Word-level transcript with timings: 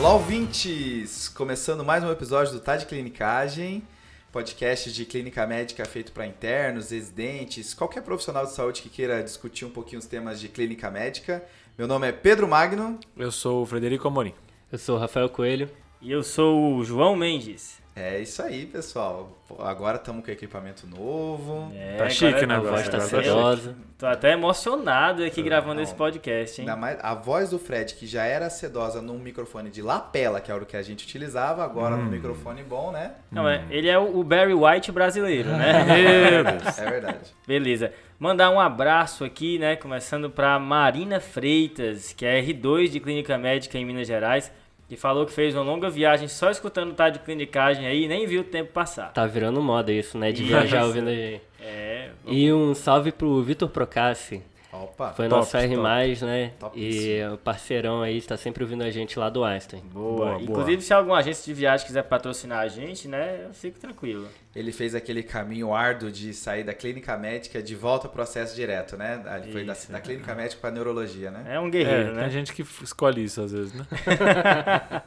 Olá, 0.00 0.14
ouvintes! 0.14 1.28
Começando 1.28 1.84
mais 1.84 2.02
um 2.02 2.10
episódio 2.10 2.54
do 2.54 2.60
Tá 2.60 2.74
de 2.74 2.86
Clinicagem, 2.86 3.86
podcast 4.32 4.90
de 4.90 5.04
clínica 5.04 5.46
médica 5.46 5.84
feito 5.84 6.10
para 6.10 6.26
internos, 6.26 6.90
residentes, 6.90 7.74
qualquer 7.74 8.02
profissional 8.02 8.46
de 8.46 8.52
saúde 8.52 8.80
que 8.80 8.88
queira 8.88 9.22
discutir 9.22 9.66
um 9.66 9.70
pouquinho 9.70 9.98
os 9.98 10.06
temas 10.06 10.40
de 10.40 10.48
clínica 10.48 10.90
médica. 10.90 11.44
Meu 11.76 11.86
nome 11.86 12.08
é 12.08 12.12
Pedro 12.12 12.48
Magno. 12.48 12.98
Eu 13.14 13.30
sou 13.30 13.62
o 13.62 13.66
Frederico 13.66 14.08
Amorim. 14.08 14.32
Eu 14.72 14.78
sou 14.78 14.96
o 14.96 14.98
Rafael 14.98 15.28
Coelho. 15.28 15.70
E 16.00 16.10
eu 16.10 16.22
sou 16.22 16.76
o 16.76 16.82
João 16.82 17.14
Mendes. 17.14 17.79
É 17.94 18.18
isso 18.20 18.40
aí, 18.42 18.66
pessoal. 18.66 19.36
Pô, 19.48 19.62
Agora 19.62 19.96
estamos 19.96 20.24
com 20.24 20.30
equipamento 20.30 20.86
novo. 20.86 21.70
É, 21.74 21.96
Tá 21.96 22.08
chique, 22.08 22.46
né, 22.46 22.54
A 22.54 22.60
voz 22.60 22.88
tá 22.88 22.98
tá 22.98 23.00
sedosa. 23.04 23.76
Tô 23.98 24.06
até 24.06 24.32
emocionado 24.32 25.22
aqui 25.24 25.42
gravando 25.42 25.74
não. 25.76 25.82
esse 25.82 25.94
podcast, 25.94 26.60
hein? 26.62 26.68
Ainda 26.68 26.80
mais 26.80 26.98
a 27.02 27.14
voz 27.14 27.50
do 27.50 27.58
Fred, 27.58 27.94
que 27.94 28.06
já 28.06 28.24
era 28.24 28.48
sedosa 28.48 29.02
num 29.02 29.18
microfone 29.18 29.68
de 29.70 29.82
lapela, 29.82 30.40
que 30.40 30.50
era 30.50 30.62
o 30.62 30.64
que 30.66 30.76
a 30.76 30.82
gente 30.82 31.04
utilizava, 31.04 31.62
agora 31.64 31.96
Hum. 31.96 32.04
no 32.04 32.10
microfone 32.10 32.62
bom, 32.62 32.90
né? 32.92 33.12
Não, 33.30 33.46
é, 33.48 33.64
ele 33.70 33.88
é 33.88 33.98
o 33.98 34.22
Barry 34.22 34.54
White 34.54 34.90
brasileiro, 34.92 35.50
né? 35.50 35.84
Meu 36.30 36.44
Deus. 36.44 36.78
É 36.78 36.90
verdade. 36.90 37.30
Beleza. 37.46 37.92
Mandar 38.18 38.50
um 38.50 38.60
abraço 38.60 39.24
aqui, 39.24 39.58
né? 39.58 39.76
Começando 39.76 40.30
pra 40.30 40.58
Marina 40.58 41.20
Freitas, 41.20 42.12
que 42.12 42.24
é 42.24 42.40
R2 42.40 42.88
de 42.88 43.00
Clínica 43.00 43.36
Médica 43.36 43.76
em 43.76 43.84
Minas 43.84 44.06
Gerais, 44.06 44.50
que 44.90 44.96
falou 44.96 45.24
que 45.24 45.32
fez 45.32 45.54
uma 45.54 45.62
longa 45.62 45.88
viagem 45.88 46.26
só 46.26 46.50
escutando 46.50 46.90
o 46.90 46.94
tá 46.94 47.08
de 47.08 47.20
clinicagem 47.20 47.86
aí 47.86 48.06
e 48.06 48.08
nem 48.08 48.26
viu 48.26 48.40
o 48.40 48.44
tempo 48.44 48.72
passar. 48.72 49.12
Tá 49.12 49.24
virando 49.24 49.62
moda 49.62 49.92
isso, 49.92 50.18
né? 50.18 50.32
De 50.32 50.42
viajar 50.42 50.84
ouvindo 50.84 51.10
a 51.10 51.14
gente. 51.14 51.42
É. 51.60 52.10
E 52.26 52.52
um 52.52 52.74
salve 52.74 53.12
pro 53.12 53.40
Vitor 53.40 53.68
Procassi. 53.68 54.42
Opa. 54.72 55.12
Foi 55.14 55.28
top, 55.28 55.40
nosso 55.40 55.56
R+, 55.56 55.76
né? 56.24 56.52
Topíssimo. 56.58 57.04
E 57.04 57.26
o 57.28 57.38
parceirão 57.38 58.02
aí, 58.02 58.16
está 58.16 58.36
sempre 58.36 58.62
ouvindo 58.62 58.82
a 58.84 58.90
gente 58.90 59.18
lá 59.18 59.28
do 59.28 59.42
Einstein. 59.42 59.80
Boa. 59.80 60.16
Boa, 60.16 60.30
boa. 60.30 60.42
Inclusive, 60.42 60.82
se 60.82 60.94
alguma 60.94 61.18
agência 61.18 61.44
de 61.44 61.58
viagem 61.58 61.84
quiser 61.86 62.04
patrocinar 62.04 62.60
a 62.60 62.68
gente, 62.68 63.08
né? 63.08 63.46
Eu 63.46 63.52
fico 63.54 63.80
tranquilo. 63.80 64.28
Ele 64.54 64.70
fez 64.72 64.94
aquele 64.94 65.22
caminho 65.22 65.74
árduo 65.74 66.10
de 66.10 66.32
sair 66.32 66.62
da 66.64 66.72
clínica 66.74 67.16
médica 67.16 67.62
de 67.62 67.74
volta 67.74 68.06
ao 68.06 68.12
processo 68.12 68.54
direto, 68.54 68.96
né? 68.96 69.20
Ele 69.42 69.52
foi 69.52 69.64
da, 69.64 69.76
da 69.88 70.00
clínica 70.00 70.34
médica 70.34 70.60
para 70.60 70.70
neurologia, 70.70 71.30
né? 71.30 71.44
É 71.48 71.58
um 71.60 71.66
É, 71.66 71.70
guerreiro, 71.70 72.14
né? 72.14 72.22
tem 72.22 72.30
gente 72.30 72.52
que 72.52 72.62
escolhe 72.82 73.24
isso 73.24 73.40
às 73.42 73.52
vezes, 73.52 73.72
né? 73.72 73.86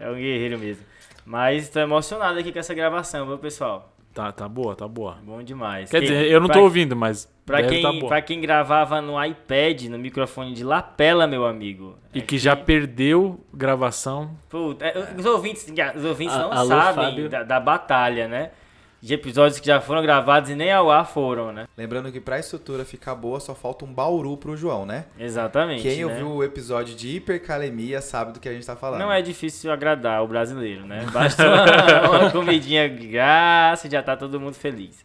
É 0.00 0.08
um 0.10 0.14
guerreiro 0.14 0.58
mesmo. 0.58 0.84
Mas 1.24 1.68
tô 1.68 1.78
emocionado 1.78 2.38
aqui 2.38 2.50
com 2.52 2.58
essa 2.58 2.74
gravação, 2.74 3.26
viu, 3.26 3.38
pessoal? 3.38 3.91
Tá, 4.14 4.30
tá 4.30 4.46
boa, 4.46 4.76
tá 4.76 4.86
boa. 4.86 5.16
Bom 5.24 5.42
demais. 5.42 5.90
Quer 5.90 6.00
Quem- 6.00 6.08
dizer, 6.08 6.30
eu 6.30 6.38
não 6.38 6.46
pra- 6.46 6.56
tô 6.56 6.62
ouvindo, 6.64 6.94
mas 6.94 7.26
Pra 7.46 7.62
quem, 7.62 7.80
tá 7.80 7.90
boa. 7.92 8.08
pra 8.08 8.20
quem 8.20 8.40
gravava 8.42 9.00
no 9.00 9.22
iPad, 9.24 9.84
no 9.84 9.98
microfone 9.98 10.52
de 10.52 10.62
lapela, 10.62 11.26
meu 11.26 11.46
amigo. 11.46 11.96
E 12.14 12.18
é 12.18 12.22
que 12.22 12.36
já 12.36 12.54
perdeu 12.54 13.40
gravação. 13.54 14.36
Puta, 14.50 14.84
é, 14.84 15.14
os 15.18 15.24
ouvintes, 15.24 15.66
os 15.96 16.04
ouvintes 16.04 16.34
A- 16.36 16.40
não 16.40 16.52
alô, 16.52 16.68
sabem 16.68 17.28
da, 17.28 17.42
da 17.42 17.58
batalha, 17.58 18.28
né? 18.28 18.50
De 19.02 19.14
episódios 19.14 19.58
que 19.58 19.66
já 19.66 19.80
foram 19.80 20.00
gravados 20.00 20.48
e 20.48 20.54
nem 20.54 20.70
ao 20.72 20.88
ar 20.88 21.04
foram, 21.04 21.52
né? 21.52 21.66
Lembrando 21.76 22.12
que 22.12 22.20
pra 22.20 22.38
estrutura 22.38 22.84
ficar 22.84 23.16
boa, 23.16 23.40
só 23.40 23.52
falta 23.52 23.84
um 23.84 23.92
bauru 23.92 24.36
pro 24.36 24.56
João, 24.56 24.86
né? 24.86 25.06
Exatamente. 25.18 25.82
Quem 25.82 25.98
né? 25.98 26.06
ouviu 26.06 26.30
o 26.30 26.44
episódio 26.44 26.94
de 26.94 27.16
hipercalemia 27.16 28.00
sabe 28.00 28.32
do 28.32 28.38
que 28.38 28.48
a 28.48 28.52
gente 28.52 28.64
tá 28.64 28.76
falando. 28.76 29.00
Não 29.00 29.10
é 29.10 29.20
difícil 29.20 29.72
agradar 29.72 30.22
o 30.22 30.28
brasileiro, 30.28 30.86
né? 30.86 31.04
Basta 31.12 31.44
uma, 31.44 32.20
uma 32.20 32.30
comidinha 32.30 32.86
graça 32.86 33.88
e 33.88 33.90
já 33.90 34.00
tá 34.04 34.16
todo 34.16 34.38
mundo 34.38 34.54
feliz. 34.54 35.04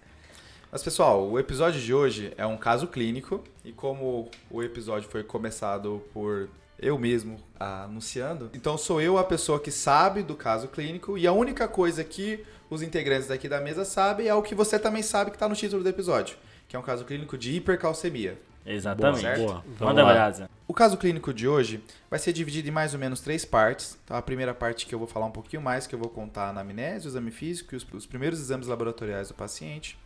Mas 0.71 0.83
pessoal, 0.83 1.27
o 1.27 1.39
episódio 1.39 1.81
de 1.81 1.91
hoje 1.91 2.31
é 2.37 2.45
um 2.45 2.55
caso 2.55 2.85
clínico 2.85 3.43
e 3.65 3.71
como 3.71 4.29
o 4.51 4.61
episódio 4.61 5.09
foi 5.09 5.23
começado 5.23 6.03
por 6.13 6.47
eu 6.79 6.97
mesmo 6.97 7.37
ah, 7.59 7.83
anunciando, 7.83 8.49
então 8.53 8.77
sou 8.77 9.01
eu 9.01 9.17
a 9.17 9.23
pessoa 9.23 9.59
que 9.59 9.71
sabe 9.71 10.21
do 10.21 10.35
caso 10.35 10.67
clínico 10.67 11.17
e 11.17 11.25
a 11.25 11.31
única 11.31 11.67
coisa 11.67 12.03
que 12.03 12.45
os 12.69 12.81
integrantes 12.81 13.27
daqui 13.27 13.49
da 13.49 13.59
mesa 13.59 13.83
sabem 13.85 14.27
é 14.27 14.33
o 14.33 14.41
que 14.41 14.53
você 14.53 14.77
também 14.77 15.01
sabe 15.01 15.31
que 15.31 15.37
tá 15.37 15.47
no 15.47 15.55
título 15.55 15.81
do 15.81 15.89
episódio, 15.89 16.37
que 16.67 16.75
é 16.75 16.79
um 16.79 16.83
caso 16.83 17.05
clínico 17.05 17.37
de 17.37 17.53
hipercalcemia. 17.53 18.37
Exatamente. 18.67 19.21
certo? 19.21 19.39
Boa. 19.39 19.63
Manda 19.79 20.03
brasa. 20.03 20.49
O 20.67 20.73
caso 20.73 20.97
clínico 20.97 21.33
de 21.33 21.47
hoje 21.47 21.81
vai 22.09 22.19
ser 22.19 22.33
dividido 22.33 22.67
em 22.67 22.71
mais 22.71 22.93
ou 22.93 22.99
menos 22.99 23.21
três 23.21 23.45
partes. 23.45 23.97
Tá? 24.05 24.17
A 24.17 24.21
primeira 24.21 24.53
parte 24.53 24.85
que 24.85 24.93
eu 24.93 24.99
vou 24.99 25.07
falar 25.07 25.25
um 25.25 25.31
pouquinho 25.31 25.61
mais, 25.61 25.87
que 25.87 25.95
eu 25.95 25.99
vou 25.99 26.09
contar 26.09 26.47
a 26.47 26.49
anamnese, 26.49 27.07
o 27.07 27.09
exame 27.09 27.31
físico 27.31 27.73
e 27.73 27.77
os, 27.77 27.87
os 27.93 28.05
primeiros 28.05 28.39
exames 28.41 28.67
laboratoriais 28.67 29.29
do 29.29 29.33
paciente. 29.33 29.97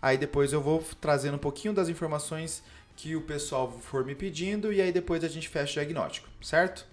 Aí 0.00 0.18
depois 0.18 0.52
eu 0.52 0.60
vou 0.60 0.84
trazendo 1.00 1.36
um 1.36 1.38
pouquinho 1.38 1.72
das 1.72 1.88
informações 1.88 2.62
que 2.96 3.14
o 3.14 3.20
pessoal 3.20 3.70
for 3.70 4.04
me 4.04 4.14
pedindo 4.14 4.72
e 4.72 4.80
aí 4.80 4.90
depois 4.90 5.22
a 5.22 5.28
gente 5.28 5.48
fecha 5.48 5.72
o 5.72 5.74
diagnóstico, 5.74 6.28
certo? 6.42 6.86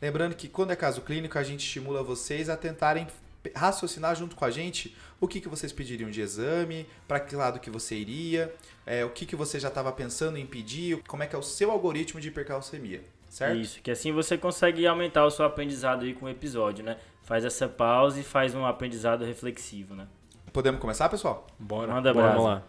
Lembrando 0.00 0.34
que 0.34 0.48
quando 0.48 0.72
é 0.72 0.76
caso 0.76 1.02
clínico, 1.02 1.38
a 1.38 1.42
gente 1.42 1.60
estimula 1.60 2.02
vocês 2.02 2.48
a 2.48 2.56
tentarem 2.56 3.06
raciocinar 3.54 4.16
junto 4.16 4.34
com 4.34 4.44
a 4.44 4.50
gente 4.50 4.96
o 5.20 5.28
que, 5.28 5.40
que 5.40 5.48
vocês 5.48 5.72
pediriam 5.72 6.10
de 6.10 6.20
exame, 6.20 6.86
para 7.06 7.20
que 7.20 7.36
lado 7.36 7.60
que 7.60 7.70
você 7.70 7.94
iria, 7.94 8.52
é, 8.84 9.04
o 9.04 9.10
que, 9.10 9.24
que 9.26 9.36
você 9.36 9.60
já 9.60 9.68
estava 9.68 9.92
pensando 9.92 10.36
em 10.36 10.46
pedir, 10.46 11.00
como 11.06 11.22
é 11.22 11.26
que 11.26 11.36
é 11.36 11.38
o 11.38 11.42
seu 11.42 11.70
algoritmo 11.70 12.20
de 12.20 12.28
hipercalcemia, 12.28 13.02
certo? 13.28 13.58
Isso, 13.58 13.80
que 13.80 13.90
assim 13.90 14.10
você 14.10 14.36
consegue 14.36 14.84
aumentar 14.86 15.24
o 15.24 15.30
seu 15.30 15.44
aprendizado 15.44 16.04
aí 16.04 16.14
com 16.14 16.26
o 16.26 16.28
episódio, 16.28 16.84
né? 16.84 16.96
Faz 17.22 17.44
essa 17.44 17.68
pausa 17.68 18.18
e 18.18 18.24
faz 18.24 18.54
um 18.54 18.66
aprendizado 18.66 19.24
reflexivo, 19.24 19.94
né? 19.94 20.08
Podemos 20.52 20.80
começar, 20.80 21.08
pessoal? 21.08 21.46
Bora. 21.58 21.92
Manda 21.92 22.12
Bora, 22.12 22.26
brasa. 22.26 22.38
vamos 22.42 22.52
lá. 22.54 22.62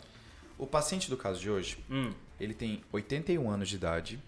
O 0.57 0.67
paciente 0.67 1.09
do 1.09 1.17
caso 1.17 1.39
de 1.39 1.49
hoje, 1.49 1.77
Hum, 1.89 2.11
ele 2.39 2.53
tem 2.53 2.83
81 2.91 3.49
anos 3.49 3.69
de 3.69 3.75
idade. 3.75 4.19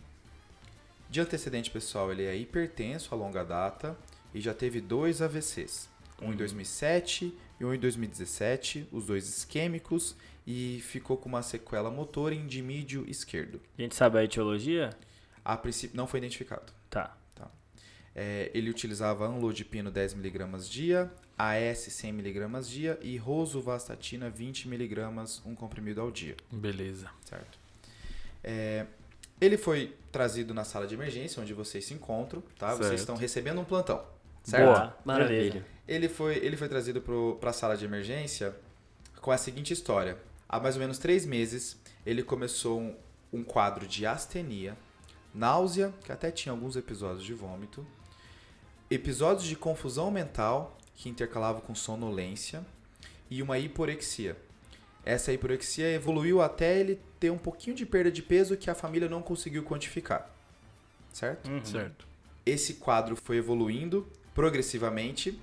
De 1.10 1.22
antecedente 1.22 1.70
pessoal, 1.70 2.12
ele 2.12 2.24
é 2.24 2.36
hipertenso 2.36 3.14
a 3.14 3.18
longa 3.18 3.44
data 3.44 3.98
e 4.34 4.42
já 4.42 4.54
teve 4.54 4.82
dois 4.82 5.22
AVCs. 5.22 5.90
Um 6.22 6.34
em 6.34 6.36
2007 6.36 7.38
e 7.60 7.66
um 7.66 7.74
em 7.74 7.80
2017, 7.80 8.88
os 8.92 9.06
dois 9.06 9.28
isquêmicos 9.28 10.16
e 10.46 10.80
ficou 10.82 11.18
com 11.18 11.30
uma 11.30 11.42
sequela 11.42 11.90
motor 11.90 12.32
em 12.32 12.46
dimídio 12.46 13.04
esquerdo. 13.08 13.62
a 13.78 13.82
gente 13.82 13.96
sabe 13.96 14.18
a 14.18 14.24
etiologia? 14.24 14.92
A 15.44 15.58
princípio 15.58 15.98
não 15.98 16.08
foi 16.08 16.20
identificado. 16.20 16.72
Tá. 16.90 17.16
É, 18.16 18.50
ele 18.54 18.70
utilizava 18.70 19.28
anlodipino 19.28 19.92
10mg 19.92 20.70
dia, 20.70 21.12
AS 21.38 21.90
100mg 21.90 22.64
dia 22.64 22.98
e 23.02 23.18
rosuvastatina 23.18 24.32
20mg 24.32 25.42
um 25.46 25.54
comprimido 25.54 26.00
ao 26.00 26.10
dia. 26.10 26.38
Beleza. 26.50 27.10
certo? 27.26 27.65
É, 28.48 28.86
ele 29.42 29.58
foi 29.58 29.98
trazido 30.12 30.54
na 30.54 30.64
sala 30.64 30.86
de 30.86 30.94
emergência, 30.94 31.42
onde 31.42 31.52
vocês 31.54 31.84
se 31.84 31.94
encontram, 31.96 32.44
tá? 32.60 32.68
Vocês 32.70 32.88
Certo. 32.88 33.00
estão 33.00 33.16
recebendo 33.16 33.60
um 33.60 33.66
plantão, 33.66 34.06
certo? 34.44 34.66
Boa. 34.66 34.98
Maravilha. 35.04 35.66
Ele 35.88 36.08
foi, 36.08 36.36
ele 36.38 36.56
foi 36.56 36.70
trazido 36.70 37.02
para 37.40 37.50
a 37.50 37.54
sala 37.54 37.76
de 37.76 37.84
emergência 37.84 38.56
com 39.20 39.32
a 39.32 39.38
seguinte 39.38 39.74
história. 39.74 40.18
Há 40.48 40.60
mais 40.60 40.76
ou 40.76 40.82
menos 40.82 41.00
três 41.00 41.26
meses, 41.26 41.76
ele 42.06 42.22
começou 42.22 42.80
um, 42.80 42.96
um 43.34 43.44
quadro 43.44 43.88
de 43.88 44.06
astenia, 44.06 44.78
náusea, 45.34 45.92
que 46.04 46.12
até 46.12 46.30
tinha 46.30 46.54
alguns 46.54 46.76
episódios 46.76 47.24
de 47.24 47.34
vômito, 47.34 47.86
episódios 48.90 49.46
de 49.46 49.56
confusão 49.56 50.12
mental, 50.12 50.78
que 50.96 51.10
intercalavam 51.10 51.62
com 51.62 51.74
sonolência, 51.74 52.64
e 53.30 53.42
uma 53.42 53.58
hiporexia. 53.58 54.38
Essa 55.06 55.32
hiporexia 55.32 55.88
evoluiu 55.92 56.42
até 56.42 56.80
ele 56.80 57.00
ter 57.20 57.30
um 57.30 57.38
pouquinho 57.38 57.76
de 57.76 57.86
perda 57.86 58.12
de 58.12 58.22
peso 58.24 58.58
que 58.58 58.70
a 58.70 58.76
família 58.76 59.08
não 59.08 59.22
conseguiu 59.22 59.64
quantificar. 59.64 60.30
Certo? 61.14 61.50
Uhum. 61.50 61.64
Certo. 61.64 62.06
esse 62.46 62.74
quadro 62.76 63.16
foi 63.16 63.38
evoluindo 63.38 64.06
progressivamente 64.34 65.40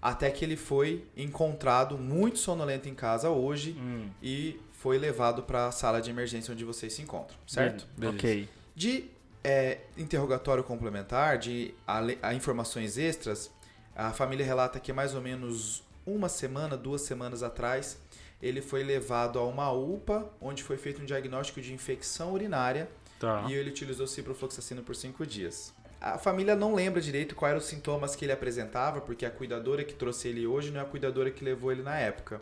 até 0.00 0.30
que 0.30 0.44
ele 0.44 0.56
foi 0.56 1.04
encontrado 1.16 1.98
muito 1.98 2.38
sonolento 2.38 2.88
em 2.88 2.94
casa 2.94 3.30
hoje 3.30 3.72
Hum, 3.78 4.08
e 4.22 4.60
foi 4.72 4.96
levado 4.98 5.42
para 5.42 5.66
a 5.66 5.72
sala 5.72 6.00
de 6.00 6.08
emergência 6.10 6.52
onde 6.52 6.64
vocês 6.64 6.92
se 6.92 7.02
encontram, 7.02 7.36
certo? 7.46 7.86
Beleza. 7.96 8.16
Ok. 8.18 8.48
De 8.76 9.06
é, 9.42 9.78
interrogatório 9.96 10.62
complementar, 10.62 11.38
de 11.38 11.74
ale- 11.86 12.18
a 12.22 12.32
informações 12.34 12.96
extras, 12.98 13.50
a 13.96 14.12
família 14.12 14.44
relata 14.46 14.78
que 14.78 14.92
mais 14.92 15.14
ou 15.14 15.20
menos 15.20 15.82
uma 16.06 16.28
semana, 16.28 16.76
duas 16.76 17.00
semanas 17.02 17.42
atrás, 17.42 17.98
ele 18.42 18.60
foi 18.62 18.82
levado 18.84 19.38
a 19.38 19.44
uma 19.44 19.70
UPA, 19.72 20.28
onde 20.40 20.62
foi 20.62 20.76
feito 20.76 21.02
um 21.02 21.04
diagnóstico 21.04 21.60
de 21.60 21.72
infecção 21.72 22.32
urinária 22.32 22.88
Tá. 23.18 23.46
e 23.48 23.54
ele 23.54 23.70
utilizou 23.70 24.06
ciprofloxacina 24.06 24.80
por 24.80 24.94
cinco 24.94 25.26
dias. 25.26 25.74
A 26.00 26.16
família 26.18 26.54
não 26.54 26.74
lembra 26.76 27.00
direito 27.00 27.34
quais 27.34 27.50
eram 27.50 27.58
os 27.60 27.66
sintomas 27.66 28.14
que 28.14 28.24
ele 28.24 28.30
apresentava, 28.30 29.00
porque 29.00 29.26
a 29.26 29.30
cuidadora 29.30 29.82
que 29.82 29.92
trouxe 29.94 30.28
ele 30.28 30.46
hoje 30.46 30.70
não 30.70 30.78
é 30.80 30.84
a 30.84 30.86
cuidadora 30.86 31.28
que 31.30 31.44
levou 31.44 31.72
ele 31.72 31.82
na 31.82 31.98
época. 31.98 32.40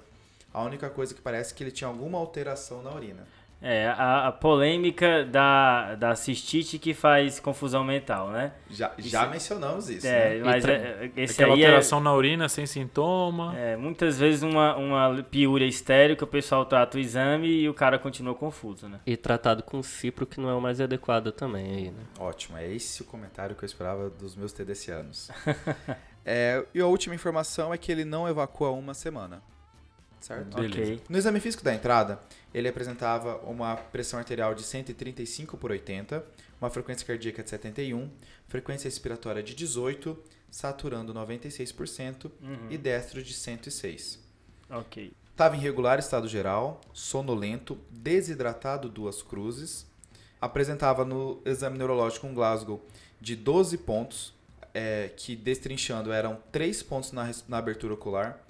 A 0.52 0.62
única 0.62 0.90
coisa 0.90 1.14
que 1.14 1.20
parece 1.22 1.52
é 1.52 1.56
que 1.56 1.64
ele 1.64 1.70
tinha 1.70 1.88
alguma 1.88 2.19
alteração 2.19 2.82
na 2.82 2.94
urina. 2.94 3.26
É, 3.61 3.88
a, 3.88 4.29
a 4.29 4.32
polêmica 4.32 5.25
da, 5.25 5.94
da 5.94 6.14
cistite 6.14 6.79
que 6.79 6.93
faz 6.93 7.41
confusão 7.41 7.82
mental, 7.82 8.29
né? 8.31 8.53
Já, 8.70 8.93
já 8.99 9.26
mencionamos 9.26 9.88
isso, 9.88 10.06
É, 10.06 10.35
né? 10.37 10.43
mas 10.44 10.62
tra- 10.62 10.75
é, 10.75 11.11
esse 11.17 11.32
Aquela 11.43 11.55
aí 11.55 11.62
é, 11.62 11.67
alteração 11.67 11.99
na 11.99 12.12
urina 12.14 12.49
sem 12.50 12.67
sintoma. 12.67 13.56
é, 13.56 13.75
muitas 13.75 14.19
vezes 14.19 14.43
uma, 14.43 14.76
uma 14.76 15.23
piúria 15.23 15.64
estéreo 15.64 16.17
que 16.17 16.23
o 16.23 16.26
pessoal 16.26 16.67
trata 16.67 16.99
o 16.99 17.00
exame 17.00 17.49
e 17.49 17.69
o 17.69 17.73
cara 17.75 17.99
continua 17.99 18.35
confuso, 18.35 18.88
né? 18.91 19.00
E 19.06 19.17
tratado 19.17 19.62
com 19.62 19.82
cipro, 19.82 20.26
que 20.26 20.38
não 20.38 20.50
é 20.50 20.55
o 20.55 20.61
mais 20.61 20.79
adequado 20.81 21.32
também 21.32 21.64
aí, 21.75 21.91
né? 21.91 22.03
Ótimo, 22.20 22.58
é 22.58 22.70
esse 22.70 23.00
o 23.03 23.05
comentário 23.06 23.56
que 23.56 23.64
eu 23.64 23.67
esperava 23.67 24.11
dos 24.11 24.37
meus 24.37 24.53
TDCanos. 24.53 25.31
é, 26.25 26.62
e 26.75 26.81
a 26.81 26.87
última 26.87 27.14
informação 27.14 27.73
é 27.73 27.79
que 27.79 27.91
ele 27.91 28.05
não 28.05 28.29
evacua 28.29 28.70
uma 28.70 28.93
semana. 28.93 29.43
Certo? 30.26 30.56
Beleza. 30.56 30.75
Ok. 30.75 31.00
No 31.08 31.17
exame 31.17 31.38
físico 31.38 31.62
da 31.62 31.73
entrada, 31.73 32.19
ele 32.52 32.67
apresentava 32.67 33.37
uma 33.49 33.76
pressão 33.76 34.19
arterial 34.19 34.56
de 34.56 34.64
135 34.64 35.56
por 35.56 35.70
80, 35.70 36.25
uma 36.61 36.69
frequência 36.69 37.06
cardíaca 37.06 37.44
de 37.44 37.50
71, 37.50 38.11
frequência 38.49 38.88
respiratória 38.88 39.40
de 39.40 39.55
18, 39.55 40.19
saturando 40.50 41.14
96% 41.14 42.28
e 42.69 42.76
destro 42.76 43.23
de 43.23 43.32
106. 43.32 44.19
Ok. 44.69 45.12
Estava 45.31 45.55
em 45.55 45.61
regular 45.61 46.00
estado 46.00 46.26
geral, 46.26 46.81
sonolento, 46.93 47.79
desidratado 47.88 48.88
duas 48.88 49.22
cruzes. 49.22 49.87
Apresentava 50.40 51.05
no 51.05 51.40
exame 51.44 51.79
neurológico 51.79 52.26
um 52.26 52.34
Glasgow 52.34 52.84
de 53.20 53.37
12 53.37 53.79
pontos, 53.79 54.34
é, 54.75 55.08
que 55.17 55.37
destrinchando 55.37 56.11
eram 56.11 56.37
3 56.50 56.82
pontos 56.82 57.12
na, 57.12 57.31
na 57.46 57.58
abertura 57.58 57.94
ocular, 57.94 58.44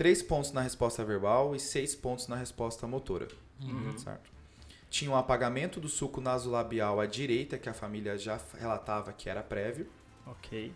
3 0.00 0.22
pontos 0.22 0.50
na 0.50 0.62
resposta 0.62 1.04
verbal 1.04 1.54
e 1.54 1.60
6 1.60 1.94
pontos 1.96 2.26
na 2.26 2.34
resposta 2.34 2.86
motora. 2.86 3.28
Certo? 3.98 4.30
Tinha 4.88 5.10
um 5.10 5.14
apagamento 5.14 5.78
do 5.78 5.90
suco 5.90 6.22
nasolabial 6.22 6.98
à 6.98 7.04
direita, 7.04 7.58
que 7.58 7.68
a 7.68 7.74
família 7.74 8.16
já 8.16 8.40
relatava 8.58 9.12
que 9.12 9.28
era 9.28 9.42
prévio, 9.42 9.86
Ok. 10.26 10.72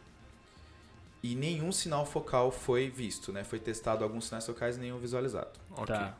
e 1.22 1.34
nenhum 1.34 1.72
sinal 1.72 2.04
focal 2.04 2.50
foi 2.50 2.90
visto, 2.90 3.32
né? 3.32 3.42
Foi 3.44 3.58
testado 3.58 4.04
alguns 4.04 4.26
sinais 4.26 4.44
focais 4.44 4.76
e 4.76 4.80
nenhum 4.80 4.98
visualizado. 4.98 5.58
Ok. 5.70 5.86
Tá. 5.86 6.14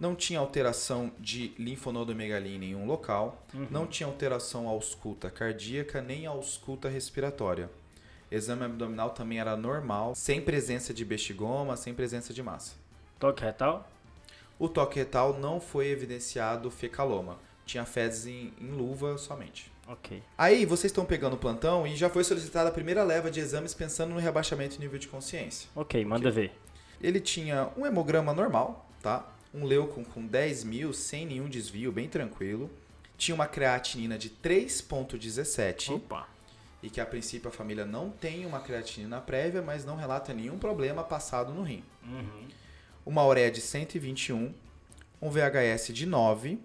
Não 0.00 0.16
tinha 0.16 0.40
alteração 0.40 1.12
de 1.20 1.54
linfonodomegalia 1.56 2.56
em 2.56 2.58
nenhum 2.58 2.84
local. 2.84 3.46
Uhum. 3.54 3.68
Não 3.70 3.86
tinha 3.86 4.08
alteração 4.08 4.66
ausculta 4.66 5.30
cardíaca 5.30 6.02
nem 6.02 6.26
ausculta 6.26 6.88
respiratória. 6.88 7.70
Exame 8.30 8.64
abdominal 8.64 9.10
também 9.10 9.38
era 9.38 9.56
normal, 9.56 10.14
sem 10.14 10.40
presença 10.40 10.92
de 10.92 11.04
bestigoma, 11.04 11.76
sem 11.76 11.94
presença 11.94 12.32
de 12.32 12.42
massa. 12.42 12.74
Toque 13.18 13.42
retal? 13.42 13.88
O 14.58 14.68
toque 14.68 14.98
retal 14.98 15.38
não 15.38 15.60
foi 15.60 15.88
evidenciado 15.88 16.70
fecaloma. 16.70 17.38
Tinha 17.66 17.84
fezes 17.84 18.26
em, 18.26 18.52
em 18.60 18.70
luva 18.70 19.16
somente. 19.18 19.72
Ok. 19.86 20.22
Aí 20.36 20.64
vocês 20.64 20.90
estão 20.90 21.04
pegando 21.04 21.34
o 21.34 21.38
plantão 21.38 21.86
e 21.86 21.96
já 21.96 22.08
foi 22.08 22.24
solicitada 22.24 22.68
a 22.68 22.72
primeira 22.72 23.02
leva 23.02 23.30
de 23.30 23.40
exames 23.40 23.74
pensando 23.74 24.14
no 24.14 24.20
rebaixamento 24.20 24.74
de 24.74 24.80
nível 24.80 24.98
de 24.98 25.08
consciência. 25.08 25.68
Ok, 25.74 26.02
manda 26.04 26.30
ver. 26.30 26.52
Ele 27.02 27.20
tinha 27.20 27.70
um 27.76 27.84
hemograma 27.84 28.32
normal, 28.32 28.88
tá? 29.02 29.28
Um 29.52 29.64
leucon 29.64 30.04
com 30.04 30.26
10 30.26 30.64
mil, 30.64 30.92
sem 30.92 31.26
nenhum 31.26 31.48
desvio, 31.48 31.92
bem 31.92 32.08
tranquilo. 32.08 32.70
Tinha 33.16 33.34
uma 33.34 33.46
creatinina 33.46 34.18
de 34.18 34.30
3,17 34.30 35.94
Opa. 35.94 36.26
E 36.84 36.90
que 36.90 37.00
a 37.00 37.06
princípio 37.06 37.48
a 37.48 37.50
família 37.50 37.86
não 37.86 38.10
tem 38.10 38.44
uma 38.44 38.60
creatinina 38.60 39.18
prévia, 39.18 39.62
mas 39.62 39.86
não 39.86 39.96
relata 39.96 40.34
nenhum 40.34 40.58
problema 40.58 41.02
passado 41.02 41.50
no 41.54 41.62
rim. 41.62 41.82
Uhum. 42.02 42.46
Uma 43.06 43.24
ureia 43.26 43.50
de 43.50 43.62
121, 43.62 44.52
um 45.22 45.30
VHS 45.30 45.94
de 45.94 46.04
9, 46.04 46.58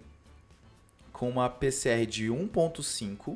com 1.10 1.26
uma 1.26 1.48
PCR 1.48 2.04
de 2.06 2.26
1,5, 2.28 3.34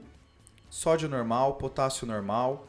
sódio 0.68 1.08
normal, 1.08 1.54
potássio 1.54 2.06
normal. 2.06 2.66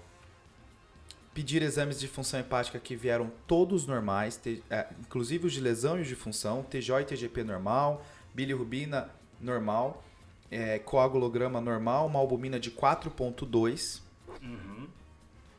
Pedir 1.34 1.62
exames 1.62 2.00
de 2.00 2.08
função 2.08 2.40
hepática 2.40 2.80
que 2.80 2.96
vieram 2.96 3.30
todos 3.46 3.86
normais, 3.86 4.38
te- 4.38 4.64
é, 4.70 4.88
inclusive 5.02 5.48
os 5.48 5.52
de 5.52 5.60
lesão 5.60 5.98
e 6.00 6.04
os 6.04 6.08
de 6.08 6.16
função, 6.16 6.64
TJ 6.64 7.02
e 7.02 7.04
TGP 7.04 7.44
normal, 7.44 8.06
bilirrubina 8.34 9.10
normal, 9.42 10.02
é, 10.50 10.80
coagulograma 10.80 11.60
normal, 11.60 12.08
uma 12.08 12.20
albumina 12.20 12.58
de 12.58 12.72
4,2 12.72 14.05
Uhum. 14.46 14.88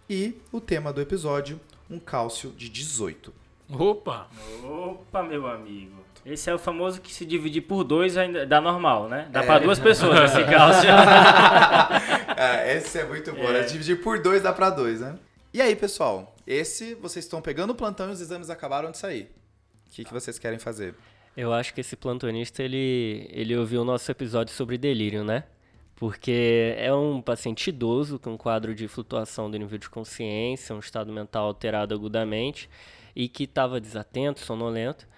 e 0.08 0.34
o 0.52 0.60
tema 0.60 0.92
do 0.92 1.00
episódio, 1.00 1.60
um 1.90 1.98
cálcio 1.98 2.50
de 2.52 2.68
18. 2.68 3.32
Opa. 3.70 4.28
Opa, 4.62 5.22
meu 5.22 5.46
amigo. 5.46 6.04
Esse 6.24 6.50
é 6.50 6.54
o 6.54 6.58
famoso 6.58 7.00
que 7.00 7.12
se 7.14 7.24
dividir 7.24 7.62
por 7.62 7.84
dois 7.84 8.16
ainda 8.16 8.44
dá 8.46 8.60
normal, 8.60 9.08
né? 9.08 9.28
Dá 9.30 9.42
É. 9.42 9.46
pra 9.46 9.58
duas 9.60 9.78
pessoas 9.78 10.30
esse 10.32 10.44
cálcio. 10.50 10.88
Ah, 12.38 12.66
esse 12.70 12.98
é 12.98 13.04
muito 13.06 13.32
bom. 13.32 13.50
né? 13.50 13.62
Dividir 13.62 14.02
por 14.02 14.20
dois 14.20 14.42
dá 14.42 14.52
pra 14.52 14.68
dois, 14.70 15.00
né? 15.00 15.18
E 15.54 15.60
aí, 15.62 15.74
pessoal? 15.74 16.34
Esse, 16.46 16.94
vocês 16.96 17.24
estão 17.24 17.40
pegando 17.40 17.70
o 17.70 17.74
plantão 17.74 18.10
e 18.10 18.12
os 18.12 18.20
exames 18.20 18.50
acabaram 18.50 18.90
de 18.90 18.98
sair. 18.98 19.30
O 19.86 19.90
que, 19.90 20.04
que 20.04 20.12
vocês 20.12 20.38
querem 20.38 20.58
fazer? 20.58 20.94
Eu 21.36 21.52
acho 21.52 21.72
que 21.72 21.80
esse 21.80 21.96
plantonista, 21.96 22.62
ele, 22.62 23.26
ele 23.32 23.56
ouviu 23.56 23.80
o 23.80 23.84
nosso 23.84 24.10
episódio 24.10 24.52
sobre 24.54 24.76
delírio, 24.76 25.24
né? 25.24 25.44
Porque 25.96 26.74
é 26.76 26.92
um 26.92 27.22
paciente 27.22 27.68
idoso 27.68 28.18
com 28.18 28.34
um 28.34 28.36
quadro 28.36 28.74
de 28.74 28.86
flutuação 28.86 29.50
do 29.50 29.56
nível 29.56 29.78
de 29.78 29.88
consciência, 29.88 30.76
um 30.76 30.78
estado 30.78 31.10
mental 31.10 31.46
alterado 31.46 31.94
agudamente 31.94 32.68
e 33.14 33.28
que 33.28 33.44
estava 33.44 33.80
desatento, 33.80 34.40
sonolento. 34.40 35.08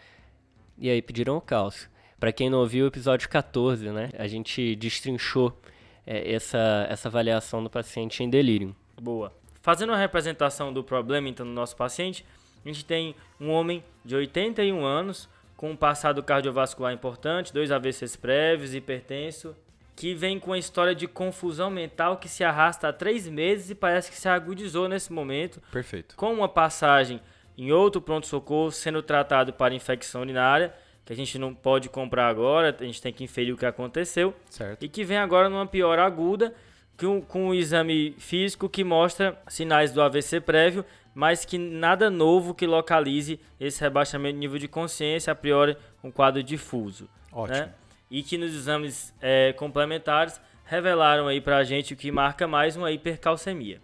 E 0.78 0.88
aí 0.88 1.02
pediram 1.02 1.36
o 1.36 1.40
cálcio. 1.40 1.90
Para 2.20 2.32
quem 2.32 2.48
não 2.48 2.60
ouviu 2.60 2.84
o 2.84 2.88
episódio 2.88 3.28
14, 3.28 3.90
né? 3.90 4.10
A 4.16 4.28
gente 4.28 4.76
destrinchou 4.76 5.60
é, 6.06 6.32
essa, 6.32 6.86
essa 6.88 7.08
avaliação 7.08 7.62
do 7.62 7.68
paciente 7.68 8.22
em 8.22 8.30
delírio. 8.30 8.74
Boa. 9.00 9.32
Fazendo 9.60 9.90
uma 9.90 9.98
representação 9.98 10.72
do 10.72 10.84
problema, 10.84 11.28
então, 11.28 11.44
no 11.44 11.52
nosso 11.52 11.76
paciente, 11.76 12.24
a 12.64 12.68
gente 12.68 12.84
tem 12.84 13.14
um 13.40 13.50
homem 13.50 13.82
de 14.04 14.14
81 14.14 14.84
anos, 14.84 15.28
com 15.56 15.72
um 15.72 15.76
passado 15.76 16.22
cardiovascular 16.22 16.92
importante, 16.92 17.52
dois 17.52 17.72
AVCs 17.72 18.14
prévios, 18.14 18.74
hipertenso, 18.74 19.56
que 19.98 20.14
vem 20.14 20.38
com 20.38 20.52
uma 20.52 20.58
história 20.58 20.94
de 20.94 21.08
confusão 21.08 21.68
mental 21.68 22.18
que 22.18 22.28
se 22.28 22.44
arrasta 22.44 22.86
há 22.86 22.92
três 22.92 23.26
meses 23.26 23.70
e 23.70 23.74
parece 23.74 24.12
que 24.12 24.16
se 24.16 24.28
agudizou 24.28 24.88
nesse 24.88 25.12
momento, 25.12 25.60
Perfeito. 25.72 26.14
com 26.14 26.32
uma 26.32 26.48
passagem 26.48 27.20
em 27.56 27.72
outro 27.72 28.00
pronto-socorro 28.00 28.70
sendo 28.70 29.02
tratado 29.02 29.52
para 29.52 29.74
infecção 29.74 30.20
urinária, 30.20 30.72
que 31.04 31.12
a 31.12 31.16
gente 31.16 31.36
não 31.36 31.52
pode 31.52 31.88
comprar 31.88 32.28
agora, 32.28 32.76
a 32.78 32.84
gente 32.84 33.02
tem 33.02 33.12
que 33.12 33.24
inferir 33.24 33.52
o 33.52 33.56
que 33.56 33.66
aconteceu 33.66 34.32
Certo. 34.48 34.84
e 34.84 34.88
que 34.88 35.02
vem 35.02 35.16
agora 35.18 35.48
numa 35.48 35.66
piora 35.66 36.04
aguda 36.04 36.54
com, 36.96 37.20
com 37.20 37.48
o 37.48 37.54
exame 37.54 38.14
físico 38.18 38.68
que 38.68 38.84
mostra 38.84 39.36
sinais 39.48 39.90
do 39.90 40.00
AVC 40.00 40.40
prévio, 40.40 40.84
mas 41.12 41.44
que 41.44 41.58
nada 41.58 42.08
novo 42.08 42.54
que 42.54 42.68
localize 42.68 43.40
esse 43.58 43.80
rebaixamento 43.80 44.34
de 44.34 44.38
nível 44.38 44.60
de 44.60 44.68
consciência, 44.68 45.32
a 45.32 45.34
priori 45.34 45.76
um 46.04 46.10
quadro 46.12 46.40
difuso. 46.40 47.08
Ótimo. 47.32 47.58
né? 47.58 47.72
E 48.10 48.22
que 48.22 48.38
nos 48.38 48.54
exames 48.54 49.14
eh, 49.20 49.52
complementares 49.54 50.40
revelaram 50.64 51.28
aí 51.28 51.40
pra 51.40 51.64
gente 51.64 51.94
o 51.94 51.96
que 51.96 52.10
marca 52.10 52.46
mais 52.46 52.76
uma 52.76 52.90
hipercalcemia. 52.90 53.80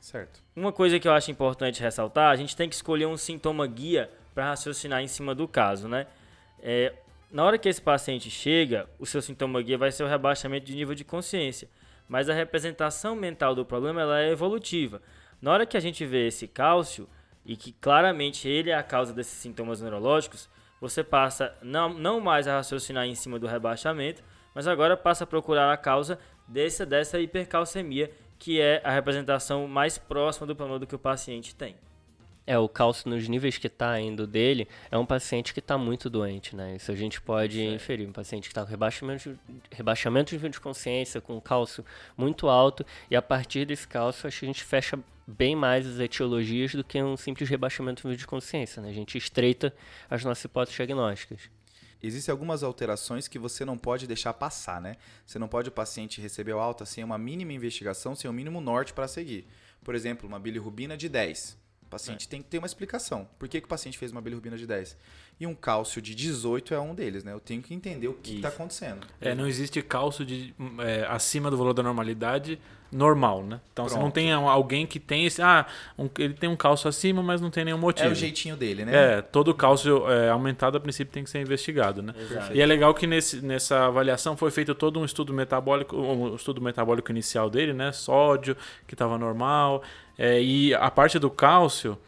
Certo. 0.00 0.42
Uma 0.54 0.72
coisa 0.72 1.00
que 1.00 1.08
eu 1.08 1.12
acho 1.12 1.30
importante 1.30 1.80
ressaltar, 1.80 2.30
a 2.30 2.36
gente 2.36 2.54
tem 2.54 2.68
que 2.68 2.74
escolher 2.74 3.06
um 3.06 3.16
sintoma 3.16 3.66
guia 3.66 4.10
para 4.34 4.48
raciocinar 4.48 5.00
em 5.00 5.08
cima 5.08 5.34
do 5.34 5.48
caso, 5.48 5.88
né? 5.88 6.06
É, 6.60 6.92
na 7.30 7.44
hora 7.44 7.56
que 7.56 7.68
esse 7.68 7.80
paciente 7.80 8.30
chega, 8.30 8.88
o 8.98 9.06
seu 9.06 9.22
sintoma 9.22 9.62
guia 9.62 9.78
vai 9.78 9.90
ser 9.90 10.04
o 10.04 10.08
rebaixamento 10.08 10.66
de 10.66 10.74
nível 10.74 10.94
de 10.94 11.04
consciência, 11.04 11.68
mas 12.08 12.28
a 12.28 12.34
representação 12.34 13.16
mental 13.16 13.54
do 13.54 13.64
problema 13.64 14.02
ela 14.02 14.20
é 14.20 14.30
evolutiva. 14.30 15.00
Na 15.40 15.52
hora 15.52 15.66
que 15.66 15.76
a 15.76 15.80
gente 15.80 16.04
vê 16.04 16.26
esse 16.26 16.46
cálcio 16.46 17.08
e 17.44 17.56
que 17.56 17.72
claramente 17.72 18.48
ele 18.48 18.70
é 18.70 18.74
a 18.74 18.82
causa 18.82 19.12
desses 19.12 19.38
sintomas 19.38 19.80
neurológicos, 19.80 20.48
você 20.84 21.02
passa 21.02 21.56
não, 21.62 21.94
não 21.94 22.20
mais 22.20 22.46
a 22.46 22.56
raciocinar 22.56 23.06
em 23.06 23.14
cima 23.14 23.38
do 23.38 23.46
rebaixamento, 23.46 24.22
mas 24.54 24.68
agora 24.68 24.94
passa 24.98 25.24
a 25.24 25.26
procurar 25.26 25.72
a 25.72 25.78
causa 25.78 26.18
dessa, 26.46 26.84
dessa 26.84 27.18
hipercalcemia, 27.18 28.10
que 28.38 28.60
é 28.60 28.82
a 28.84 28.90
representação 28.90 29.66
mais 29.66 29.96
próxima 29.96 30.46
do 30.46 30.54
problema 30.54 30.78
do 30.78 30.86
que 30.86 30.94
o 30.94 30.98
paciente 30.98 31.54
tem. 31.54 31.74
É, 32.46 32.58
o 32.58 32.68
cálcio 32.68 33.08
nos 33.08 33.26
níveis 33.26 33.56
que 33.56 33.66
está 33.66 33.98
indo 33.98 34.26
dele 34.26 34.68
é 34.90 34.98
um 34.98 35.06
paciente 35.06 35.54
que 35.54 35.60
está 35.60 35.78
muito 35.78 36.10
doente, 36.10 36.54
né? 36.54 36.76
Isso 36.76 36.92
a 36.92 36.94
gente 36.94 37.18
pode 37.18 37.64
inferir. 37.64 38.06
Um 38.06 38.12
paciente 38.12 38.42
que 38.42 38.48
está 38.48 38.62
com 38.62 38.68
rebaixamento, 38.68 39.38
rebaixamento 39.70 40.28
de 40.28 40.36
nível 40.36 40.50
de 40.50 40.60
consciência, 40.60 41.22
com 41.22 41.40
cálcio 41.40 41.82
muito 42.14 42.46
alto, 42.46 42.84
e 43.10 43.16
a 43.16 43.22
partir 43.22 43.64
desse 43.64 43.88
cálcio 43.88 44.26
a 44.26 44.30
gente 44.30 44.62
fecha 44.62 44.98
bem 45.26 45.56
mais 45.56 45.86
as 45.86 45.98
etiologias 45.98 46.74
do 46.74 46.84
que 46.84 47.02
um 47.02 47.16
simples 47.16 47.48
rebaixamento 47.48 48.14
de 48.16 48.26
consciência, 48.26 48.82
né? 48.82 48.90
A 48.90 48.92
gente 48.92 49.16
estreita 49.16 49.74
as 50.08 50.24
nossas 50.24 50.44
hipóteses 50.44 50.76
diagnósticas. 50.76 51.50
Existem 52.02 52.30
algumas 52.30 52.62
alterações 52.62 53.26
que 53.26 53.38
você 53.38 53.64
não 53.64 53.78
pode 53.78 54.06
deixar 54.06 54.34
passar, 54.34 54.80
né? 54.80 54.96
Você 55.24 55.38
não 55.38 55.48
pode 55.48 55.70
o 55.70 55.72
paciente 55.72 56.20
receber 56.20 56.52
o 56.52 56.58
alta 56.58 56.84
sem 56.84 57.02
uma 57.02 57.16
mínima 57.16 57.54
investigação, 57.54 58.14
sem 58.14 58.28
o 58.28 58.32
mínimo 58.32 58.60
norte 58.60 58.92
para 58.92 59.08
seguir. 59.08 59.46
Por 59.82 59.94
exemplo, 59.94 60.28
uma 60.28 60.38
bilirrubina 60.38 60.98
de 60.98 61.08
10. 61.08 61.63
O 61.94 61.96
paciente 61.96 62.28
tem 62.28 62.42
que 62.42 62.48
ter 62.48 62.58
uma 62.58 62.66
explicação. 62.66 63.28
Por 63.38 63.48
que, 63.48 63.60
que 63.60 63.66
o 63.66 63.68
paciente 63.68 63.96
fez 63.96 64.10
uma 64.10 64.20
bilirrubina 64.20 64.56
de 64.56 64.66
10? 64.66 64.96
E 65.38 65.46
um 65.46 65.54
cálcio 65.54 66.02
de 66.02 66.12
18 66.14 66.74
é 66.74 66.80
um 66.80 66.92
deles, 66.94 67.22
né? 67.22 67.32
Eu 67.32 67.38
tenho 67.40 67.62
que 67.62 67.72
entender 67.72 68.08
o 68.08 68.14
que 68.14 68.36
está 68.36 68.48
acontecendo. 68.48 69.06
É, 69.20 69.32
não 69.34 69.46
existe 69.46 69.80
cálcio 69.80 70.24
de, 70.24 70.52
é, 70.78 71.06
acima 71.08 71.50
do 71.50 71.56
valor 71.56 71.72
da 71.72 71.82
normalidade 71.84 72.58
normal, 72.90 73.42
né? 73.42 73.60
Então 73.72 73.88
você 73.88 73.94
não 73.94 74.02
Pronto. 74.02 74.14
tem 74.14 74.32
alguém 74.32 74.86
que 74.86 75.00
tem 75.00 75.26
esse. 75.26 75.42
Ah, 75.42 75.66
um- 75.98 76.08
ele 76.18 76.34
tem 76.34 76.48
um 76.48 76.54
cálcio 76.56 76.88
acima, 76.88 77.22
mas 77.22 77.40
não 77.40 77.50
tem 77.50 77.64
nenhum 77.64 77.78
motivo. 77.78 78.08
É 78.08 78.12
o 78.12 78.14
jeitinho 78.14 78.56
dele, 78.56 78.84
né? 78.84 79.18
É, 79.18 79.22
todo 79.22 79.52
cálcio 79.52 80.08
é, 80.08 80.30
aumentado 80.30 80.76
a 80.76 80.80
princípio 80.80 81.12
tem 81.12 81.24
que 81.24 81.30
ser 81.30 81.40
investigado, 81.40 82.00
né? 82.02 82.14
Exato. 82.16 82.54
E 82.54 82.60
é 82.60 82.66
legal 82.66 82.94
que 82.94 83.06
nesse, 83.06 83.40
nessa 83.40 83.86
avaliação 83.86 84.36
foi 84.36 84.52
feito 84.52 84.74
todo 84.76 85.00
um 85.00 85.04
estudo 85.04 85.32
metabólico, 85.34 85.96
um 85.96 86.36
estudo 86.36 86.60
metabólico 86.60 87.10
inicial 87.10 87.50
dele, 87.50 87.72
né? 87.72 87.90
Sódio, 87.90 88.56
que 88.86 88.94
estava 88.94 89.18
normal. 89.18 89.82
É, 90.18 90.40
e 90.42 90.74
a 90.74 90.90
parte 90.90 91.18
do 91.18 91.30
cálcio 91.30 91.98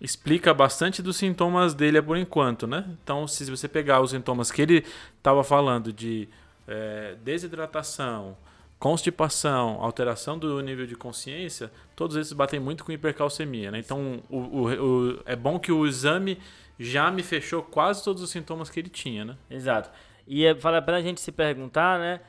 explica 0.00 0.52
bastante 0.52 1.02
dos 1.02 1.16
sintomas 1.16 1.74
dele 1.74 2.00
por 2.02 2.16
enquanto, 2.16 2.66
né? 2.66 2.84
Então, 3.02 3.26
se 3.26 3.44
você 3.50 3.66
pegar 3.66 4.00
os 4.00 4.10
sintomas 4.10 4.50
que 4.52 4.60
ele 4.62 4.84
estava 5.16 5.42
falando 5.42 5.92
de 5.92 6.28
é, 6.68 7.14
desidratação, 7.24 8.36
constipação, 8.78 9.78
alteração 9.80 10.38
do 10.38 10.60
nível 10.60 10.86
de 10.86 10.94
consciência, 10.94 11.70
todos 11.94 12.14
esses 12.16 12.32
batem 12.32 12.60
muito 12.60 12.84
com 12.84 12.92
hipercalcemia, 12.92 13.70
né? 13.70 13.78
Então, 13.78 14.20
o, 14.28 14.36
o- 14.38 14.66
o- 15.12 15.20
é 15.24 15.34
bom 15.34 15.58
que 15.58 15.72
o 15.72 15.86
exame 15.86 16.38
já 16.78 17.10
me 17.10 17.22
fechou 17.22 17.62
quase 17.62 18.04
todos 18.04 18.22
os 18.22 18.30
sintomas 18.30 18.68
que 18.68 18.78
ele 18.80 18.90
tinha, 18.90 19.24
né? 19.24 19.36
Exato. 19.50 19.90
E 20.26 20.44
é, 20.44 20.52
vale 20.52 20.76
a 20.76 20.82
pena 20.82 20.98
a 20.98 21.02
gente 21.02 21.20
se 21.20 21.32
perguntar, 21.32 21.98
né? 21.98 22.20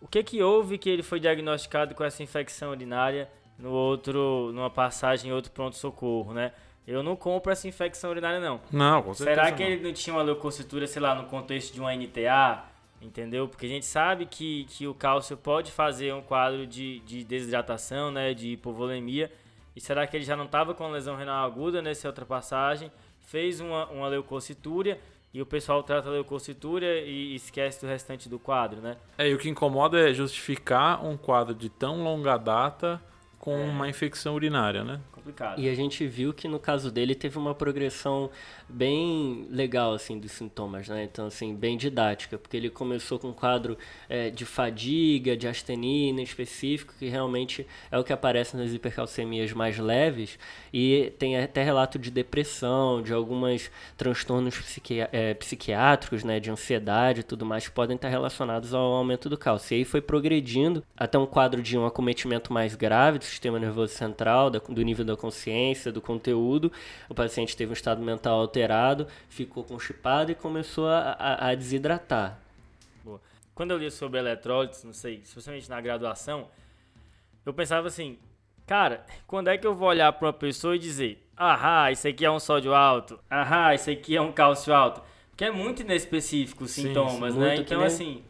O 0.00 0.08
que 0.08 0.22
que 0.24 0.42
houve 0.42 0.76
que 0.76 0.90
ele 0.90 1.02
foi 1.02 1.20
diagnosticado 1.20 1.94
com 1.94 2.02
essa 2.02 2.22
infecção 2.22 2.70
urinária 2.70 3.28
no 3.62 3.70
outro, 3.70 4.50
numa 4.52 4.68
passagem 4.68 5.30
em 5.30 5.32
outro 5.32 5.52
pronto-socorro, 5.52 6.34
né? 6.34 6.52
Eu 6.84 7.00
não 7.00 7.14
compro 7.14 7.52
essa 7.52 7.68
infecção 7.68 8.10
urinária, 8.10 8.40
não. 8.40 8.60
Não, 8.72 9.02
com 9.02 9.14
certeza. 9.14 9.40
Será 9.40 9.52
que 9.52 9.62
ele 9.62 9.80
não 9.80 9.92
tinha 9.92 10.14
uma 10.14 10.22
leucocitura, 10.22 10.84
sei 10.88 11.00
lá, 11.00 11.14
no 11.14 11.28
contexto 11.28 11.72
de 11.72 11.80
uma 11.80 11.94
NTA? 11.94 12.64
Entendeu? 13.00 13.46
Porque 13.46 13.66
a 13.66 13.68
gente 13.68 13.86
sabe 13.86 14.26
que, 14.26 14.64
que 14.64 14.88
o 14.88 14.94
cálcio 14.94 15.36
pode 15.36 15.70
fazer 15.70 16.12
um 16.12 16.22
quadro 16.22 16.66
de, 16.66 16.98
de 17.00 17.22
desidratação, 17.22 18.10
né? 18.10 18.34
De 18.34 18.48
hipovolemia. 18.48 19.30
E 19.76 19.80
será 19.80 20.08
que 20.08 20.16
ele 20.16 20.24
já 20.24 20.36
não 20.36 20.46
estava 20.46 20.74
com 20.74 20.90
lesão 20.90 21.14
renal 21.14 21.46
aguda 21.46 21.80
nessa 21.80 22.08
outra 22.08 22.26
passagem? 22.26 22.90
Fez 23.20 23.60
uma, 23.60 23.86
uma 23.86 24.08
leucocitúria 24.08 24.98
e 25.32 25.40
o 25.40 25.46
pessoal 25.46 25.84
trata 25.84 26.08
a 26.08 26.12
leucocitúria 26.12 27.00
e 27.00 27.36
esquece 27.36 27.80
do 27.80 27.86
restante 27.86 28.28
do 28.28 28.40
quadro, 28.40 28.80
né? 28.80 28.96
É, 29.16 29.28
e 29.28 29.34
o 29.34 29.38
que 29.38 29.48
incomoda 29.48 30.10
é 30.10 30.12
justificar 30.12 31.04
um 31.04 31.16
quadro 31.16 31.54
de 31.54 31.68
tão 31.68 32.02
longa 32.02 32.36
data 32.36 33.00
com 33.42 33.56
uma 33.56 33.88
infecção 33.88 34.36
urinária, 34.36 34.84
né? 34.84 35.00
Complicado. 35.22 35.60
E 35.60 35.68
a 35.68 35.74
gente 35.74 36.04
viu 36.04 36.34
que 36.34 36.48
no 36.48 36.58
caso 36.58 36.90
dele 36.90 37.14
teve 37.14 37.38
uma 37.38 37.54
progressão 37.54 38.28
bem 38.68 39.46
legal 39.50 39.94
assim 39.94 40.18
dos 40.18 40.32
sintomas, 40.32 40.88
né? 40.88 41.04
Então 41.04 41.26
assim 41.26 41.54
bem 41.54 41.76
didática, 41.76 42.36
porque 42.36 42.56
ele 42.56 42.68
começou 42.68 43.18
com 43.18 43.28
um 43.28 43.32
quadro 43.32 43.78
eh, 44.08 44.30
de 44.30 44.44
fadiga, 44.44 45.36
de 45.36 45.46
astenia 45.46 45.92
específico, 46.22 46.94
que 46.98 47.08
realmente 47.08 47.66
é 47.90 47.98
o 47.98 48.02
que 48.02 48.12
aparece 48.12 48.56
nas 48.56 48.72
hipercalcemias 48.72 49.52
mais 49.52 49.78
leves, 49.78 50.38
e 50.72 51.12
tem 51.18 51.38
até 51.38 51.62
relato 51.62 51.98
de 51.98 52.10
depressão, 52.10 53.00
de 53.00 53.12
alguns 53.12 53.70
transtornos 53.96 54.58
psiqui- 54.58 55.06
eh, 55.12 55.34
psiquiátricos, 55.34 56.24
né? 56.24 56.40
De 56.40 56.50
ansiedade 56.50 57.20
e 57.20 57.22
tudo 57.22 57.46
mais 57.46 57.68
que 57.68 57.74
podem 57.74 57.94
estar 57.94 58.08
relacionados 58.08 58.74
ao 58.74 58.92
aumento 58.92 59.28
do 59.28 59.38
cálcio. 59.38 59.74
E 59.74 59.78
aí 59.78 59.84
foi 59.84 60.00
progredindo 60.00 60.82
até 60.96 61.16
um 61.16 61.26
quadro 61.26 61.62
de 61.62 61.78
um 61.78 61.86
acometimento 61.86 62.52
mais 62.52 62.74
grave 62.74 63.18
do 63.18 63.24
sistema 63.24 63.58
nervoso 63.60 63.92
central, 63.92 64.50
do 64.50 64.82
nível 64.82 65.04
da 65.04 65.11
consciência, 65.16 65.90
do 65.92 66.00
conteúdo. 66.00 66.72
O 67.08 67.14
paciente 67.14 67.56
teve 67.56 67.70
um 67.70 67.74
estado 67.74 68.00
mental 68.02 68.40
alterado, 68.40 69.06
ficou 69.28 69.62
constipado 69.64 70.30
e 70.32 70.34
começou 70.34 70.88
a, 70.88 71.16
a- 71.18 71.48
a 71.50 71.54
desidratar. 71.54 72.38
Quando 73.54 73.72
eu 73.72 73.78
li 73.78 73.90
sobre 73.90 74.18
eletrólitos, 74.18 74.82
não 74.82 74.94
sei, 74.94 75.16
especialmente 75.22 75.68
na 75.68 75.78
graduação, 75.80 76.48
eu 77.44 77.52
pensava 77.52 77.86
assim, 77.88 78.18
cara, 78.66 79.04
quando 79.26 79.48
é 79.48 79.58
que 79.58 79.66
eu 79.66 79.74
vou 79.74 79.88
olhar 79.88 80.10
para 80.14 80.26
uma 80.28 80.32
pessoa 80.32 80.74
e 80.74 80.78
dizer, 80.78 81.22
ahá, 81.36 81.92
isso 81.92 82.08
aqui 82.08 82.24
é 82.24 82.30
um 82.30 82.40
sódio 82.40 82.72
alto, 82.74 83.20
ahá, 83.28 83.74
isso 83.74 83.90
aqui 83.90 84.16
é 84.16 84.20
um 84.22 84.32
cálcio 84.32 84.72
alto? 84.74 85.02
Porque 85.30 85.44
é 85.44 85.50
muito 85.50 85.82
inespecífico 85.82 86.64
os 86.64 86.70
sintomas, 86.70 87.34
sim, 87.34 87.40
né? 87.40 87.56
Então, 87.56 87.78
nem- 87.78 87.86
assim, 87.86 88.22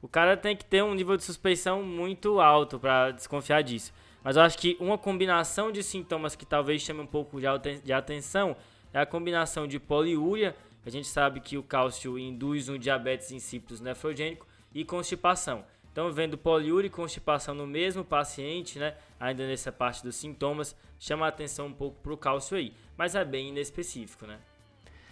o 0.00 0.06
cara 0.06 0.36
tem 0.36 0.56
que 0.56 0.64
ter 0.64 0.82
um 0.84 0.94
nível 0.94 1.16
de 1.16 1.24
suspeição 1.24 1.82
muito 1.82 2.40
alto 2.40 2.78
para 2.78 3.10
desconfiar 3.10 3.62
disso. 3.62 3.92
Mas 4.22 4.36
eu 4.36 4.42
acho 4.42 4.58
que 4.58 4.76
uma 4.80 4.98
combinação 4.98 5.70
de 5.70 5.82
sintomas 5.82 6.34
que 6.34 6.44
talvez 6.44 6.82
chame 6.82 7.00
um 7.00 7.06
pouco 7.06 7.40
de 7.40 7.46
aten- 7.46 7.80
de 7.80 7.92
atenção 7.92 8.56
é 8.92 9.00
a 9.00 9.06
combinação 9.06 9.66
de 9.66 9.78
poliúria, 9.78 10.56
a 10.84 10.90
gente 10.90 11.06
sabe 11.08 11.40
que 11.40 11.56
o 11.56 11.62
cálcio 11.62 12.18
induz 12.18 12.68
um 12.68 12.78
diabetes 12.78 13.30
insípidos 13.30 13.80
nefrogênico, 13.80 14.46
e 14.74 14.84
constipação. 14.84 15.64
Então, 15.90 16.12
vendo 16.12 16.38
poliúria 16.38 16.86
e 16.86 16.90
constipação 16.90 17.54
no 17.54 17.66
mesmo 17.66 18.04
paciente, 18.04 18.78
né, 18.78 18.94
ainda 19.18 19.46
nessa 19.46 19.72
parte 19.72 20.02
dos 20.02 20.14
sintomas, 20.16 20.76
chama 20.98 21.26
a 21.26 21.28
atenção 21.28 21.66
um 21.66 21.72
pouco 21.72 22.00
para 22.02 22.12
o 22.12 22.16
cálcio 22.16 22.56
aí. 22.56 22.72
Mas 22.96 23.14
é 23.14 23.24
bem 23.24 23.48
inespecífico, 23.48 24.26
né? 24.26 24.38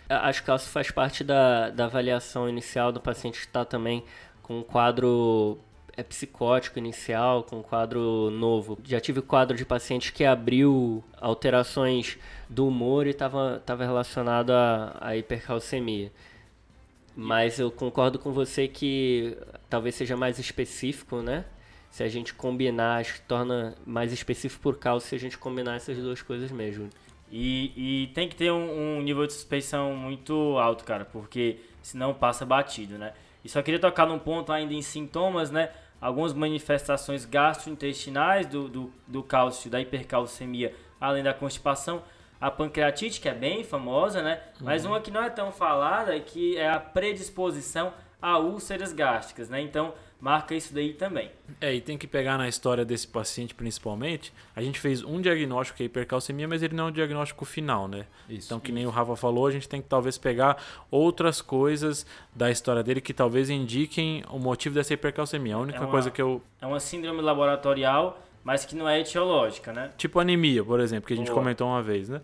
Acho 0.09 0.45
que 0.45 0.53
isso 0.53 0.69
faz 0.69 0.91
parte 0.91 1.25
da, 1.25 1.71
da 1.71 1.87
avaliação 1.87 2.49
inicial 2.49 2.93
do 2.93 3.01
paciente 3.01 3.41
que 3.41 3.47
está 3.47 3.65
também 3.65 4.05
com 4.43 4.61
um 4.61 4.63
quadro 4.63 5.59
é, 5.97 6.03
psicótico 6.03 6.79
inicial, 6.79 7.43
com 7.43 7.63
quadro 7.63 8.31
novo. 8.31 8.79
Já 8.85 9.01
tive 9.01 9.23
quadro 9.23 9.57
de 9.57 9.65
paciente 9.65 10.13
que 10.13 10.25
abriu 10.25 11.03
alterações 11.17 12.19
do 12.49 12.69
humor 12.69 13.07
e 13.07 13.11
estava 13.11 13.63
tava 13.65 13.85
relacionado 13.85 14.51
à, 14.51 15.17
hipercalcemia. 15.17 16.13
Mas 17.17 17.59
eu 17.59 17.71
concordo 17.71 18.19
com 18.19 18.31
você 18.31 18.69
que 18.69 19.37
talvez 19.71 19.95
seja 19.95 20.17
mais 20.17 20.39
específico, 20.39 21.23
né? 21.23 21.47
Se 21.91 22.03
a 22.03 22.09
gente 22.09 22.35
combinar, 22.35 23.01
acho 23.01 23.15
que 23.15 23.21
torna 23.23 23.75
mais 23.87 24.13
específico 24.13 24.63
por 24.63 24.79
cálcio 24.79 25.09
se 25.09 25.15
a 25.15 25.19
gente 25.19 25.39
combinar 25.39 25.77
essas 25.77 25.97
duas 25.97 26.21
coisas 26.21 26.51
mesmo. 26.51 26.91
E, 27.33 27.73
e 27.75 28.07
tem 28.09 28.29
que 28.29 28.37
ter 28.37 28.53
um, 28.53 28.99
um 28.99 29.03
nível 29.03 29.27
de 29.27 29.33
suspeição 29.33 29.97
muito 29.97 30.59
alto, 30.59 30.85
cara, 30.85 31.07
porque 31.07 31.59
senão 31.81 32.13
passa 32.13 32.45
batido, 32.45 32.99
né? 32.99 33.15
E 33.43 33.49
só 33.49 33.63
queria 33.63 33.81
tocar 33.81 34.07
num 34.07 34.19
ponto 34.19 34.53
ainda 34.53 34.75
em 34.75 34.83
sintomas, 34.83 35.51
né? 35.51 35.71
Algumas 36.01 36.33
manifestações 36.33 37.25
gastrointestinais 37.25 38.47
do, 38.47 38.69
do, 38.69 38.93
do 39.07 39.23
cálcio, 39.23 39.71
da 39.71 39.81
hipercalcemia, 39.81 40.75
além 41.01 41.23
da 41.23 41.33
constipação. 41.33 42.03
A 42.41 42.51
pancreatite, 42.51 43.21
que 43.21 43.29
é 43.29 43.35
bem 43.35 43.65
famosa, 43.65 44.23
né? 44.23 44.43
Mas 44.61 44.85
uma 44.85 45.01
que 45.01 45.11
não 45.11 45.23
é 45.23 45.31
tão 45.31 45.51
falada 45.51 46.15
é 46.15 46.21
que 46.21 46.57
é 46.57 46.69
a 46.69 46.79
predisposição 46.79 47.93
a 48.21 48.39
úlceras 48.39 48.93
gástricas, 48.93 49.49
né? 49.49 49.61
Então, 49.61 49.95
marca 50.27 50.57
isso 50.57 50.75
daí 50.75 50.93
também. 50.93 51.31
É, 51.61 51.73
e 51.73 51.81
tem 51.81 51.97
que 51.97 52.07
pegar 52.09 52.37
na 52.37 52.49
história 52.49 52.85
desse 52.85 53.07
paciente 53.07 53.55
principalmente. 53.55 54.33
A 54.57 54.61
gente 54.61 54.81
fez 54.81 55.05
um 55.05 55.21
diagnóstico 55.21 55.77
que 55.77 55.85
é 55.85 55.87
hipercalcemia, 55.87 56.49
mas 56.49 56.65
ele 56.65 56.75
não 56.75 56.87
é 56.87 56.89
um 56.89 56.93
diagnóstico 56.93 57.45
final, 57.45 57.87
né? 57.87 58.07
Isso. 58.29 58.49
Então, 58.49 58.59
que 58.59 58.73
nem 58.73 58.85
o 58.87 58.91
Rafa 58.91 59.15
falou, 59.15 59.47
a 59.47 59.53
gente 59.53 59.69
tem 59.69 59.81
que 59.81 59.89
talvez 59.89 60.19
pegar 60.19 60.61
outras 60.91 61.41
coisas 61.41 62.05
da 62.35 62.51
história 62.51 62.83
dele 62.83 63.01
que 63.01 63.15
talvez 63.15 63.49
indiquem 63.49 64.25
o 64.29 64.39
motivo 64.41 64.75
dessa 64.75 64.93
hipercalcemia. 64.95 65.55
A 65.55 65.59
única 65.61 65.79
É 65.79 65.83
uma- 65.83 65.91
coisa 65.91 66.11
que 66.11 66.21
eu. 66.21 66.43
É 66.61 66.67
uma 66.67 66.81
síndrome 66.81 67.23
laboratorial, 67.23 68.21
mas 68.43 68.65
que 68.65 68.75
não 68.75 68.89
é 68.89 68.99
etiológica, 69.01 69.73
né? 69.73 69.93
Tipo 69.97 70.19
anemia, 70.19 70.65
por 70.65 70.81
exemplo, 70.81 71.07
que 71.07 71.15
a 71.15 71.17
gente 71.17 71.29
Boa. 71.31 71.39
comentou 71.39 71.69
uma 71.69 71.83
vez, 71.83 72.09
né? 72.09 72.21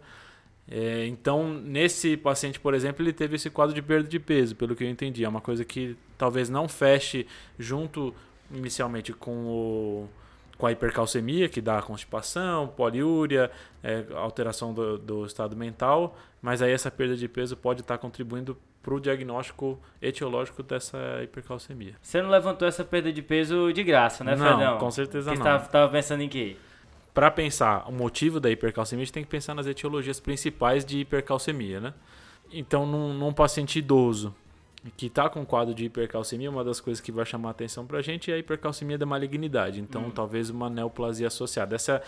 É, 0.71 1.07
então, 1.07 1.53
nesse 1.53 2.17
paciente, 2.17 2.59
por 2.59 2.73
exemplo, 2.75 3.03
ele 3.05 3.13
teve 3.13 3.37
esse 3.37 3.51
quadro 3.51 3.75
de 3.75 3.83
perda 3.83 4.09
de 4.09 4.19
peso, 4.19 4.55
pelo 4.57 4.75
que 4.75 4.83
eu 4.85 4.89
entendi. 4.89 5.25
É 5.25 5.29
uma 5.29 5.41
coisa 5.41 5.65
que 5.65 5.97
talvez 6.23 6.49
não 6.49 6.69
feche 6.69 7.27
junto 7.59 8.15
inicialmente 8.49 9.13
com, 9.13 9.45
o, 9.45 10.09
com 10.57 10.69
a 10.69 10.71
hipercalcemia, 10.71 11.49
que 11.49 11.61
dá 11.61 11.83
constipação, 11.83 12.69
poliúria, 12.69 13.51
é, 13.83 14.05
alteração 14.15 14.73
do, 14.73 14.97
do 14.99 15.27
estado 15.27 15.57
mental, 15.57 16.17
mas 16.41 16.63
aí 16.63 16.71
essa 16.71 16.93
perda 16.93 17.17
de 17.17 17.27
peso 17.27 17.57
pode 17.57 17.81
estar 17.81 17.99
contribuindo 17.99 18.57
para 18.81 18.95
o 18.95 19.01
diagnóstico 19.01 19.81
etiológico 20.01 20.63
dessa 20.63 20.97
hipercalcemia. 21.25 21.97
Você 22.01 22.23
não 22.23 22.31
levantou 22.31 22.69
essa 22.69 22.85
perda 22.85 23.13
de 23.13 23.21
peso 23.21 23.73
de 23.73 23.83
graça, 23.83 24.23
né, 24.23 24.37
Não, 24.37 24.47
Fredão? 24.47 24.79
com 24.79 24.93
certeza 24.93 25.33
Porque 25.33 25.43
não. 25.43 25.59
Você 25.59 25.59
tava, 25.65 25.73
tava 25.73 25.93
pensando 25.93 26.23
em 26.23 26.29
quê? 26.29 26.57
Para 27.13 27.33
pensar 27.33 27.89
o 27.89 27.93
motivo 27.93 28.39
da 28.39 28.49
hipercalcemia, 28.49 29.03
a 29.03 29.07
gente 29.07 29.13
tem 29.13 29.25
que 29.25 29.29
pensar 29.29 29.57
nas 29.57 29.67
etiologias 29.67 30.21
principais 30.21 30.85
de 30.85 31.01
hipercalcemia, 31.01 31.81
né? 31.81 31.95
Então, 32.53 32.87
num, 32.87 33.13
num 33.13 33.33
paciente 33.33 33.81
idoso 33.81 34.33
que 34.97 35.07
está 35.07 35.29
com 35.29 35.45
quadro 35.47 35.75
de 35.75 35.85
hipercalcemia, 35.85 36.51
uma 36.51 36.65
das 36.65 36.81
coisas 36.81 37.01
que 37.01 37.13
vai 37.13 37.25
chamar 37.25 37.49
a 37.49 37.53
atenção 37.53 37.87
para 37.87 37.99
a 37.99 38.03
gente 38.03 38.31
é 38.31 38.35
a 38.35 38.39
hipercalcemia 38.39 38.99
da 38.99 39.07
malignidade. 39.07 39.81
Então, 39.81 40.11
talvez 40.11 40.51
uma 40.51 40.69
neoplasia 40.69 41.29
associada. 41.29 41.77
Essa 41.77 42.03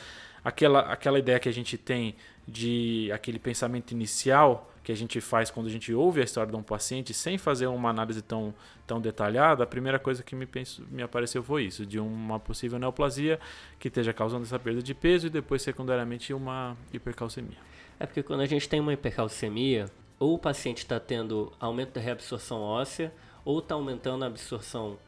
aquela 0.44 0.80
aquela 0.80 1.18
ideia 1.18 1.38
que 1.38 1.48
a 1.48 1.52
gente 1.52 1.78
tem 1.78 2.16
de 2.46 3.10
aquele 3.12 3.38
pensamento 3.38 3.92
inicial 3.92 4.70
que 4.84 4.92
a 4.92 4.94
gente 4.94 5.18
faz 5.18 5.50
quando 5.50 5.66
a 5.66 5.70
gente 5.70 5.94
ouve 5.94 6.20
a 6.20 6.24
história 6.24 6.50
de 6.50 6.56
um 6.56 6.62
paciente 6.62 7.14
sem 7.14 7.38
fazer 7.38 7.66
uma 7.66 7.88
análise 7.88 8.20
tão, 8.20 8.54
tão 8.86 9.00
detalhada, 9.00 9.64
a 9.64 9.66
primeira 9.66 9.98
coisa 9.98 10.22
que 10.22 10.36
me, 10.36 10.44
penso, 10.44 10.86
me 10.90 11.02
apareceu 11.02 11.42
foi 11.42 11.64
isso, 11.64 11.86
de 11.86 11.98
uma 11.98 12.38
possível 12.38 12.78
neoplasia 12.78 13.40
que 13.78 13.88
esteja 13.88 14.12
causando 14.12 14.44
essa 14.44 14.58
perda 14.58 14.82
de 14.82 14.92
peso 14.92 15.26
e 15.28 15.30
depois 15.30 15.62
secundariamente 15.62 16.34
uma 16.34 16.76
hipercalcemia. 16.92 17.56
É 17.98 18.04
porque 18.04 18.22
quando 18.22 18.40
a 18.40 18.46
gente 18.46 18.68
tem 18.68 18.78
uma 18.78 18.92
hipercalcemia, 18.92 19.86
ou 20.18 20.34
o 20.34 20.38
paciente 20.38 20.78
está 20.78 20.98
tendo 21.00 21.52
aumento 21.58 21.92
da 21.92 22.00
reabsorção 22.00 22.60
óssea, 22.60 23.12
ou 23.44 23.58
está 23.58 23.74
aumentando 23.74 24.24
a 24.24 24.28
absorção 24.28 24.98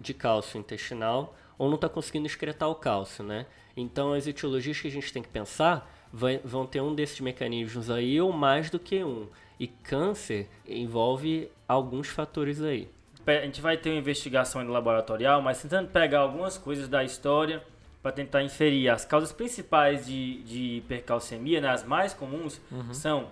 de 0.00 0.14
cálcio 0.14 0.58
intestinal, 0.58 1.34
ou 1.58 1.68
não 1.68 1.74
está 1.74 1.88
conseguindo 1.88 2.26
excretar 2.26 2.68
o 2.68 2.74
cálcio, 2.74 3.22
né? 3.24 3.46
Então 3.76 4.12
as 4.12 4.26
etiologias 4.26 4.80
que 4.80 4.88
a 4.88 4.90
gente 4.90 5.12
tem 5.12 5.22
que 5.22 5.28
pensar 5.28 5.90
vai, 6.12 6.38
vão 6.38 6.66
ter 6.66 6.80
um 6.80 6.94
desses 6.94 7.20
mecanismos 7.20 7.90
aí 7.90 8.20
ou 8.20 8.32
mais 8.32 8.70
do 8.70 8.78
que 8.78 9.04
um. 9.04 9.28
E 9.58 9.66
câncer 9.66 10.48
envolve 10.66 11.50
alguns 11.68 12.08
fatores 12.08 12.62
aí. 12.62 12.88
A 13.26 13.44
gente 13.44 13.60
vai 13.60 13.76
ter 13.76 13.90
uma 13.90 13.98
investigação 13.98 14.66
laboratorial, 14.66 15.42
mas 15.42 15.60
tentando 15.60 15.88
pegar 15.88 16.20
algumas 16.20 16.56
coisas 16.56 16.88
da 16.88 17.04
história 17.04 17.62
para 18.02 18.10
tentar 18.10 18.42
inferir 18.42 18.88
as 18.88 19.04
causas 19.04 19.30
principais 19.30 20.06
de, 20.06 20.42
de 20.42 20.62
hipercalcemia, 20.78 21.60
né? 21.60 21.68
as 21.68 21.84
mais 21.84 22.14
comuns, 22.14 22.60
uhum. 22.72 22.94
são 22.94 23.28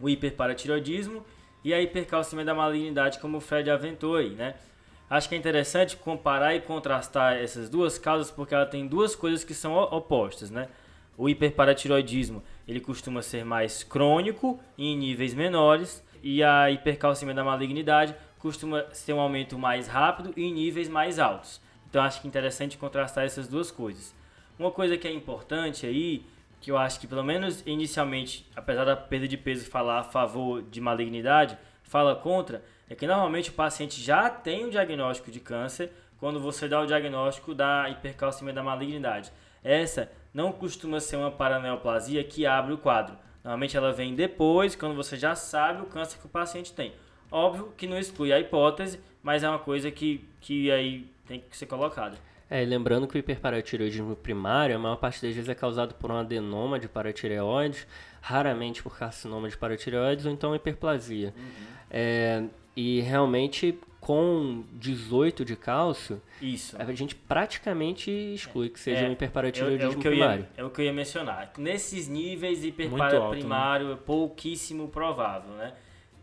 o 0.00 0.08
hiperparatiroidismo 0.08 1.24
e 1.64 1.72
a 1.74 1.80
hipercalcemia 1.80 2.44
da 2.44 2.54
malignidade, 2.54 3.18
como 3.18 3.38
o 3.38 3.40
Fred 3.40 3.70
aventou 3.70 4.16
aí, 4.16 4.30
né? 4.30 4.54
Acho 5.08 5.28
que 5.28 5.34
é 5.34 5.38
interessante 5.38 5.96
comparar 5.96 6.54
e 6.54 6.60
contrastar 6.60 7.36
essas 7.36 7.68
duas 7.68 7.96
causas 7.98 8.30
porque 8.30 8.54
ela 8.54 8.66
tem 8.66 8.86
duas 8.86 9.14
coisas 9.14 9.44
que 9.44 9.54
são 9.54 9.74
opostas, 9.74 10.50
né? 10.50 10.68
O 11.16 11.28
hiperparatiroidismo, 11.28 12.42
ele 12.66 12.80
costuma 12.80 13.22
ser 13.22 13.44
mais 13.44 13.82
crônico 13.82 14.60
em 14.76 14.96
níveis 14.96 15.32
menores 15.32 16.04
e 16.22 16.42
a 16.42 16.70
hipercalcemia 16.70 17.34
da 17.34 17.44
malignidade 17.44 18.14
costuma 18.38 18.84
ser 18.92 19.12
um 19.12 19.20
aumento 19.20 19.58
mais 19.58 19.88
rápido 19.88 20.32
e 20.36 20.44
em 20.44 20.52
níveis 20.52 20.88
mais 20.88 21.18
altos. 21.18 21.60
Então 21.88 22.02
acho 22.02 22.20
que 22.20 22.26
é 22.26 22.28
interessante 22.28 22.76
contrastar 22.76 23.24
essas 23.24 23.48
duas 23.48 23.70
coisas. 23.70 24.14
Uma 24.58 24.70
coisa 24.70 24.96
que 24.96 25.06
é 25.06 25.12
importante 25.12 25.86
aí, 25.86 26.24
que 26.60 26.70
eu 26.70 26.78
acho 26.78 26.98
que 27.00 27.06
pelo 27.06 27.22
menos 27.22 27.62
inicialmente, 27.66 28.46
apesar 28.54 28.84
da 28.84 28.96
perda 28.96 29.28
de 29.28 29.36
peso 29.36 29.68
falar 29.70 30.00
a 30.00 30.04
favor 30.04 30.62
de 30.62 30.80
malignidade, 30.80 31.56
fala 31.82 32.14
contra, 32.16 32.62
é 32.88 32.94
que 32.94 33.06
normalmente 33.06 33.50
o 33.50 33.54
paciente 33.54 34.00
já 34.00 34.28
tem 34.28 34.64
o 34.64 34.66
um 34.66 34.70
diagnóstico 34.70 35.30
de 35.30 35.40
câncer 35.40 35.92
quando 36.18 36.40
você 36.40 36.68
dá 36.68 36.80
o 36.80 36.86
diagnóstico 36.86 37.54
da 37.54 37.88
hipercalcemia 37.90 38.52
da 38.52 38.62
malignidade. 38.62 39.32
Essa 39.62 40.10
não 40.32 40.52
costuma 40.52 41.00
ser 41.00 41.16
uma 41.16 41.30
paraneoplasia 41.30 42.22
que 42.22 42.46
abre 42.46 42.72
o 42.72 42.78
quadro. 42.78 43.16
Normalmente 43.42 43.76
ela 43.76 43.92
vem 43.92 44.14
depois, 44.14 44.74
quando 44.74 44.94
você 44.94 45.16
já 45.16 45.34
sabe 45.34 45.82
o 45.82 45.86
câncer 45.86 46.18
que 46.18 46.26
o 46.26 46.28
paciente 46.28 46.72
tem. 46.72 46.92
Óbvio 47.30 47.72
que 47.76 47.86
não 47.86 47.98
exclui 47.98 48.32
a 48.32 48.40
hipótese, 48.40 49.00
mas 49.22 49.42
é 49.42 49.48
uma 49.48 49.58
coisa 49.58 49.90
que, 49.90 50.28
que 50.40 50.70
aí 50.70 51.10
tem 51.26 51.40
que 51.40 51.56
ser 51.56 51.66
colocada. 51.66 52.16
É, 52.48 52.64
lembrando 52.64 53.08
que 53.08 53.16
o 53.16 53.18
hiperparatireoidismo 53.18 54.14
primário, 54.14 54.76
a 54.76 54.78
maior 54.78 54.96
parte 54.96 55.20
das 55.20 55.34
vezes 55.34 55.48
é 55.48 55.54
causado 55.54 55.94
por 55.94 56.10
um 56.10 56.16
adenoma 56.16 56.78
de 56.78 56.88
paratireoides, 56.88 57.86
raramente 58.20 58.82
por 58.82 58.96
carcinoma 58.96 59.48
de 59.48 59.56
paratireoides 59.56 60.26
ou 60.26 60.32
então 60.32 60.54
hiperplasia. 60.54 61.34
Uhum. 61.36 61.66
É, 61.90 62.44
e 62.76 63.00
realmente 63.00 63.78
com 64.06 64.62
18 64.74 65.44
de 65.44 65.56
cálcio, 65.56 66.22
Isso. 66.40 66.80
a 66.80 66.92
gente 66.92 67.16
praticamente 67.16 68.08
exclui 68.08 68.68
que 68.68 68.78
seja 68.78 69.00
é, 69.00 69.08
um 69.08 69.12
hiperparatireoidismo 69.12 69.94
é, 69.94 70.06
é 70.06 70.10
primário. 70.10 70.42
Ia, 70.42 70.62
é 70.62 70.64
o 70.64 70.70
que 70.70 70.80
eu 70.80 70.84
ia 70.84 70.92
mencionar. 70.92 71.50
Nesses 71.58 72.06
níveis, 72.06 72.64
hiperparatireoidismo 72.64 73.34
né? 73.34 73.40
primário 73.40 73.86
né? 73.88 73.92
é 73.94 73.96
pouquíssimo 73.96 74.86
provável, 74.86 75.50
né? 75.56 75.72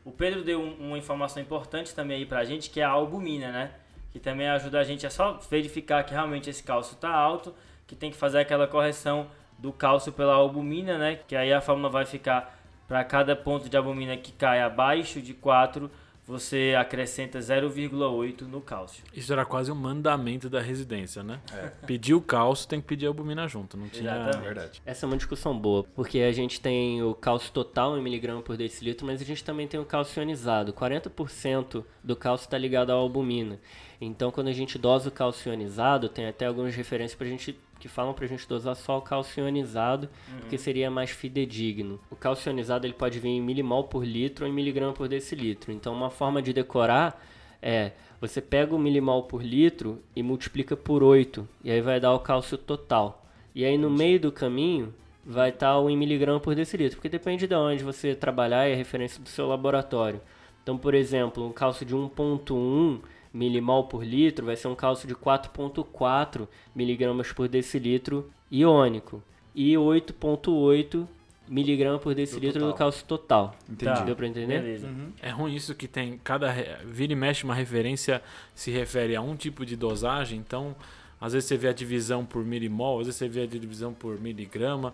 O 0.06 0.12
Pedro 0.12 0.44
deu 0.44 0.62
um, 0.62 0.88
uma 0.88 0.98
informação 0.98 1.42
importante 1.42 1.94
também 1.94 2.20
aí 2.20 2.26
pra 2.26 2.46
gente, 2.46 2.70
que 2.70 2.80
é 2.80 2.86
a 2.86 2.90
albumina, 2.90 3.52
né? 3.52 3.72
Que 4.14 4.20
também 4.20 4.48
ajuda 4.48 4.80
a 4.80 4.84
gente 4.86 5.06
a 5.06 5.10
só 5.10 5.40
verificar 5.50 6.04
que 6.06 6.14
realmente 6.14 6.50
esse 6.50 6.64
cálcio 6.64 6.94
está 6.94 7.10
alto, 7.10 7.54
que 7.86 7.96
tem 7.96 8.12
que 8.12 8.16
fazer 8.16 8.40
aquela 8.40 8.68
correção 8.68 9.28
do 9.58 9.74
cálcio 9.74 10.14
pela 10.14 10.36
albumina, 10.36 10.98
né? 10.98 11.20
Que 11.28 11.36
aí 11.36 11.52
a 11.52 11.60
fórmula 11.60 11.90
vai 11.90 12.06
ficar 12.06 12.60
para 12.88 13.04
cada 13.04 13.36
ponto 13.36 13.68
de 13.68 13.76
albumina 13.76 14.16
que 14.16 14.32
cai 14.32 14.62
abaixo 14.62 15.20
de 15.20 15.34
4, 15.34 15.90
você 16.26 16.74
acrescenta 16.78 17.40
0,8 17.40 18.44
no 18.44 18.62
cálcio. 18.62 19.04
Isso 19.14 19.34
era 19.34 19.46
quase 19.46 19.72
um 19.72 19.76
mandamento 19.76 20.50
da 20.50 20.62
residência, 20.62 21.22
né? 21.22 21.42
É. 21.52 21.72
Pedir 21.86 22.14
o 22.14 22.22
cálcio 22.22 22.68
tem 22.68 22.80
que 22.80 22.88
pedir 22.88 23.08
a 23.08 23.10
albumina 23.10 23.48
junto, 23.48 23.76
não 23.76 23.90
tinha... 23.90 24.12
Exatamente. 24.12 24.46
Verdade. 24.46 24.82
Essa 24.86 25.06
é 25.06 25.08
uma 25.08 25.18
discussão 25.18 25.58
boa, 25.58 25.84
porque 25.84 26.20
a 26.20 26.32
gente 26.32 26.62
tem 26.62 27.04
o 27.04 27.14
cálcio 27.14 27.52
total 27.52 27.98
em 27.98 28.02
miligrama 28.02 28.42
por 28.42 28.56
decilitro, 28.56 29.06
mas 29.06 29.22
a 29.22 29.26
gente 29.26 29.44
também 29.44 29.68
tem 29.68 29.80
o 29.80 29.86
cálcio 29.86 30.22
ionizado. 30.22 30.72
40% 30.72 31.84
do 32.04 32.16
cálcio 32.16 32.46
está 32.46 32.58
ligado 32.58 32.92
à 32.92 32.94
albumina. 32.94 33.60
Então, 34.06 34.32
quando 34.32 34.48
a 34.48 34.54
gente 34.54 34.78
dosa 34.78 35.10
o 35.10 35.12
cálcio 35.12 35.52
ionizado, 35.52 36.10
tem 36.10 36.28
até 36.28 36.46
algumas 36.46 36.76
referências 36.76 37.16
para 37.16 37.28
a 37.28 37.30
gente 37.30 37.58
que 37.80 37.88
falam 37.90 38.14
para 38.14 38.24
a 38.24 38.28
gente 38.28 38.48
dosar 38.48 38.76
só 38.76 38.98
o 38.98 39.02
cálcio 39.02 39.44
ionizado, 39.44 40.08
uhum. 40.32 40.40
porque 40.40 40.58
seria 40.58 40.90
mais 40.90 41.10
fidedigno. 41.10 42.00
O 42.10 42.16
cálcio 42.16 42.50
ionizado 42.50 42.88
ele 42.88 42.94
pode 42.94 43.20
vir 43.20 43.30
em 43.30 43.42
milimol 43.42 43.84
por 43.84 44.06
litro 44.06 44.46
ou 44.46 44.52
em 44.52 44.54
miligrama 44.54 44.94
por 44.94 45.10
decilitro. 45.10 45.72
Então, 45.72 45.94
uma 45.94 46.10
forma 46.10 46.42
de 46.42 46.54
decorar 46.54 47.22
é 47.62 47.92
você 48.22 48.40
pega 48.40 48.74
o 48.74 48.80
milimol 48.80 49.24
por 49.24 49.44
litro 49.44 50.02
e 50.16 50.24
multiplica 50.24 50.78
por 50.78 51.04
8, 51.04 51.46
e 51.62 51.70
aí 51.70 51.82
vai 51.82 52.00
dar 52.00 52.14
o 52.14 52.20
cálcio 52.20 52.58
total. 52.58 53.26
E 53.54 53.66
aí 53.66 53.78
no 53.78 53.90
meio 53.90 54.18
do 54.18 54.32
caminho 54.32 54.94
vai 55.26 55.50
estar 55.50 55.78
o 55.78 55.90
em 55.90 55.98
miligrama 55.98 56.40
por 56.40 56.56
decilitro, 56.56 56.98
porque 56.98 57.10
depende 57.10 57.48
de 57.48 57.56
onde 57.56 57.84
você 57.84 58.16
trabalhar 58.16 58.68
e 58.70 58.74
a 58.74 58.76
referência 58.78 59.22
do 59.22 59.28
seu 59.28 59.46
laboratório. 59.46 60.22
Então, 60.62 60.78
por 60.78 60.94
exemplo, 60.94 61.46
um 61.46 61.52
cálcio 61.52 61.86
de 61.86 61.94
1.1 61.94 63.02
milimol 63.34 63.86
por 63.86 64.06
litro 64.06 64.46
vai 64.46 64.56
ser 64.56 64.68
um 64.68 64.76
cálcio 64.76 65.08
de 65.08 65.16
4,4 65.16 66.48
miligramas 66.76 67.32
por 67.32 67.48
decilitro 67.48 68.32
iônico 68.52 69.24
e 69.56 69.74
8,8 69.74 71.08
miligrama 71.48 72.00
por 72.00 72.14
decilitro 72.14 72.60
do, 72.60 72.68
do, 72.68 72.74
cálcio 72.74 73.06
total. 73.06 73.56
Entendi. 73.70 73.92
Tá. 73.92 74.04
Deu 74.04 74.16
pra 74.16 74.28
entender? 74.28 74.82
Uhum. 74.84 75.12
É 75.22 75.30
ruim 75.30 75.56
isso 75.56 75.74
que 75.76 75.88
tem 75.88 76.20
cada 76.24 76.54
vira 76.86 77.14
e 77.14 77.16
mexe 77.16 77.44
uma 77.44 77.56
referência 77.56 78.22
se 78.54 78.72
refere 78.72 79.16
a 79.16 79.22
um 79.22 79.36
tipo 79.36 79.66
de 79.66 79.76
dosagem, 79.76 80.40
então 80.40 80.76
às 81.20 81.34
vezes 81.34 81.48
você 81.48 81.58
vê 81.58 81.70
a 81.70 81.74
divisão 81.74 82.26
por 82.26 82.44
milimol, 82.44 83.00
às 83.00 83.08
vezes 83.08 83.18
você 83.18 83.28
vê 83.28 83.42
a 83.42 83.48
divisão 83.48 83.94
por 83.94 84.20
miligrama. 84.20 84.94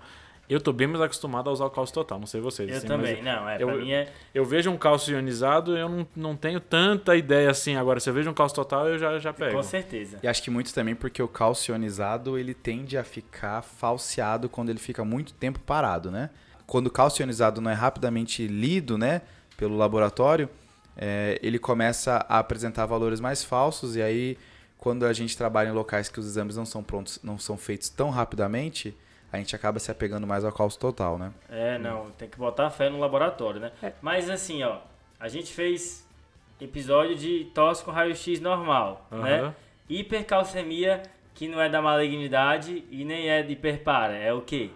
Eu 0.49 0.59
tô 0.59 0.73
bem 0.73 0.87
mais 0.87 0.99
acostumado 0.99 1.47
a 1.47 1.53
usar 1.53 1.65
o 1.65 1.69
cálcio 1.69 1.93
total, 1.93 2.19
não 2.19 2.25
sei 2.25 2.41
vocês. 2.41 2.69
Eu 2.69 2.77
assim, 2.77 2.87
também, 2.87 3.21
não, 3.21 3.47
é, 3.47 3.61
eu, 3.61 3.67
pra 3.67 3.77
mim 3.77 3.91
é... 3.91 4.11
Eu 4.33 4.43
vejo 4.43 4.71
um 4.71 4.77
cálcio 4.77 5.13
ionizado, 5.13 5.77
eu 5.77 5.87
não, 5.87 6.07
não 6.15 6.35
tenho 6.35 6.59
tanta 6.59 7.15
ideia 7.15 7.51
assim. 7.51 7.75
Agora, 7.75 7.99
se 7.99 8.09
eu 8.09 8.13
vejo 8.15 8.31
um 8.31 8.33
cálcio 8.33 8.55
total, 8.55 8.87
eu 8.87 8.97
já, 8.97 9.19
já 9.19 9.31
pego. 9.31 9.55
Com 9.55 9.61
certeza. 9.61 10.17
E 10.23 10.27
acho 10.27 10.41
que 10.41 10.49
muito 10.49 10.73
também 10.73 10.95
porque 10.95 11.21
o 11.21 11.27
cálcio 11.27 11.71
ionizado, 11.71 12.35
ele 12.35 12.55
tende 12.55 12.97
a 12.97 13.03
ficar 13.03 13.61
falseado 13.61 14.49
quando 14.49 14.69
ele 14.69 14.79
fica 14.79 15.05
muito 15.05 15.33
tempo 15.33 15.59
parado, 15.59 16.09
né? 16.09 16.31
Quando 16.65 16.87
o 16.87 16.91
cálcio 16.91 17.21
ionizado 17.21 17.61
não 17.61 17.69
é 17.69 17.75
rapidamente 17.75 18.47
lido, 18.47 18.97
né, 18.97 19.21
pelo 19.57 19.75
laboratório, 19.75 20.49
é, 20.95 21.39
ele 21.41 21.57
começa 21.57 22.25
a 22.27 22.39
apresentar 22.39 22.85
valores 22.85 23.19
mais 23.19 23.43
falsos 23.43 23.95
e 23.95 24.01
aí, 24.01 24.37
quando 24.77 25.05
a 25.05 25.13
gente 25.13 25.37
trabalha 25.37 25.69
em 25.69 25.71
locais 25.71 26.09
que 26.09 26.19
os 26.19 26.25
exames 26.25 26.55
não 26.55 26.65
são 26.65 26.83
prontos, 26.83 27.19
não 27.23 27.39
são 27.39 27.57
feitos 27.57 27.89
tão 27.89 28.09
rapidamente 28.09 28.95
a 29.31 29.37
gente 29.37 29.55
acaba 29.55 29.79
se 29.79 29.91
apegando 29.91 30.25
mais 30.25 30.43
ao 30.43 30.51
cálcio 30.51 30.79
total, 30.79 31.17
né? 31.17 31.31
É, 31.49 31.77
não, 31.77 32.09
tem 32.11 32.27
que 32.27 32.37
botar 32.37 32.69
fé 32.69 32.89
no 32.89 32.99
laboratório, 32.99 33.59
né? 33.59 33.71
É. 33.81 33.93
Mas 34.01 34.29
assim, 34.29 34.63
ó, 34.63 34.79
a 35.19 35.27
gente 35.27 35.53
fez 35.53 36.07
episódio 36.59 37.15
de 37.15 37.45
tosse 37.53 37.83
com 37.83 37.91
raio-x 37.91 38.39
normal, 38.39 39.07
uhum. 39.11 39.21
né? 39.21 39.53
Hipercalcemia, 39.87 41.03
que 41.33 41.47
não 41.47 41.61
é 41.61 41.69
da 41.69 41.81
malignidade 41.81 42.83
e 42.89 43.05
nem 43.05 43.29
é 43.29 43.41
de 43.41 43.53
hiperpara, 43.53 44.15
é 44.15 44.33
o 44.33 44.41
quê? 44.41 44.71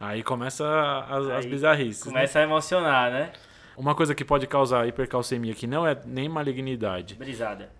Aí 0.00 0.22
começa 0.22 0.64
as, 1.08 1.26
Aí 1.26 1.36
as 1.36 1.46
bizarrices. 1.46 2.04
Né? 2.06 2.12
Começa 2.12 2.38
né? 2.38 2.44
a 2.44 2.48
emocionar, 2.48 3.10
né? 3.10 3.32
Uma 3.76 3.94
coisa 3.94 4.14
que 4.14 4.24
pode 4.24 4.46
causar 4.46 4.88
hipercalcemia, 4.88 5.54
que 5.54 5.66
não 5.66 5.86
é 5.86 5.96
nem 6.04 6.28
malignidade. 6.28 7.14
Brisada. 7.14 7.70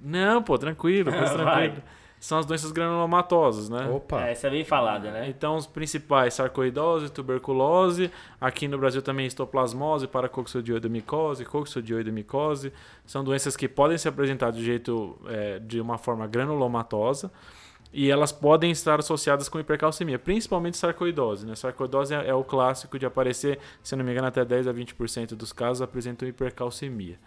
Não, 0.00 0.42
pô, 0.42 0.58
tranquilo, 0.58 1.10
tranquilo. 1.12 1.44
Vai 1.44 1.74
são 2.18 2.38
as 2.38 2.46
doenças 2.46 2.72
granulomatosas, 2.72 3.68
né? 3.68 3.88
Opa! 3.88 4.26
É, 4.26 4.32
essa 4.32 4.46
é 4.46 4.50
bem 4.50 4.64
falada, 4.64 5.10
né? 5.10 5.28
Então, 5.28 5.56
os 5.56 5.66
principais, 5.66 6.34
sarcoidose, 6.34 7.10
tuberculose, 7.10 8.10
aqui 8.40 8.66
no 8.66 8.78
Brasil 8.78 9.02
também 9.02 9.26
histoplasmose, 9.26 10.06
paracoxodioidomicose, 10.06 11.44
coxodioidomicose, 11.44 12.72
são 13.04 13.22
doenças 13.22 13.56
que 13.56 13.68
podem 13.68 13.98
se 13.98 14.08
apresentar 14.08 14.50
de 14.50 14.64
jeito, 14.64 15.18
é, 15.26 15.58
de 15.58 15.80
uma 15.80 15.98
forma 15.98 16.26
granulomatosa, 16.26 17.30
e 17.92 18.10
elas 18.10 18.32
podem 18.32 18.70
estar 18.70 18.98
associadas 18.98 19.48
com 19.48 19.58
hipercalcemia, 19.58 20.18
principalmente 20.18 20.76
sarcoidose. 20.76 21.46
Né? 21.46 21.54
Sarcoidose 21.54 22.14
é, 22.14 22.28
é, 22.28 22.34
o 22.34 22.44
clássico 22.44 22.98
de 22.98 23.06
aparecer, 23.06 23.58
se 23.82 23.94
não 23.94 24.04
me 24.04 24.12
engano, 24.12 24.26
até 24.26 24.44
10 24.44 24.68
a 24.68 24.74
20% 24.74 25.34
dos 25.34 25.52
casos 25.52 25.80
apresentam 25.80 26.28
hipercalcemia. 26.28 27.18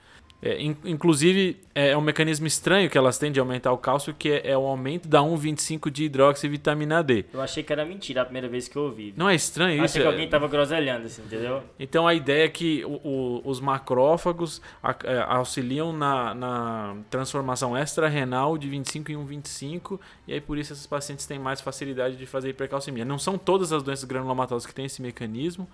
É, 0.41 0.61
in- 0.61 0.75
inclusive, 0.85 1.59
é 1.75 1.97
um 1.97 2.01
mecanismo 2.01 2.47
estranho 2.47 2.89
que 2.89 2.97
elas 2.97 3.17
têm 3.17 3.29
de 3.29 3.39
aumentar 3.41 3.73
o 3.73 3.77
cálcio, 3.77 4.13
que 4.13 4.29
é, 4.31 4.51
é 4.51 4.57
o 4.57 4.65
aumento 4.65 5.07
da 5.07 5.19
1,25 5.19 5.89
de 5.91 6.05
hidroxivitamina 6.05 7.03
D. 7.03 7.25
Eu 7.33 7.41
achei 7.41 7.61
que 7.61 7.73
era 7.73 7.83
mentira 7.83 8.21
a 8.21 8.25
primeira 8.25 8.47
vez 8.47 8.67
que 8.67 8.75
eu 8.77 8.83
ouvi. 8.83 9.13
Não 9.17 9.27
é 9.29 9.35
estranho 9.35 9.75
isso? 9.83 9.97
Achei 9.97 10.01
que 10.01 10.07
É- 10.07 10.11
alguém 10.11 10.29
tava 10.29 10.47
groselhando, 10.47 11.07
assim, 11.07 11.21
entendeu? 11.23 11.61
Então 11.77 12.07
a 12.07 12.13
ideia 12.13 12.45
é 12.45 12.47
que 12.49 12.85
o- 12.85 13.01
o- 13.05 13.41
os 13.43 13.59
macrófagos 13.59 14.61
é, 15.03 15.19
auxiliam 15.27 15.91
na, 15.91 16.33
na 16.33 16.95
transformação 17.09 17.75
extra-renal 17.75 18.57
de 18.57 18.69
25 18.69 19.11
em 19.11 19.15
1,25 19.17 19.99
e 20.27 20.33
aí 20.33 20.39
por 20.41 20.57
isso 20.57 20.71
esses 20.71 20.87
pacientes 20.87 21.25
têm 21.25 21.37
mais 21.37 21.59
facilidade 21.59 22.15
de 22.15 22.25
fazer 22.25 22.49
hipercalcemia. 22.49 23.03
Não 23.03 23.19
são 23.19 23.37
todas 23.37 23.73
as 23.73 23.83
doenças 23.83 24.05
granulomatosas 24.05 24.65
que 24.65 24.73
têm 24.73 24.85
esse 24.85 25.01
mecanismo 25.01 25.67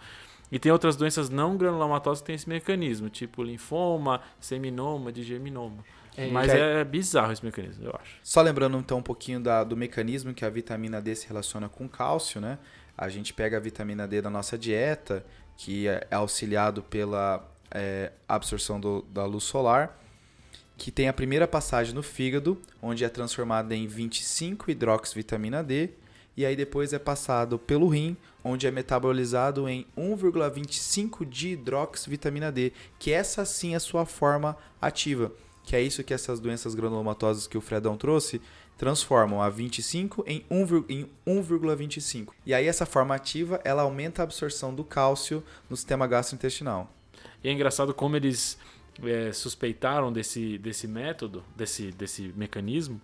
e 0.52 0.60
tem 0.60 0.72
outras 0.72 0.96
doenças 0.96 1.30
não 1.30 1.58
granulomatosas 1.58 2.22
que 2.22 2.28
têm 2.28 2.36
esse 2.36 2.48
mecanismo, 2.48 3.10
tipo 3.10 3.44
linfoma, 3.44 4.22
seminoma, 4.40 5.12
digeminoma. 5.12 5.84
É, 6.18 6.28
Mas 6.28 6.52
que- 6.52 6.58
é 6.58 6.84
bizarro 6.84 7.34
esse 7.34 7.44
mecanismo, 7.44 7.86
eu 7.88 7.96
acho. 8.02 8.18
Só 8.24 8.42
lembrando 8.42 8.78
então 8.78 9.00
um 9.00 9.04
pouquinho 9.04 9.40
da- 9.40 9.64
do 9.64 9.76
mecanismo 9.76 10.34
que 10.34 10.46
a 10.46 10.50
vitamina 10.50 11.02
D 11.02 11.14
se 11.16 11.28
relaciona 11.28 11.68
com 11.68 11.90
cálcio, 11.90 12.40
né? 12.40 12.58
A 12.98 13.10
gente 13.10 13.34
pega 13.34 13.58
a 13.58 13.60
vitamina 13.60 14.08
D 14.08 14.22
da 14.22 14.30
nossa 14.30 14.58
dieta, 14.58 15.26
que 15.58 15.88
é 15.88 16.08
auxiliado 16.12 16.82
pela 16.84 17.46
é, 17.78 18.14
absorção 18.30 18.80
do- 18.80 19.02
da 19.10 19.26
luz 19.26 19.44
solar, 19.44 20.00
que 20.78 20.92
tem 20.92 21.10
a 21.10 21.14
primeira 21.14 21.46
passagem 21.48 21.94
no 21.94 22.04
fígado, 22.04 22.62
onde 22.82 23.04
é 23.04 23.10
transformada 23.10 23.76
em 23.76 23.86
25 23.88 24.72
hidroxivitamina 24.72 25.62
D, 25.62 25.90
e 26.38 26.46
aí 26.46 26.56
depois 26.56 26.94
é 26.94 27.00
passado 27.00 27.58
pelo 27.60 27.88
rim, 27.90 28.16
onde 28.46 28.68
é 28.68 28.72
metabolizado 28.72 29.68
em 29.68 29.86
1,25 29.98 31.28
de 31.28 31.50
hidroxivitamina 31.50 32.52
D, 32.52 32.72
que 33.00 33.12
essa 33.12 33.44
sim 33.44 33.74
é 33.74 33.78
a 33.78 33.80
sua 33.80 34.06
forma 34.06 34.56
ativa, 34.80 35.32
que 35.64 35.76
é 35.76 35.82
isso 35.82 36.04
que 36.04 36.14
essas 36.14 36.40
doenças 36.40 36.76
granulomatosas 36.76 37.48
que 37.48 37.58
o 37.58 37.62
Fredão 37.62 37.98
trouxe 37.98 38.40
transformam 38.78 39.42
a 39.42 39.50
25 39.50 40.24
em 40.28 40.46
1, 40.52 40.66
vir- 40.66 40.86
em 40.90 41.10
1,25. 41.26 42.34
E 42.46 42.54
aí 42.54 42.68
essa 42.68 42.86
forma 42.86 43.16
ativa, 43.16 43.60
ela 43.64 43.82
aumenta 43.84 44.22
a 44.22 44.26
absorção 44.26 44.76
do 44.76 44.84
cálcio 44.84 45.44
no 45.70 45.76
sistema 45.76 46.06
gastrointestinal. 46.06 46.92
E 47.44 47.50
é 47.50 47.52
engraçado 47.52 47.94
como 47.94 48.16
eles 48.16 48.58
é, 49.04 49.32
suspeitaram 49.32 50.12
desse, 50.12 50.58
desse 50.58 50.88
método, 50.88 51.44
desse, 51.56 51.92
desse 51.92 52.34
mecanismo. 52.36 53.02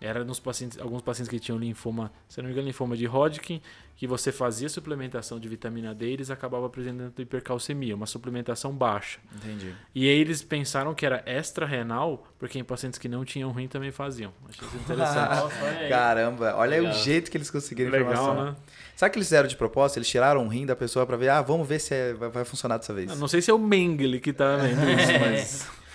Era 0.00 0.24
nos 0.24 0.38
pacientes, 0.38 0.78
alguns 0.78 1.00
pacientes 1.00 1.30
que 1.30 1.40
tinham 1.40 1.58
linfoma, 1.58 2.12
se 2.28 2.38
não 2.38 2.46
me 2.46 2.52
engano, 2.52 2.66
linfoma 2.66 2.94
de 2.96 3.06
Hodgkin, 3.06 3.62
que 3.96 4.06
você 4.06 4.30
fazia 4.30 4.68
suplementação 4.68 5.40
de 5.40 5.48
vitamina 5.48 5.94
D 5.94 6.06
e 6.06 6.12
eles 6.12 6.30
acabavam 6.30 6.66
apresentando 6.66 7.14
hipercalcemia, 7.18 7.94
uma 7.96 8.04
suplementação 8.04 8.72
baixa. 8.72 9.18
Entendi. 9.34 9.74
E 9.94 10.06
aí 10.06 10.18
eles 10.18 10.42
pensaram 10.42 10.94
que 10.94 11.06
era 11.06 11.22
extra-renal, 11.24 12.26
porque 12.38 12.58
em 12.58 12.64
pacientes 12.64 12.98
que 12.98 13.08
não 13.08 13.24
tinham 13.24 13.50
rim 13.52 13.68
também 13.68 13.90
faziam. 13.90 14.34
Achei 14.46 14.68
isso 14.68 14.76
interessante. 14.76 15.30
Nossa. 15.40 15.88
Caramba, 15.88 16.54
olha 16.56 16.74
aí 16.74 16.80
o 16.80 16.84
Legal. 16.84 16.98
jeito 17.02 17.30
que 17.30 17.36
eles 17.38 17.50
conseguiram 17.50 17.90
Legal, 17.90 18.12
informação. 18.12 18.44
né? 18.44 18.56
Sabe 18.94 19.08
o 19.08 19.12
que 19.14 19.18
eles 19.18 19.28
fizeram 19.28 19.48
de 19.48 19.56
propósito? 19.56 19.96
Eles 19.98 20.08
tiraram 20.08 20.42
um 20.42 20.48
rim 20.48 20.66
da 20.66 20.76
pessoa 20.76 21.06
pra 21.06 21.16
ver, 21.16 21.30
ah, 21.30 21.40
vamos 21.40 21.66
ver 21.66 21.78
se 21.78 21.94
é- 21.94 22.12
vai, 22.12 22.44
funcionar 22.44 22.76
dessa 22.76 22.92
vez. 22.92 23.10
Eu 23.10 23.16
Não 23.16 23.28
sei 23.28 23.40
se 23.40 23.50
é 23.50 23.54
o 23.54 23.58
Mengele 23.58 24.20
que 24.20 24.32
tá 24.34 24.56
vendo 24.56 24.90
isso, 24.90 25.12
mas... 25.20 25.85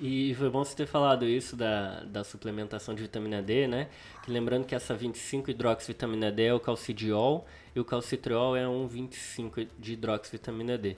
E 0.00 0.32
foi 0.34 0.48
bom 0.48 0.64
você 0.64 0.76
ter 0.76 0.86
falado 0.86 1.26
isso 1.26 1.56
da, 1.56 2.04
da 2.04 2.22
suplementação 2.22 2.94
de 2.94 3.02
vitamina 3.02 3.42
D, 3.42 3.66
né? 3.66 3.88
Que 4.22 4.30
lembrando 4.30 4.64
que 4.64 4.74
essa 4.74 4.94
25 4.94 5.50
hidroxivitamina 5.50 6.30
D 6.30 6.44
é 6.44 6.54
o 6.54 6.60
calcidiol 6.60 7.44
e 7.74 7.80
o 7.80 7.84
calcitriol 7.84 8.56
é 8.56 8.68
um 8.68 8.86
25 8.86 9.66
de 9.76 9.94
hidroxivitamina 9.94 10.78
D. 10.78 10.96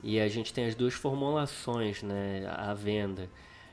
E 0.00 0.20
a 0.20 0.28
gente 0.28 0.52
tem 0.52 0.66
as 0.66 0.76
duas 0.76 0.94
formulações, 0.94 2.04
né, 2.04 2.46
à 2.56 2.72
venda. 2.72 3.28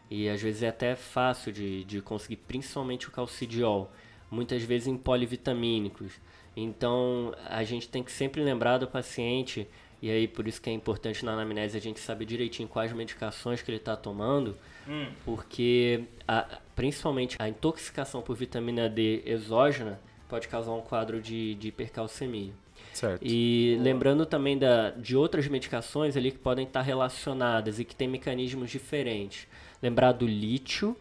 E 0.09 0.27
às 0.27 0.41
vezes 0.41 0.63
é 0.63 0.69
até 0.69 0.95
fácil 0.95 1.51
de, 1.51 1.83
de 1.83 2.01
conseguir, 2.01 2.37
principalmente 2.37 3.07
o 3.07 3.11
calcidiol, 3.11 3.91
muitas 4.31 4.63
vezes 4.63 4.87
em 4.87 4.97
polivitamínicos. 4.97 6.13
Então 6.57 7.35
a 7.47 7.63
gente 7.63 7.87
tem 7.87 8.01
que 8.01 8.11
sempre 8.11 8.41
lembrar 8.41 8.79
do 8.79 8.87
paciente, 8.87 9.67
e 10.03 10.11
aí 10.11 10.27
por 10.27 10.47
isso 10.47 10.61
que 10.61 10.69
é 10.69 10.73
importante 10.73 11.23
na 11.25 11.31
anamnese 11.33 11.77
a 11.77 11.81
gente 11.81 11.99
saber 11.99 12.25
direitinho 12.25 12.67
quais 12.67 12.91
medicações 12.93 13.61
que 13.61 13.71
ele 13.71 13.77
está 13.77 13.95
tomando, 13.95 14.55
Hum. 14.87 15.07
porque 15.23 16.03
a- 16.27 16.59
principalmente 16.75 17.37
a 17.39 17.47
intoxicação 17.47 18.21
por 18.21 18.35
vitamina 18.35 18.89
D 18.89 19.23
exógena 19.25 19.99
pode 20.27 20.47
causar 20.49 20.71
um 20.73 20.81
quadro 20.81 21.21
de, 21.21 21.55
de 21.55 21.69
hipercalcemia. 21.69 22.51
Certo. 22.93 23.21
E 23.25 23.77
lembrando 23.81 24.25
também 24.25 24.57
da, 24.57 24.89
de 24.91 25.15
outras 25.15 25.47
medicações 25.47 26.17
ali 26.17 26.31
que 26.31 26.37
podem 26.37 26.65
estar 26.65 26.81
relacionadas 26.81 27.79
e 27.79 27.85
que 27.85 27.95
têm 27.95 28.07
mecanismos 28.07 28.69
diferentes. 28.69 29.47
Lembrar 29.81 30.11
do 30.11 30.27
lítio. 30.27 30.95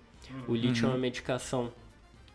O 0.49 0.55
lítio 0.55 0.87
é 0.87 0.89
uma 0.89 0.97
medicação. 0.99 1.73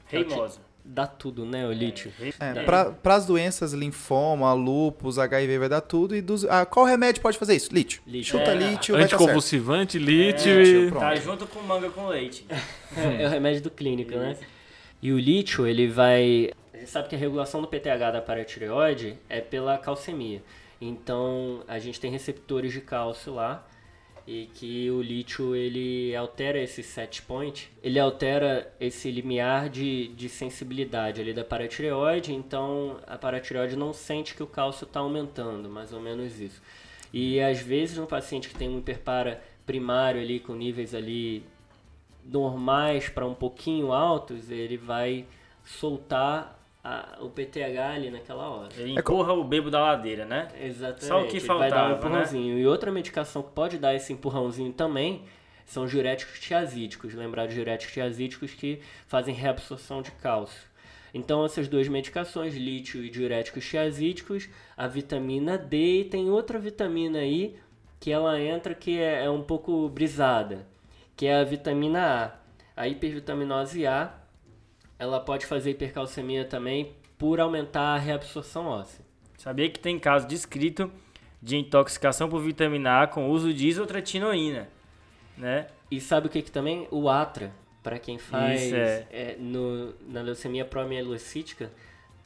Reimosa. 0.08 0.60
Dá 0.90 1.06
tudo, 1.06 1.46
né? 1.46 1.68
O 1.68 1.72
lítio. 1.74 2.14
É, 2.40 2.64
para 2.64 3.16
as 3.16 3.26
doenças 3.26 3.74
linfoma, 3.74 4.54
lúpus, 4.54 5.20
HIV 5.20 5.60
vai 5.60 5.68
dar 5.68 5.82
tudo. 5.82 6.16
E 6.16 6.22
dos, 6.22 6.46
ah, 6.46 6.66
qual 6.66 6.86
remédio 6.86 7.22
pode 7.22 7.38
fazer 7.38 7.56
isso? 7.56 7.74
Lítio. 7.74 8.02
Lítio. 8.08 8.40
Chuta 8.40 8.52
É, 8.52 8.56
lítio, 8.56 8.94
vai 8.96 9.04
dar 9.04 9.10
certo. 9.10 9.22
Anticonvulsivante, 9.22 10.00
lítio 10.00 10.52
É, 10.52 10.64
e... 10.64 10.88
pronto. 10.90 11.02
Tá 11.02 11.16
junto 11.16 11.46
com 11.46 11.62
manga 11.62 11.90
com 11.90 12.08
leite. 12.08 12.46
É 13.20 13.28
o 13.28 13.30
remédio 13.30 13.62
do 13.62 13.70
clínico, 13.70 14.12
né? 14.16 14.38
E 15.02 15.12
o 15.12 15.20
lítio, 15.20 15.68
ele 15.68 15.88
vai. 15.88 16.52
A 16.74 16.78
gente 16.78 16.90
sabe 16.90 17.10
que 17.10 17.16
a 17.16 17.20
regulação 17.20 17.62
do 17.62 17.68
PTH 17.68 18.12
da 18.12 18.22
paratireoide 18.22 19.18
é 19.28 19.42
pela 19.42 19.78
calcemia. 19.78 20.42
Então, 20.80 21.64
a 21.68 21.78
gente 21.80 22.00
tem 22.00 22.10
receptores 22.10 22.72
de 22.72 22.80
cálcio 22.80 23.34
lá 23.34 23.64
e 24.28 24.50
que 24.54 24.92
o 24.92 25.02
lítio 25.02 25.56
ele 25.56 26.14
altera 26.14 26.62
esse 26.62 26.84
set 26.84 27.22
point, 27.22 27.72
ele 27.82 27.98
altera 27.98 28.70
esse 28.78 29.10
limiar 29.10 29.70
de, 29.70 30.10
de 30.10 30.28
sensibilidade 30.28 31.22
ali 31.22 31.34
da 31.34 31.46
paratireoide, 31.46 32.34
então 32.34 33.00
a 33.08 33.18
paratireoide 33.18 33.78
não 33.78 33.94
sente 33.94 34.36
que 34.36 34.44
o 34.44 34.48
cálcio 34.48 34.84
está 34.84 35.00
aumentando, 35.00 35.70
mais 35.70 35.94
ou 35.94 36.02
menos 36.02 36.42
isso. 36.42 36.62
E 37.14 37.40
às 37.40 37.62
vezes 37.62 37.98
no 37.98 38.06
paciente 38.06 38.50
que 38.50 38.56
tem 38.56 38.68
um 38.68 38.80
hiperpara 38.80 39.42
primário 39.66 40.20
ali 40.20 40.42
com 40.42 40.54
níveis 40.54 40.94
ali 40.94 41.42
normais 42.26 43.08
para 43.08 43.26
um 43.26 43.34
pouquinho 43.34 43.94
altos, 43.94 44.52
ele 44.52 44.76
vai 44.76 45.26
soltar 45.64 46.57
a- 46.88 47.18
o 47.22 47.30
PTH 47.30 47.78
ali 47.96 48.10
naquela 48.10 48.50
hora. 48.50 48.70
Ele 48.78 48.94
empurra 49.00 49.34
o 49.34 49.44
bebo 49.44 49.70
da 49.70 49.80
ladeira, 49.82 50.26
né? 50.26 50.48
Exatamente. 50.60 51.06
Só 51.06 51.22
o 51.22 51.28
que 51.28 51.38
ele 51.38 51.46
vai 51.46 51.58
dar 51.58 51.66
um 51.66 51.70
faltava, 51.70 51.90
né? 51.90 51.96
empurrãozinho. 51.98 52.58
E 52.60 52.66
outra 52.68 52.92
medicação 52.92 53.42
que 53.44 53.52
pode 53.52 53.78
dar 53.78 53.94
esse 53.96 54.14
empurrãozinho 54.14 54.72
também 54.74 55.24
são 55.66 55.84
os 55.84 55.92
diuréticos 55.92 56.40
tiazídicos. 56.40 57.14
Lembrar 57.14 57.48
de 57.48 57.56
diuréticos 57.56 57.94
tiazídicos 57.94 58.54
que 58.54 58.80
fazem 59.08 59.34
reabsorção 59.36 60.02
de 60.02 60.12
cálcio. 60.12 60.62
Então, 61.14 61.44
essas 61.44 61.68
duas 61.68 61.88
medicações, 61.88 62.56
lítio 62.56 63.04
e 63.04 63.10
diuréticos 63.10 63.66
tiazídicos, 63.68 64.48
a 64.76 64.88
vitamina 64.88 65.58
D 65.58 66.02
e 66.02 66.06
tem 66.06 66.30
outra 66.30 66.60
vitamina 66.60 67.20
aí 67.20 67.56
que 68.00 68.12
ela 68.12 68.40
entra 68.40 68.76
que 68.76 69.00
é, 69.00 69.26
é 69.26 69.30
um 69.30 69.42
pouco 69.42 69.90
brisada, 69.90 70.68
que 71.16 71.26
é 71.26 71.36
a 71.40 71.44
vitamina 71.44 72.34
A. 72.76 72.82
A 72.84 72.88
hipervitaminose 72.88 73.88
A, 73.88 74.14
ela 75.00 75.20
pode 75.20 75.46
fazer 75.46 75.72
hipercalcemia 75.72 76.46
também 76.46 76.94
por 77.18 77.40
aumentar 77.40 77.96
a 77.96 77.98
reabsorção 77.98 78.66
óssea. 78.68 79.06
Sabia 79.38 79.70
que 79.70 79.80
tem 79.80 80.00
caso 80.00 80.28
descrito 80.28 80.92
de 81.42 81.58
intoxicação 81.58 82.28
por 82.28 82.42
vitamina 82.42 83.04
A 83.04 83.08
com 83.08 83.30
uso 83.30 83.54
de 83.54 83.68
isotretinoína, 83.68 84.68
né? 85.38 85.68
E 85.90 86.02
sabe 86.02 86.28
o 86.28 86.30
que, 86.30 86.42
que 86.42 86.52
também? 86.52 86.88
O 86.92 87.10
Atra, 87.10 87.52
para 87.82 88.00
quem 88.00 88.18
faz 88.18 88.64
Isso, 88.64 88.76
é. 88.76 89.08
é, 89.12 89.36
no, 89.40 89.94
na 90.08 90.22
leucemia 90.22 90.66
promielocítica, 90.66 91.72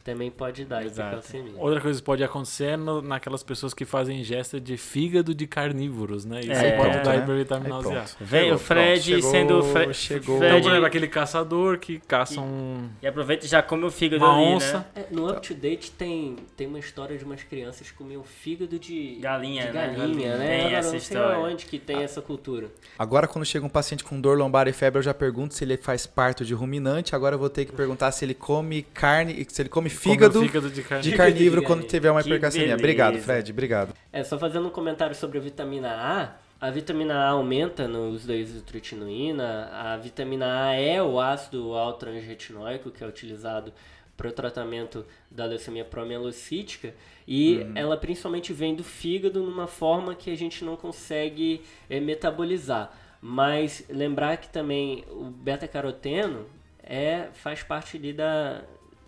também 0.03 0.29
pode 0.31 0.65
dar 0.65 0.83
Exato. 0.85 1.17
hipercalcemia. 1.17 1.53
Outra 1.61 1.81
coisa 1.81 1.99
que 1.99 2.05
pode 2.05 2.23
acontecer 2.23 2.65
é 2.65 2.77
no- 2.77 3.01
naquelas 3.01 3.43
pessoas 3.43 3.73
que 3.73 3.85
fazem 3.85 4.19
ingesta 4.21 4.59
de 4.59 4.77
fígado 4.77 5.33
de 5.35 5.45
carnívoros, 5.47 6.25
né? 6.25 6.41
Isso 6.41 6.51
É, 6.51 6.71
pode 6.77 6.99
dar 7.03 7.17
né? 7.17 7.23
hipervitaminose 7.23 7.89
Aí 7.91 7.97
A. 7.97 8.05
Vem 8.19 8.51
o 8.51 8.57
Fred 8.57 9.01
chegou, 9.01 9.31
sendo 9.31 9.63
Fre 9.63 9.93
chegou. 9.93 10.35
Então, 10.37 10.49
Fred- 10.49 10.61
por 10.63 10.69
exemplo, 10.69 10.85
aquele 10.85 11.07
caçador 11.07 11.77
que 11.79 11.99
caça 11.99 12.41
um... 12.41 12.89
E 13.01 13.07
aproveita 13.07 13.45
e 13.45 13.49
já 13.49 13.61
come 13.61 13.85
o 13.85 13.91
fígado 13.91 14.23
Uma 14.25 14.35
ali, 14.35 14.55
onça. 14.55 14.77
né? 14.79 14.85
É, 14.95 15.05
no 15.11 15.29
Up 15.29 15.47
to 15.47 15.53
Date 15.53 15.91
tem, 15.91 16.35
tem 16.55 16.67
uma 16.67 16.79
história 16.79 17.17
de 17.17 17.23
umas 17.23 17.43
crianças 17.43 17.89
que 17.91 17.97
comiam 17.97 18.23
fígado 18.23 18.79
de 18.79 19.17
Galinha, 19.21 19.67
de 19.67 19.71
né? 19.73 19.93
galinha, 19.97 20.37
né? 20.37 20.47
Tem 20.47 20.59
Agora, 20.61 20.75
essa 20.77 20.91
não 20.93 20.99
sei 20.99 21.17
história. 21.17 21.37
onde 21.39 21.65
que 21.65 21.77
tem 21.79 21.97
essa 22.03 22.21
cultura. 22.21 22.67
Agora, 22.97 23.27
quando 23.27 23.45
chega 23.45 23.65
um 23.65 23.69
paciente 23.69 24.03
com 24.03 24.19
dor 24.19 24.37
lombar 24.37 24.67
e 24.67 24.73
febre, 24.73 24.99
eu 24.99 25.03
já 25.03 25.13
pergunto 25.13 25.53
se 25.53 25.63
ele 25.63 25.77
faz 25.77 26.05
parto 26.07 26.43
de 26.43 26.53
ruminante. 26.53 27.15
Agora 27.15 27.35
eu 27.35 27.39
vou 27.39 27.49
ter 27.49 27.65
que 27.65 27.71
perguntar 27.71 28.11
se 28.11 28.25
ele 28.25 28.33
come 28.33 28.81
carne, 28.81 29.45
se 29.49 29.61
ele 29.61 29.69
come 29.69 29.89
fígado, 29.95 30.41
fígado 30.41 30.69
de 30.69 30.81
carne. 30.83 31.03
de 31.03 31.11
carnívoro 31.15 31.63
quando 31.63 31.83
tiver 31.85 32.11
uma 32.11 32.21
Que 32.21 32.29
hipercalcemia. 32.29 32.67
beleza. 32.67 32.81
Obrigado, 32.83 33.17
Fred. 33.19 33.51
Obrigado. 33.51 33.93
É, 34.11 34.23
só 34.23 34.37
fazendo 34.37 34.67
um 34.67 34.71
comentário 34.71 35.15
sobre 35.15 35.37
a 35.37 35.41
vitamina 35.41 35.89
A. 35.91 36.35
A 36.59 36.69
vitamina 36.69 37.15
A 37.15 37.29
aumenta 37.29 37.87
no 37.87 38.09
uso 38.09 38.27
da 38.27 38.35
isotretinoína. 38.35 39.69
A 39.73 39.97
vitamina 39.97 40.67
A 40.67 40.73
é 40.75 41.01
o 41.01 41.19
ácido 41.19 41.73
alto-transretinóico 41.73 42.91
que 42.91 43.03
é 43.03 43.07
utilizado 43.07 43.73
para 44.15 44.29
o 44.29 44.31
tratamento 44.31 45.03
da 45.31 45.45
leucemia 45.45 45.83
promielocítica 45.83 46.93
e 47.27 47.65
ela 47.73 47.97
principalmente 47.97 48.53
vem 48.53 48.75
do 48.75 48.83
fígado 48.83 49.41
numa 49.41 49.65
forma 49.65 50.13
que 50.13 50.29
a 50.29 50.37
gente 50.37 50.63
não 50.63 50.75
consegue 50.75 51.61
eh, 51.89 51.99
metabolizar. 51.99 52.91
Mas 53.19 53.83
lembrar 53.89 54.37
que 54.37 54.49
também 54.49 55.03
o 55.09 55.25
beta-caroteno 55.25 56.45
é, 56.83 57.29
faz 57.33 57.63
parte 57.63 57.97
ali 57.97 58.13
da, 58.13 58.61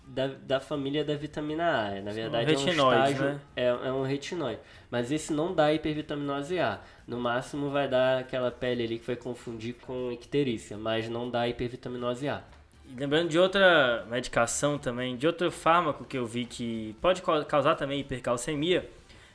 da, 0.06 0.28
da 0.28 0.60
família 0.60 1.04
da 1.04 1.16
vitamina 1.16 1.88
A. 1.88 2.02
Na 2.02 2.12
verdade, 2.12 2.52
é 2.54 2.56
um 2.56 2.60
retinóide, 2.60 3.02
estágio, 3.12 3.24
né? 3.26 3.40
é, 3.56 3.66
é 3.68 3.92
um 3.92 4.04
retinóide. 4.04 4.60
Mas 4.92 5.12
esse 5.12 5.34
não 5.34 5.54
dá 5.54 5.74
hipervitaminose 5.74 6.60
A. 6.60 6.80
No 7.08 7.20
máximo 7.20 7.70
vai 7.70 7.88
dar 7.88 8.20
aquela 8.20 8.52
pele 8.52 8.84
ali 8.84 9.00
que 9.00 9.08
vai 9.08 9.16
confundir 9.16 9.76
com 9.76 10.12
icterícia, 10.12 10.78
mas 10.78 11.10
não 11.10 11.30
dá 11.30 11.48
hipervitaminose 11.48 12.28
A. 12.30 12.42
E 12.96 13.00
lembrando 13.00 13.30
de 13.30 13.40
outra 13.40 14.06
medicação 14.10 14.78
também, 14.78 15.16
de 15.18 15.26
outro 15.26 15.50
fármaco 15.52 16.04
que 16.06 16.18
eu 16.18 16.26
vi 16.26 16.46
que 16.46 16.96
pode 17.02 17.22
ca- 17.22 17.44
causar 17.46 17.76
também 17.76 18.00
hipercalcemia, 18.02 18.88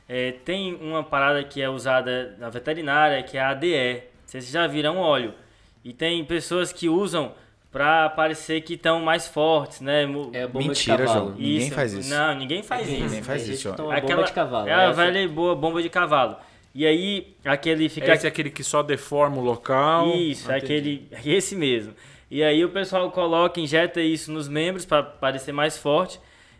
é, 0.07 0.31
tem 0.31 0.75
uma 0.75 1.03
parada 1.03 1.43
que 1.43 1.61
é 1.61 1.69
usada 1.69 2.35
na 2.39 2.49
veterinária, 2.49 3.21
que 3.23 3.37
é 3.37 3.41
a 3.41 3.49
ADE. 3.49 4.03
Vocês 4.25 4.49
já 4.49 4.65
viram 4.67 4.97
óleo. 4.97 5.33
E 5.83 5.93
tem 5.93 6.23
pessoas 6.25 6.71
que 6.73 6.87
usam 6.89 7.33
pra 7.71 8.09
parecer 8.09 8.61
que 8.61 8.73
estão 8.73 8.99
mais 9.01 9.27
fortes, 9.27 9.79
né? 9.81 10.03
É 10.33 10.47
bomba 10.47 10.67
Mentira, 10.67 10.97
de 10.97 11.03
cavalo. 11.03 11.25
João. 11.27 11.37
Ninguém 11.39 11.71
faz 11.71 11.93
isso. 11.93 12.09
Não, 12.09 12.35
ninguém 12.35 12.63
faz 12.63 12.85
Tem- 12.87 12.95
isso. 12.95 13.03
Ninguém 13.05 13.23
faz 13.23 13.43
tem 13.43 13.53
isso, 13.53 13.69
Aquela- 13.69 13.99
bomba 14.01 14.23
de 14.23 14.33
cavalo. 14.33 14.67
É 14.67 14.73
a 14.73 14.81
Essa- 14.83 14.93
velha 14.93 15.21
e 15.21 15.27
boa 15.27 15.55
bomba 15.55 15.81
de 15.81 15.89
cavalo. 15.89 16.35
E 16.73 16.85
aí, 16.85 17.35
aquele 17.45 17.89
fica. 17.89 18.13
Esse 18.13 18.25
é 18.25 18.29
aquele 18.29 18.49
que 18.49 18.63
só 18.63 18.81
deforma 18.83 19.37
o 19.37 19.41
local. 19.43 20.07
Isso, 20.15 20.49
Ah, 20.51 20.55
é 20.55 20.57
aquele, 20.57 21.07
esse 21.25 21.55
mesmo. 21.55 21.93
E 22.31 22.43
aí 22.43 22.63
o 22.63 22.69
pessoal 22.69 23.09
coloca, 23.11 23.59
injeta 23.59 23.99
isso 24.01 24.31
nos 24.31 24.47
membros 24.47 24.85
para 24.85 25.01
parecer 25.01 25.51
mais 25.51 25.77
forte 25.79 26.19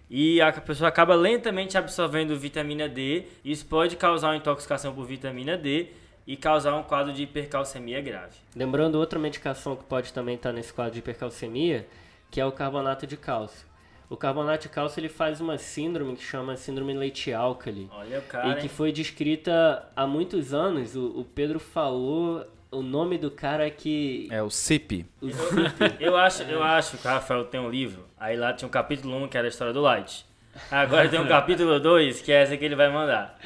e 0.10 0.42
a 0.42 0.52
pessoa 0.52 0.88
acaba 0.90 1.14
lentamente 1.14 1.78
absorvendo 1.78 2.36
vitamina 2.38 2.90
D. 2.90 3.24
Isso 3.46 3.66
pode 3.68 3.96
causar 3.96 4.30
uma 4.30 4.38
intoxicação 4.38 4.94
por 4.94 5.06
vitamina 5.06 5.56
D 5.56 5.88
e 6.30 6.38
causar 6.38 6.76
um 6.76 6.84
quadro 6.84 7.12
de 7.12 7.24
hipercalcemia 7.24 8.00
grave. 8.02 8.36
Lembrando 8.56 9.00
outra 9.00 9.18
medicação 9.18 9.76
que 9.76 9.84
pode 9.84 10.14
também 10.14 10.36
estar 10.36 10.54
nesse 10.54 10.72
quadro 10.72 10.94
de 10.94 11.00
hipercalcemia, 11.00 11.88
que 12.30 12.40
é 12.40 12.46
o 12.46 12.52
carbonato 12.52 13.08
de 13.08 13.18
cálcio. 13.18 13.66
O 14.08 14.16
carbonato 14.16 14.68
de 14.68 14.70
cálcio 14.70 15.00
ele 15.00 15.10
faz 15.10 15.42
uma 15.42 15.58
síndrome 15.58 16.16
que 16.16 16.22
chama 16.24 16.56
síndrome 16.56 16.94
leite-álcali. 16.94 17.90
Olha 17.92 18.20
o 18.20 18.22
E 18.22 18.26
cara. 18.26 18.54
que 18.58 18.62
hein? 18.62 18.70
foi 18.70 18.92
descrita 18.92 19.84
há 19.96 20.06
muitos 20.06 20.54
anos. 20.54 20.96
O, 20.96 21.20
o 21.20 21.26
Pedro 21.26 21.60
falou 21.60 22.46
o 22.70 22.84
nome 22.84 23.18
do 23.18 23.32
cara 23.32 23.68
que. 23.72 24.28
É 24.30 24.44
o 24.44 24.52
CIP. 24.52 25.08
o 25.24 25.30
Eu 26.00 26.16
acho, 26.16 26.44
eu 26.44 26.62
acho 26.62 26.96
que 27.00 27.08
o 27.08 27.10
Rafael 27.10 27.46
tem 27.46 27.60
um 27.60 27.72
livro. 27.72 28.06
Aí 28.20 28.38
lá 28.38 28.54
tinha 28.54 28.68
um 28.68 28.72
capítulo 28.72 29.16
1 29.24 29.30
que 29.30 29.38
era 29.38 29.48
a 29.48 29.50
história 29.50 29.74
do 29.74 29.82
Light. 29.82 30.24
Agora 30.70 31.10
tem 31.10 31.20
um 31.20 31.28
capítulo 31.28 31.80
2 31.80 32.22
que 32.22 32.32
é 32.32 32.44
essa 32.44 32.56
que 32.56 32.64
ele 32.66 32.76
vai 32.76 32.92
mandar. 32.92 33.40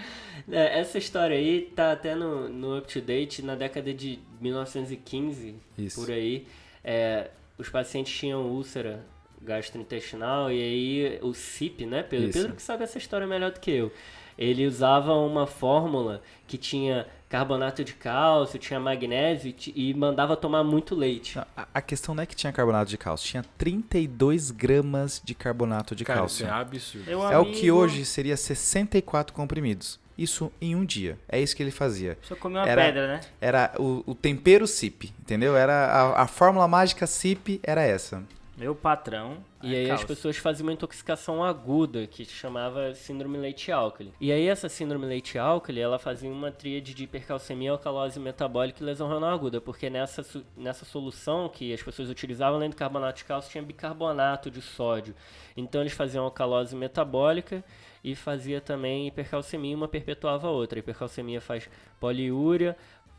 É, 0.52 0.80
essa 0.80 0.98
história 0.98 1.38
aí 1.38 1.72
tá 1.76 1.92
até 1.92 2.16
no, 2.16 2.50
no 2.50 2.78
up 2.78 2.92
to 2.92 3.02
date 3.02 3.42
na 3.42 3.56
década 3.56 3.94
de 3.94 4.20
1915, 4.42 5.56
Isso. 5.78 6.00
por 6.00 6.12
aí. 6.12 6.48
É, 6.84 7.30
os 7.58 7.70
pacientes 7.70 8.14
tinham 8.14 8.42
úlcera 8.48 9.06
gastrointestinal 9.42 10.52
e 10.52 10.62
aí 10.62 11.20
o 11.22 11.34
CIP, 11.34 11.86
né, 11.86 12.04
Pedro? 12.04 12.30
Isso. 12.30 12.40
Pedro 12.40 12.56
que 12.56 12.62
sabe 12.62 12.84
essa 12.84 12.98
história 12.98 13.28
melhor 13.28 13.52
do 13.52 13.60
que 13.60 13.72
eu. 13.72 13.92
Ele 14.38 14.66
usava 14.66 15.14
uma 15.14 15.46
fórmula 15.46 16.22
que 16.48 16.58
tinha 16.58 17.08
carbonato 17.30 17.84
de 17.84 17.94
cálcio, 17.94 18.60
tinha 18.60 18.80
magnésio 18.80 19.54
e, 19.76 19.94
mandava 19.94 20.36
tomar 20.36 20.64
muito 20.64 20.96
leite. 20.96 21.36
Não, 21.36 21.46
A, 21.56 21.68
a 21.76 21.82
questão 21.82 22.14
não 22.16 22.24
é 22.24 22.26
que 22.26 22.36
tinha 22.36 22.52
carbonato 22.52 22.90
de 22.90 22.98
cálcio, 22.98 23.28
tinha 23.28 23.44
32 23.58 24.52
gramas 24.52 25.22
de 25.24 25.34
carbonato 25.36 25.96
de 25.96 26.04
Cara, 26.04 26.26
isso 26.26 26.44
cálcio. 26.44 26.48
é 26.48 26.62
absurdo. 26.62 27.06
Meu 27.08 27.28
É 27.28 27.38
o 27.38 27.46
que 27.46 27.60
amigo 27.70 27.78
hoje 27.78 28.06
seria 28.06 28.38
64 28.38 29.34
comprimidos. 29.34 30.00
Isso 30.18 30.52
em 30.62 30.76
um 30.76 30.86
dia. 30.86 31.18
É 31.28 31.40
isso 31.40 31.56
que 31.56 31.64
ele 31.64 31.72
fazia. 31.72 32.18
Só 32.22 32.36
comeu 32.36 32.62
uma 32.62 32.68
Era- 32.70 32.84
pedra, 32.84 33.08
né? 33.08 33.22
Era 33.42 33.74
o, 33.80 34.04
o 34.06 34.16
tempero 34.16 34.68
CIP, 34.68 35.14
entendeu? 35.20 35.56
Era 35.56 35.74
a, 35.74 36.24
a 36.24 36.28
fórmula 36.28 36.68
mágica 36.68 37.08
CIP 37.08 37.60
era 37.64 37.82
essa. 37.82 38.24
Meu 38.56 38.76
patrão. 38.76 39.38
E 39.64 39.74
é 39.74 39.80
aí 39.80 39.92
as 39.92 40.04
pessoas 40.04 40.38
faziam 40.38 40.68
uma 40.68 40.74
intoxicação 40.74 41.44
aguda, 41.44 42.06
que 42.06 42.24
se 42.24 42.34
chamava 42.34 42.94
síndrome 42.94 43.38
leite-álcali. 43.40 44.14
E 44.22 44.32
aí 44.32 44.48
essa 44.48 44.70
síndrome 44.70 45.08
leite-álcali, 45.08 45.80
ela 45.80 45.98
fazia 45.98 46.30
uma 46.30 46.52
tríade 46.52 46.94
de 46.94 47.04
hipercalcemia, 47.06 47.72
alcalose 47.72 48.20
metabólica 48.20 48.84
e 48.84 48.86
lesão 48.86 49.08
renal 49.08 49.32
aguda, 49.32 49.60
porque 49.60 49.90
nessa, 49.90 50.24
nessa 50.56 50.86
solução 50.86 51.50
que 51.50 51.74
as 51.74 51.82
pessoas 51.82 52.10
utilizavam, 52.10 52.58
além 52.58 52.70
do 52.70 52.76
carbonato 52.76 53.18
de 53.18 53.26
cálcio, 53.26 53.52
tinha 53.52 53.64
bicarbonato 53.64 54.52
de 54.52 54.62
sódio. 54.62 55.16
Então 55.58 55.82
eles 55.82 55.94
faziam 55.94 56.24
alcalose 56.24 56.76
metabólica 56.76 57.64
e 58.04 58.16
fazia 58.16 58.60
também 58.60 59.08
hipercalcemia, 59.08 59.76
uma 59.76 59.88
perpetuava 59.88 60.48
a 60.48 60.52
outra. 60.52 60.78
A 60.78 60.82
hipercalcemia 60.82 61.40
faz 61.40 61.70
poliúria, 62.00 62.76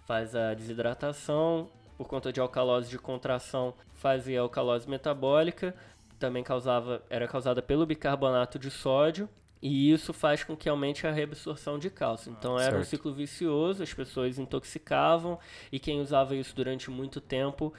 faz 0.07 0.37
a 0.37 0.53
desidratação, 0.53 1.71
por 1.97 2.07
conta 2.07 2.33
de 2.33 2.41
alcalose 2.41 2.91
de 2.91 2.99
contração, 2.99 3.75
fazia 3.95 4.41
alcalose 4.41 4.89
metabólica, 4.89 5.75
também 6.19 6.43
causava, 6.43 7.03
era 7.09 7.27
causada 7.27 7.63
pelo 7.63 7.87
bicarbonato 7.87 8.59
de 8.59 8.71
sódio, 8.71 9.29
e 9.63 9.91
isso 9.91 10.13
faz 10.13 10.45
com 10.45 10.55
que 10.55 10.69
aumente 10.69 11.07
a 11.07 11.13
reabsorção 11.13 11.79
de 11.79 11.89
cálcio. 11.89 12.31
Então 12.31 12.59
era 12.59 12.77
um 12.77 12.81
certo. 12.81 12.91
ciclo 12.91 13.15
vicioso, 13.15 13.83
as 13.83 13.95
pessoas 13.95 14.39
intoxicavam, 14.39 15.39
e 15.73 15.79
quem 15.79 16.01
usava 16.01 16.37
isso 16.37 16.55
durante 16.55 16.91
muito 16.91 17.21
tempo 17.21 17.73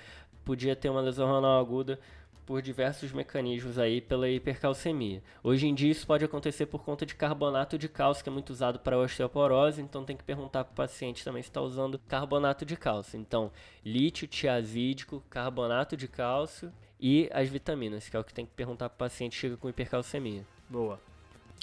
podia 0.43 0.75
ter 0.75 0.89
uma 0.89 1.01
lesão 1.01 1.27
renal 1.27 1.59
aguda 1.59 1.99
por 2.45 2.61
diversos 2.61 3.11
mecanismos 3.11 3.79
aí 3.79 3.99
pela 3.99 4.29
hipercalcemia. 4.29 5.21
Hoje 5.43 5.67
em 5.67 5.73
dia 5.73 5.91
isso 5.91 6.05
pode 6.05 6.23
acontecer 6.23 6.67
por 6.67 6.83
conta 6.83 7.05
de 7.05 7.15
carbonato 7.15 7.77
de 7.77 7.89
cálcio, 7.89 8.23
que 8.23 8.29
é 8.29 8.31
muito 8.31 8.51
usado 8.51 8.79
para 8.79 8.97
osteoporose, 8.97 9.81
então 9.81 10.05
tem 10.05 10.15
que 10.15 10.23
perguntar 10.23 10.63
para 10.63 10.71
o 10.71 10.75
paciente 10.75 11.23
também 11.23 11.41
se 11.41 11.49
está 11.49 11.61
usando 11.61 11.97
carbonato 12.07 12.65
de 12.65 12.75
cálcio. 12.77 13.19
Então, 13.19 13.51
lítio 13.83 14.27
tiazídico, 14.27 15.23
carbonato 15.29 15.97
de 15.97 16.07
cálcio 16.07 16.71
e 16.99 17.29
as 17.33 17.49
vitaminas, 17.49 18.07
que 18.07 18.15
é 18.15 18.19
o 18.19 18.23
que 18.23 18.33
tem 18.33 18.45
que 18.45 18.53
perguntar 18.53 18.89
para 18.89 18.95
o 18.95 18.99
paciente 19.09 19.31
que 19.33 19.37
chega 19.39 19.57
com 19.57 19.67
hipercalcemia. 19.67 20.45
Boa. 20.69 20.99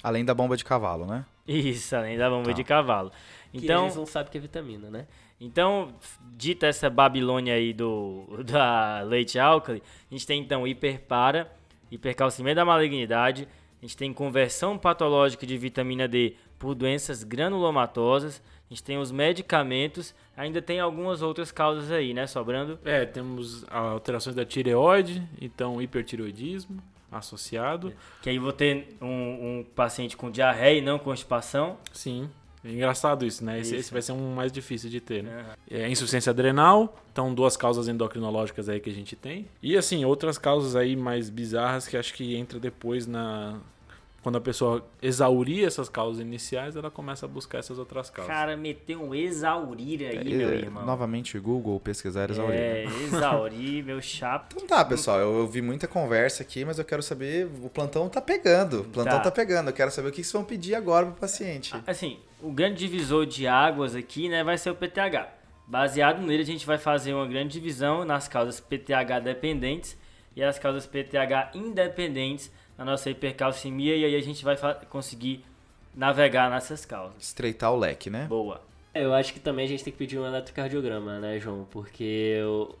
Além 0.03 0.25
da 0.25 0.33
bomba 0.33 0.57
de 0.57 0.65
cavalo, 0.65 1.05
né? 1.05 1.25
Isso, 1.47 1.95
além 1.95 2.17
da 2.17 2.29
bomba 2.29 2.47
Tá. 2.49 2.51
de 2.53 2.63
cavalo. 2.63 3.11
Que 3.51 3.59
Então, 3.59 3.83
eles 3.83 3.95
não 3.95 4.05
sabem 4.05 4.31
que 4.31 4.37
é 4.37 4.41
vitamina, 4.41 4.89
né? 4.89 5.07
Então, 5.43 5.93
dita 6.37 6.67
essa 6.67 6.89
Babilônia 6.89 7.53
aí 7.55 7.73
do 7.73 8.25
da 8.47 9.01
leite 9.01 9.37
álcali, 9.37 9.83
a 10.09 10.13
gente 10.13 10.25
tem 10.25 10.41
então 10.41 10.65
hiperpara, 10.65 11.51
hipercalcemia 11.91 12.55
da 12.55 12.63
malignidade, 12.63 13.45
a 13.81 13.85
gente 13.85 13.97
tem 13.97 14.13
conversão 14.13 14.77
patológica 14.77 15.45
de 15.45 15.57
vitamina 15.57 16.07
D 16.07 16.35
por 16.57 16.73
doenças 16.73 17.25
granulomatosas, 17.25 18.41
a 18.69 18.73
gente 18.73 18.83
tem 18.83 18.97
os 18.97 19.11
medicamentos, 19.11 20.15
ainda 20.37 20.61
tem 20.61 20.79
algumas 20.79 21.21
outras 21.21 21.51
causas 21.51 21.91
aí, 21.91 22.13
né, 22.13 22.25
sobrando? 22.25 22.79
É, 22.85 23.05
temos 23.05 23.65
alterações 23.69 24.33
da 24.33 24.45
tireoide, 24.45 25.21
então 25.41 25.81
hipertireoidismo 25.81 26.81
associado. 27.11 27.93
Que 28.21 28.29
aí 28.29 28.39
vou 28.39 28.53
ter 28.53 28.95
um, 29.01 29.59
um 29.59 29.65
paciente 29.75 30.15
com 30.15 30.31
diarreia 30.31 30.79
e 30.79 30.81
não 30.81 30.97
constipação. 30.97 31.77
Sim. 31.91 32.29
É 32.63 32.71
engraçado 32.71 33.25
isso, 33.25 33.43
né? 33.43 33.59
Esse, 33.59 33.71
Isso. 33.71 33.79
esse 33.81 33.91
vai 33.91 34.01
ser 34.01 34.13
um 34.13 34.33
mais 34.33 34.51
difícil 34.51 34.89
de 34.89 35.01
ter, 35.01 35.23
né? 35.23 35.31
Aham. 35.41 35.55
É, 35.69 35.89
insuficiência 35.89 36.29
adrenal, 36.29 36.97
então 37.11 37.33
duas 37.33 37.57
causas 37.57 37.87
endocrinológicas 37.87 38.69
aí 38.69 38.79
que 38.79 38.89
a 38.89 38.93
gente 38.93 39.15
tem. 39.15 39.47
E 39.61 39.75
assim, 39.77 40.05
outras 40.05 40.37
causas 40.37 40.75
aí 40.75 40.95
mais 40.95 41.29
bizarras 41.29 41.87
que 41.87 41.97
acho 41.97 42.13
que 42.13 42.35
entra 42.35 42.59
depois 42.59 43.05
na 43.05 43.59
quando 44.23 44.37
a 44.37 44.41
pessoa 44.41 44.83
exaurir 45.01 45.65
essas 45.67 45.89
causas 45.89 46.21
iniciais, 46.21 46.75
ela 46.75 46.89
começa 46.89 47.25
a 47.25 47.29
buscar 47.29 47.59
essas 47.59 47.77
outras 47.77 48.09
causas. 48.09 48.33
Cara, 48.33 48.55
meteu 48.57 49.03
um 49.03 49.13
exaurir 49.13 50.01
aí, 50.07 50.33
meu 50.33 50.49
É, 50.49 50.55
irmão. 50.55 50.85
Novamente, 50.85 51.37
Google, 51.37 51.79
pesquisar, 51.79 52.29
exaurir. 52.31 52.55
É, 52.57 52.85
exaurir, 53.03 53.83
meu 53.83 54.01
chapo. 54.01 54.55
Então 54.55 54.65
tá, 54.65 54.83
pessoal, 54.85 55.19
eu 55.19 55.33
ouvi 55.41 55.61
muita 55.61 55.87
conversa 55.87 56.41
aqui, 56.41 56.63
mas 56.63 56.79
eu 56.79 56.85
quero 56.85 57.03
saber, 57.03 57.45
o 57.61 57.69
plantão 57.69 58.07
tá 58.09 58.21
pegando, 58.21 58.81
o 58.81 58.85
plantão 58.85 59.17
Tá. 59.17 59.23
tá, 59.25 59.31
pegando, 59.31 59.69
eu 59.69 59.73
quero 59.73 59.91
saber 59.91 60.07
o 60.07 60.11
que 60.11 60.23
vocês 60.23 60.31
vão 60.31 60.43
pedir 60.45 60.73
agora 60.73 61.05
pro 61.05 61.15
paciente. 61.15 61.73
Assim, 61.85 62.17
o 62.41 62.51
grande 62.51 62.77
divisor 62.79 63.25
de 63.25 63.45
águas 63.45 63.93
aqui, 63.95 64.29
né, 64.29 64.43
vai 64.43 64.57
ser 64.57 64.69
o 64.69 64.75
PTH. 64.75 65.27
Baseado 65.67 66.21
nele, 66.21 66.43
a 66.43 66.45
gente 66.45 66.65
vai 66.65 66.77
fazer 66.77 67.13
uma 67.13 67.27
grande 67.27 67.53
divisão 67.53 68.03
nas 68.05 68.27
causas 68.27 68.59
PTH 68.59 69.19
dependentes 69.23 69.97
e 70.35 70.41
as 70.43 70.57
causas 70.57 70.85
PTH 70.85 71.51
independentes 71.53 72.51
na 72.83 72.91
nossa 72.91 73.09
hipercalcemia 73.09 73.95
e 73.95 74.05
aí 74.05 74.15
a 74.15 74.21
gente 74.21 74.43
vai 74.43 74.55
conseguir 74.89 75.43
navegar 75.95 76.49
nessas 76.49 76.85
causas. 76.85 77.15
Estreitar 77.21 77.71
o 77.71 77.77
leque, 77.77 78.09
né? 78.09 78.25
Boa. 78.27 78.61
É, 78.93 79.03
Eu 79.03 79.13
acho 79.13 79.33
que 79.33 79.39
também 79.39 79.65
a 79.65 79.67
gente 79.67 79.83
tem 79.83 79.91
que 79.91 79.97
pedir 79.99 80.19
um 80.19 80.25
eletrocardiograma, 80.25 81.19
né, 81.19 81.39
João? 81.39 81.67
Porque 81.71 82.39
o, 82.45 82.75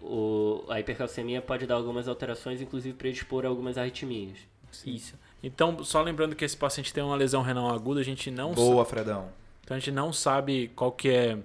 o- 0.67 0.71
a 0.71 0.79
hipercalcemia 0.79 1.41
pode 1.41 1.65
dar 1.65 1.75
algumas 1.75 2.07
alterações, 2.07 2.61
inclusive 2.61 2.95
predispor 2.95 3.45
a 3.45 3.47
algumas 3.47 3.77
arritmias. 3.77 4.37
Isso. 4.85 5.15
Então, 5.43 5.83
só 5.83 6.01
lembrando 6.01 6.35
que 6.35 6.45
esse 6.45 6.55
paciente 6.57 6.93
tem 6.93 7.03
uma 7.03 7.15
lesão 7.15 7.41
renal 7.41 7.69
aguda, 7.69 7.99
a 7.99 8.03
gente 8.03 8.31
não 8.31 8.53
Boa, 8.53 8.85
Fredão. 8.85 9.29
Então 9.63 9.75
a 9.77 9.79
gente 9.79 9.91
não 9.91 10.11
sabe 10.13 10.69
qual 10.75 10.91
que 10.91 11.09
é 11.09 11.37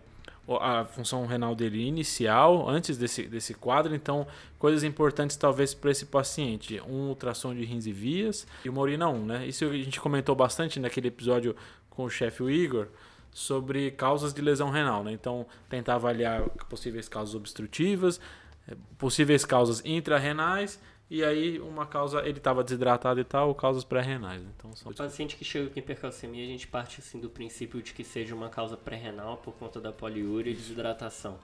a 0.56 0.84
função 0.84 1.26
renal 1.26 1.54
dele 1.54 1.82
inicial, 1.86 2.68
antes 2.68 2.96
desse, 2.96 3.24
desse 3.24 3.52
quadro. 3.54 3.94
Então, 3.94 4.26
coisas 4.58 4.82
importantes 4.82 5.36
talvez 5.36 5.74
para 5.74 5.90
esse 5.90 6.06
paciente. 6.06 6.80
Um 6.88 7.08
ultrassom 7.08 7.54
de 7.54 7.64
rins 7.64 7.86
e 7.86 7.92
vias 7.92 8.46
e 8.64 8.68
uma 8.68 8.80
urina 8.80 9.08
1, 9.08 9.26
né? 9.26 9.46
Isso 9.46 9.64
a 9.64 9.72
gente 9.72 10.00
comentou 10.00 10.34
bastante 10.34 10.80
naquele 10.80 11.08
episódio 11.08 11.54
com 11.90 12.04
o 12.04 12.10
chefe 12.10 12.44
Igor, 12.44 12.86
sobre 13.32 13.90
causas 13.90 14.32
de 14.32 14.40
lesão 14.40 14.70
renal, 14.70 15.04
né? 15.04 15.12
Então, 15.12 15.46
tentar 15.68 15.96
avaliar 15.96 16.48
possíveis 16.68 17.08
causas 17.08 17.34
obstrutivas, 17.34 18.20
eh, 18.68 18.76
possíveis 18.96 19.44
causas 19.44 19.82
intrarrenais 19.84 20.80
e 21.10 21.24
aí 21.24 21.58
uma 21.58 21.86
causa, 21.86 22.20
ele 22.20 22.36
estava 22.36 22.62
desidratado 22.62 23.18
e 23.18 23.24
tal, 23.24 23.54
causas 23.54 23.82
pré-renais. 23.82 24.42
Então, 24.42 24.76
são... 24.76 24.92
O 24.92 24.94
paciente 24.94 25.36
que 25.36 25.44
chega 25.44 25.70
com 25.70 25.78
hipercalcemia, 25.78 26.44
a 26.44 26.46
gente 26.46 26.66
parte 26.66 27.00
assim 27.00 27.18
do 27.18 27.30
princípio 27.30 27.82
de 27.82 27.94
que 27.94 28.04
seja 28.04 28.34
uma 28.34 28.50
causa 28.50 28.76
pré-renal 28.76 29.38
por 29.38 29.54
conta 29.54 29.80
da 29.80 29.90
poliúria 29.90 30.50
e 30.50 30.54
desidratação. 30.54 31.38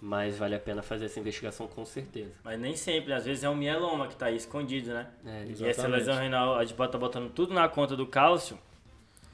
Mas 0.00 0.36
vale 0.36 0.54
a 0.54 0.58
pena 0.58 0.82
fazer 0.82 1.04
essa 1.04 1.20
investigação 1.20 1.68
com 1.68 1.84
certeza. 1.84 2.32
Mas 2.42 2.58
nem 2.58 2.74
sempre, 2.74 3.12
às 3.12 3.24
vezes 3.24 3.44
é 3.44 3.50
um 3.50 3.54
mieloma 3.54 4.08
que 4.08 4.14
está 4.14 4.26
aí 4.26 4.36
escondido, 4.36 4.92
né? 4.92 5.06
É, 5.24 5.46
e 5.46 5.64
essa 5.64 5.86
lesão 5.86 6.16
renal, 6.18 6.56
a 6.56 6.64
gente 6.64 6.74
pode 6.74 6.88
estar 6.88 6.98
tá 6.98 7.04
botando 7.04 7.30
tudo 7.30 7.54
na 7.54 7.68
conta 7.68 7.94
do 7.94 8.06
cálcio, 8.06 8.58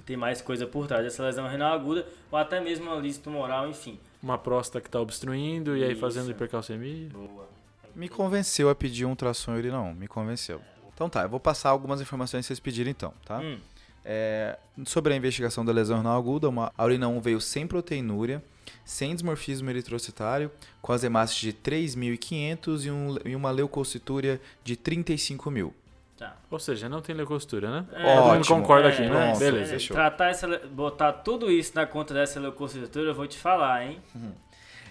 tem 0.05 0.17
mais 0.17 0.43
coisa 0.43 0.67
por 0.67 0.87
trás 0.87 1.05
dessa 1.05 1.23
lesão 1.23 1.47
renal 1.47 1.73
aguda, 1.73 2.07
ou 2.31 2.38
até 2.38 2.61
mesmo 2.61 2.91
uma 2.91 2.97
lise 2.97 3.21
tumoral, 3.21 3.69
enfim. 3.69 3.99
Uma 4.23 4.37
próstata 4.37 4.81
que 4.81 4.88
está 4.88 5.01
obstruindo 5.01 5.77
e 5.77 5.85
aí 5.85 5.95
fazendo 5.95 6.31
hipercalcemia. 6.31 7.09
Boa. 7.11 7.58
Me 7.98 8.08
convenceu 8.08 8.70
a 8.70 8.74
pedir 8.76 9.04
um 9.04 9.11
ultrassom 9.11 9.54
urinão, 9.56 9.92
me 9.92 10.06
convenceu. 10.06 10.61
Então 10.94 11.11
tá, 11.11 11.22
eu 11.22 11.28
vou 11.28 11.40
passar 11.40 11.70
algumas 11.70 12.00
informações 12.00 12.44
que 12.44 12.46
vocês 12.46 12.61
pediram 12.61 12.88
então, 12.90 13.12
tá? 13.24 13.38
Hum. 13.40 13.58
É, 14.04 14.56
sobre 14.87 15.12
a 15.12 15.16
investigação 15.16 15.64
da 15.64 15.72
lesão 15.72 15.96
renal 15.98 16.16
aguda, 16.16 16.48
uma, 16.48 16.72
a 16.78 16.84
urina 16.84 17.08
1 17.08 17.20
veio 17.20 17.40
sem 17.40 17.66
proteinúria, 17.66 18.42
sem 18.84 19.12
desmorfismo 19.14 19.68
eritrocitário, 19.68 20.48
com 20.80 20.92
as 20.92 21.02
hemácias 21.02 21.38
de 21.40 21.52
3.500 21.52 22.84
e, 22.84 22.90
um, 22.90 23.16
e 23.24 23.34
uma 23.34 23.50
leucocitúria 23.50 24.40
de 24.62 24.76
35 24.76 25.50
mil. 25.50 25.74
Tá. 26.16 26.37
Ou 26.50 26.58
seja, 26.58 26.88
não 26.88 27.00
tem 27.02 27.14
leucostura, 27.16 27.68
né? 27.70 27.87
É, 27.92 28.14
Todo 28.14 28.22
mundo 28.26 28.38
ótimo. 28.40 28.56
concorda 28.61 28.88
É, 28.88 28.92
aqui, 28.92 29.02
né? 29.02 29.08
pronto. 29.08 29.38
Beleza. 29.40 29.72
Fechou. 29.72 29.94
Tratar 29.96 30.28
essa, 30.30 30.58
botar 30.68 31.12
tudo 31.12 31.50
isso 31.50 31.72
na 31.74 31.84
conta 31.84 32.14
dessa 32.14 32.38
leucocitura, 32.40 33.11
eu 33.11 33.14
vou 33.14 33.26
te 33.26 33.37
falar, 33.38 33.84
hein? 33.84 34.00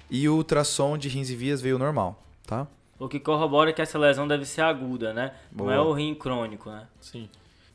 E 0.09 0.27
o 0.29 0.35
ultrassom 0.35 0.97
de 0.97 1.07
rins 1.09 1.29
e 1.29 1.35
vias 1.35 1.61
veio 1.61 1.77
normal, 1.79 2.21
tá? 2.45 2.67
O 2.99 3.07
que 3.07 3.19
corrobora 3.19 3.71
que 3.71 3.81
essa 3.81 3.97
lesão 3.97 4.27
deve 4.27 4.45
ser 4.45 4.61
aguda, 4.61 5.13
né? 5.13 5.33
Não 5.51 5.65
Boa. 5.65 5.75
é 5.75 5.79
o 5.79 5.93
rim 5.93 6.15
crônico, 6.15 6.69
né? 6.69 6.87
Sim. 6.99 7.29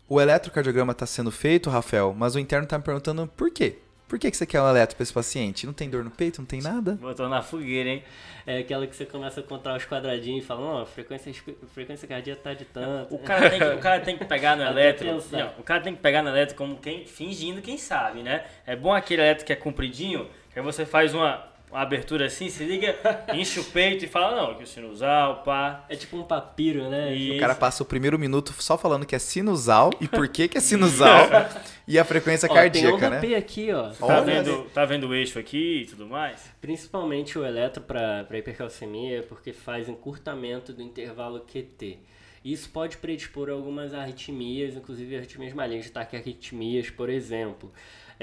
O 0.09 0.21
eletrocardiograma 0.21 0.93
está 0.93 1.07
sendo 1.07 1.31
feito, 1.31 1.71
Rafael, 1.71 2.15
mas 2.17 2.35
o 2.35 2.39
interno 2.39 2.65
está 2.65 2.77
me 2.77 2.85
perguntando 2.85 3.27
por 3.27 3.51
quê? 3.51 3.79
Por 4.13 4.19
que, 4.19 4.31
que 4.31 4.37
você 4.37 4.45
quer 4.45 4.61
um 4.61 4.69
eletro 4.69 4.95
para 4.95 5.05
esse 5.05 5.13
paciente? 5.13 5.65
Não 5.65 5.73
tem 5.73 5.89
dor 5.89 6.05
no 6.05 6.11
peito? 6.11 6.39
Não 6.39 6.45
tem 6.45 6.61
nada? 6.61 6.99
Botou 7.01 7.31
na 7.31 7.41
fogueira, 7.41 7.89
hein? 7.89 8.05
É 8.47 8.59
aquela 8.59 8.87
que 8.87 8.95
você 8.95 9.07
começa 9.07 9.41
a 9.41 9.43
contar 9.43 9.75
os 9.75 9.87
quadradinhos 9.87 10.45
e 10.45 10.47
fala, 10.47 10.61
não, 10.61 10.83
a 10.83 10.85
frequência, 10.85 11.33
a 11.33 11.67
frequência 11.69 12.07
cardíaca 12.07 12.43
tá 12.43 12.53
de 12.53 12.67
tanto. 12.67 13.15
O 13.15 13.19
cara 13.21 13.49
tem 13.49 13.59
que, 13.59 13.65
o 13.65 13.79
cara 13.79 14.01
tem 14.03 14.19
que 14.19 14.25
pegar 14.27 14.55
no 14.55 14.65
eletro. 14.65 15.07
não, 15.07 15.49
o 15.59 15.63
cara 15.63 15.81
tem 15.81 15.95
que 15.95 16.03
pegar 16.03 16.23
no 16.23 16.29
eletro 16.29 16.55
como 16.57 16.77
quem 16.77 17.07
fingindo 17.07 17.63
quem 17.63 17.79
sabe, 17.79 18.23
né? 18.23 18.45
É 18.67 18.77
bom 18.77 18.93
aquele 18.93 19.23
eletro 19.23 19.47
que 19.47 19.53
é 19.55 19.57
compridinho, 19.57 20.29
que 20.53 20.59
aí 20.59 20.63
você 20.63 20.85
faz 20.85 21.15
uma, 21.15 21.43
uma 21.73 21.81
abertura 21.81 22.27
assim, 22.27 22.51
se 22.51 22.63
liga, 22.65 22.95
enche 23.35 23.59
o 23.59 23.65
peito 23.65 24.05
e 24.05 24.09
fala, 24.09 24.37
não, 24.37 24.55
que 24.55 24.63
o 24.63 24.67
sinusal, 24.67 25.43
pá. 25.43 25.85
É 25.89 25.97
tipo 25.97 26.17
um 26.19 26.23
papiro, 26.23 26.89
né? 26.91 27.17
E- 27.17 27.37
O 27.37 27.41
cara 27.41 27.55
passa 27.55 27.83
o 27.83 27.87
primeiro 27.87 28.19
minuto 28.19 28.53
só 28.59 28.77
falando 28.77 29.07
que 29.07 29.17
é 29.17 29.19
sinusal 29.19 29.91
e 29.99 30.07
por 30.07 30.29
que, 30.29 30.49
que 30.49 30.59
é 30.59 30.61
sinusal 30.61 31.27
e 31.89 31.99
a 31.99 32.05
frequência 32.05 32.47
Ó, 32.47 32.53
tem 32.53 32.63
cardíaca, 32.63 32.95
onda 32.95 33.11
né? 33.11 33.21
P 33.21 33.35
aqui, 33.35 33.73
ó. 33.73 33.89
Tá 33.89 34.07
Olha. 34.07 34.21
vendo, 34.23 34.65
tá 34.75 34.85
vendo 34.85 35.09
o 35.09 35.15
eixo 35.15 35.39
aqui 35.39 35.83
e 35.83 35.87
tudo 35.87 36.07
mais? 36.07 36.45
Principalmente 36.61 37.39
o 37.39 37.45
eletro 37.47 37.83
para 37.83 38.27
hipercalcemia 38.37 39.19
é 39.21 39.23
porque 39.23 39.53
faz 39.55 39.89
encurtamento 39.89 40.73
do 40.75 40.83
intervalo 40.83 41.41
QT. 41.41 41.99
Isso 42.45 42.69
pode 42.71 42.97
predispor 42.99 43.49
algumas 43.49 43.95
arritmias, 43.95 44.75
inclusive 44.77 45.17
arritmias 45.17 45.55
malignas, 45.55 45.89
taquiarritmias, 45.91 46.91
por 46.91 47.09
exemplo. 47.09 47.73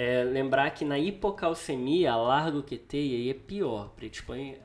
É, 0.02 0.24
lembrar 0.24 0.70
que 0.70 0.86
na 0.86 0.98
hipocalcemia, 0.98 2.16
largo 2.16 2.64
QT 2.64 2.98
e 2.98 3.16
aí 3.16 3.30
é 3.30 3.34
pior, 3.34 3.90
predispõe 3.98 4.58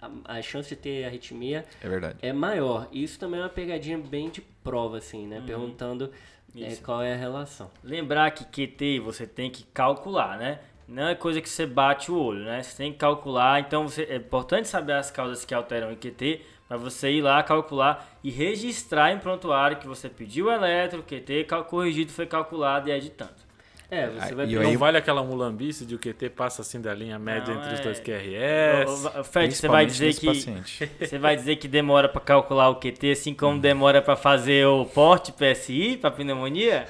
a, 0.00 0.10
a 0.36 0.42
chance 0.42 0.68
de 0.68 0.76
ter 0.76 1.04
arritmia 1.06 1.64
É 1.82 1.88
verdade. 1.88 2.18
é 2.20 2.32
maior. 2.32 2.86
Isso 2.92 3.18
também 3.18 3.40
é 3.40 3.42
uma 3.42 3.48
pegadinha 3.48 3.96
bem 3.96 4.28
de 4.28 4.40
prova, 4.62 4.98
assim, 4.98 5.26
né? 5.26 5.42
Perguntando 5.46 6.10
é, 6.54 6.68
Uhum. 6.68 6.76
Qual 6.84 7.02
é 7.02 7.12
a 7.12 7.16
relação. 7.16 7.70
Lembrar 7.84 8.30
que 8.30 8.44
QT 8.44 9.00
você 9.00 9.26
tem 9.26 9.50
que 9.50 9.62
calcular, 9.74 10.38
né? 10.38 10.60
Não 10.88 11.08
é 11.08 11.14
coisa 11.14 11.40
que 11.40 11.48
você 11.48 11.66
bate 11.66 12.10
o 12.12 12.18
olho, 12.18 12.44
né? 12.44 12.62
Você 12.62 12.76
tem 12.76 12.92
que 12.92 12.98
calcular. 12.98 13.60
Então 13.60 13.86
você- 13.88 14.04
é 14.04 14.16
importante 14.16 14.66
saber 14.68 14.92
as 14.94 15.10
causas 15.10 15.44
que 15.44 15.52
alteram 15.54 15.92
o 15.92 15.96
QT 15.96 16.40
para 16.68 16.76
você 16.76 17.10
ir 17.12 17.20
lá 17.22 17.42
calcular 17.42 18.18
e 18.24 18.30
registrar 18.30 19.12
em 19.12 19.18
prontuário 19.18 19.78
que 19.78 19.86
você 19.86 20.08
pediu 20.08 20.46
o 20.46 20.50
eletro, 20.52 21.00
o 21.00 21.02
QT 21.02 21.44
cal- 21.44 21.64
corrigido 21.64 22.10
foi 22.12 22.26
calculado 22.26 22.88
e 22.88 22.92
é 22.92 22.98
de 22.98 23.10
tanto. 23.10 23.45
É, 23.88 24.08
você 24.08 24.32
Ah, 24.32 24.34
vai 24.34 24.46
e 24.46 24.58
aí- 24.58 24.64
Não 24.72 24.78
vale 24.78 24.98
aquela 24.98 25.22
mulambice 25.22 25.84
de 25.86 25.94
o 25.94 25.98
QT 25.98 26.30
passa 26.30 26.62
assim 26.62 26.80
da 26.80 26.92
linha 26.92 27.18
média 27.20 27.54
Não, 27.54 27.60
entre 27.60 27.74
os 27.74 27.80
é- 27.80 27.82
dois 27.84 28.00
QRS. 28.00 28.90
Ô, 29.16 29.20
ô, 29.20 29.24
Fred, 29.24 29.54
você 29.54 29.68
vai 29.68 29.86
dizer 29.86 30.12
que 30.14 30.26
paciente. 30.26 30.90
você 31.00 31.18
vai 31.18 31.36
dizer 31.36 31.56
que 31.56 31.68
demora 31.68 32.08
para 32.08 32.20
calcular 32.20 32.68
o 32.70 32.76
QT, 32.80 33.12
assim 33.12 33.32
como 33.32 33.60
demora 33.60 34.02
para 34.02 34.16
fazer 34.16 34.66
o 34.66 34.84
porte 34.86 35.32
PSI 35.32 35.96
para 35.98 36.10
pneumonia? 36.10 36.84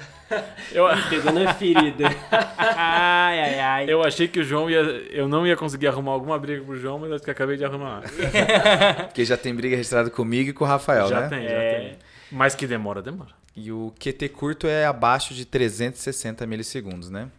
Eu, 0.72 0.86
pegou 1.08 1.32
na 1.32 1.54
ferida. 1.54 2.06
Ai, 2.58 3.40
ai, 3.40 3.60
ai. 3.60 3.84
eu 3.88 4.02
achei 4.02 4.26
que 4.26 4.40
o 4.40 4.44
João 4.44 4.68
ia. 4.68 4.78
Eu 4.80 5.28
não 5.28 5.46
ia 5.46 5.56
conseguir 5.56 5.86
arrumar 5.86 6.12
alguma 6.12 6.36
briga 6.36 6.64
pro 6.64 6.74
João, 6.76 6.98
mas 6.98 7.12
acho 7.12 7.22
que 7.22 7.30
acabei 7.30 7.56
de 7.56 7.64
arrumar. 7.64 8.02
Porque 9.06 9.24
já 9.24 9.36
tem 9.36 9.54
briga 9.54 9.76
registrada 9.76 10.10
comigo 10.10 10.50
e 10.50 10.52
com 10.52 10.64
o 10.64 10.66
Rafael, 10.66 11.06
já 11.08 11.20
né? 11.20 11.28
tem, 11.28 11.42
já 11.44 11.54
É. 11.54 11.78
tem. 11.80 11.92
Mas 12.32 12.56
que 12.56 12.66
demora, 12.66 13.00
demora. 13.00 13.30
E 13.56 13.72
o 13.72 13.92
QT 13.98 14.28
curto 14.28 14.66
é 14.66 14.84
abaixo 14.84 15.32
de 15.32 15.46
360 15.46 16.46
milissegundos, 16.46 17.08
né? 17.08 17.30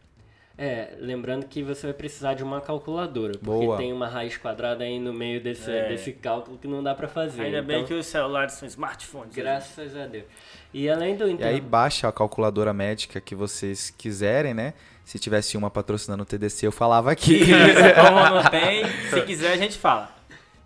É, 0.58 0.96
lembrando 1.00 1.46
que 1.46 1.62
você 1.62 1.86
vai 1.86 1.94
precisar 1.94 2.34
de 2.34 2.44
uma 2.44 2.60
calculadora, 2.60 3.34
porque 3.34 3.66
Boa. 3.66 3.78
tem 3.78 3.94
uma 3.94 4.08
raiz 4.08 4.38
quadrada 4.38 4.84
aí 4.84 5.00
no 5.00 5.14
meio 5.14 5.40
desse, 5.40 5.70
É. 5.70 5.88
desse 5.88 6.12
cálculo 6.14 6.58
que 6.58 6.68
não 6.68 6.82
dá 6.82 6.96
pra 6.96 7.08
fazer. 7.08 7.44
Ainda 7.44 7.62
bem 7.62 7.78
então, 7.78 7.88
que 7.88 7.94
os 7.94 8.08
celulares 8.08 8.56
são 8.56 8.68
smartphones. 8.68 9.36
Graças 9.36 9.96
a 9.96 10.08
Deus. 10.08 10.26
E 10.74 10.90
além 10.90 11.16
do 11.16 11.30
E 11.30 11.44
aí 11.44 11.62
baixa 11.62 12.08
a 12.08 12.12
calculadora 12.12 12.74
médica 12.74 13.22
que 13.22 13.36
vocês 13.36 13.92
quiserem, 13.96 14.56
né? 14.56 14.74
Se 15.06 15.20
tivesse 15.20 15.56
uma 15.56 15.70
patrocinando 15.70 16.24
o 16.24 16.26
TDC, 16.26 16.66
eu 16.66 16.72
falava 16.72 17.12
aqui. 17.12 17.42
Como 17.96 18.20
não 18.36 18.50
tem, 18.50 18.84
se 19.12 19.22
quiser 19.22 19.52
a 19.52 19.58
gente 19.58 19.78
fala. 19.78 20.16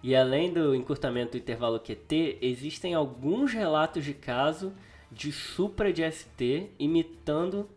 E 0.02 0.16
além 0.16 0.54
do 0.54 0.74
encurtamento 0.74 1.32
do 1.34 1.38
intervalo 1.38 1.78
QT, 1.82 2.38
existem 2.42 2.94
alguns 2.94 3.52
relatos 3.52 4.06
de 4.06 4.14
caso 4.14 4.72
de 5.12 5.32
supra 5.32 5.91
de 5.91 6.04
ST 6.10 6.69
imitando 6.80 7.69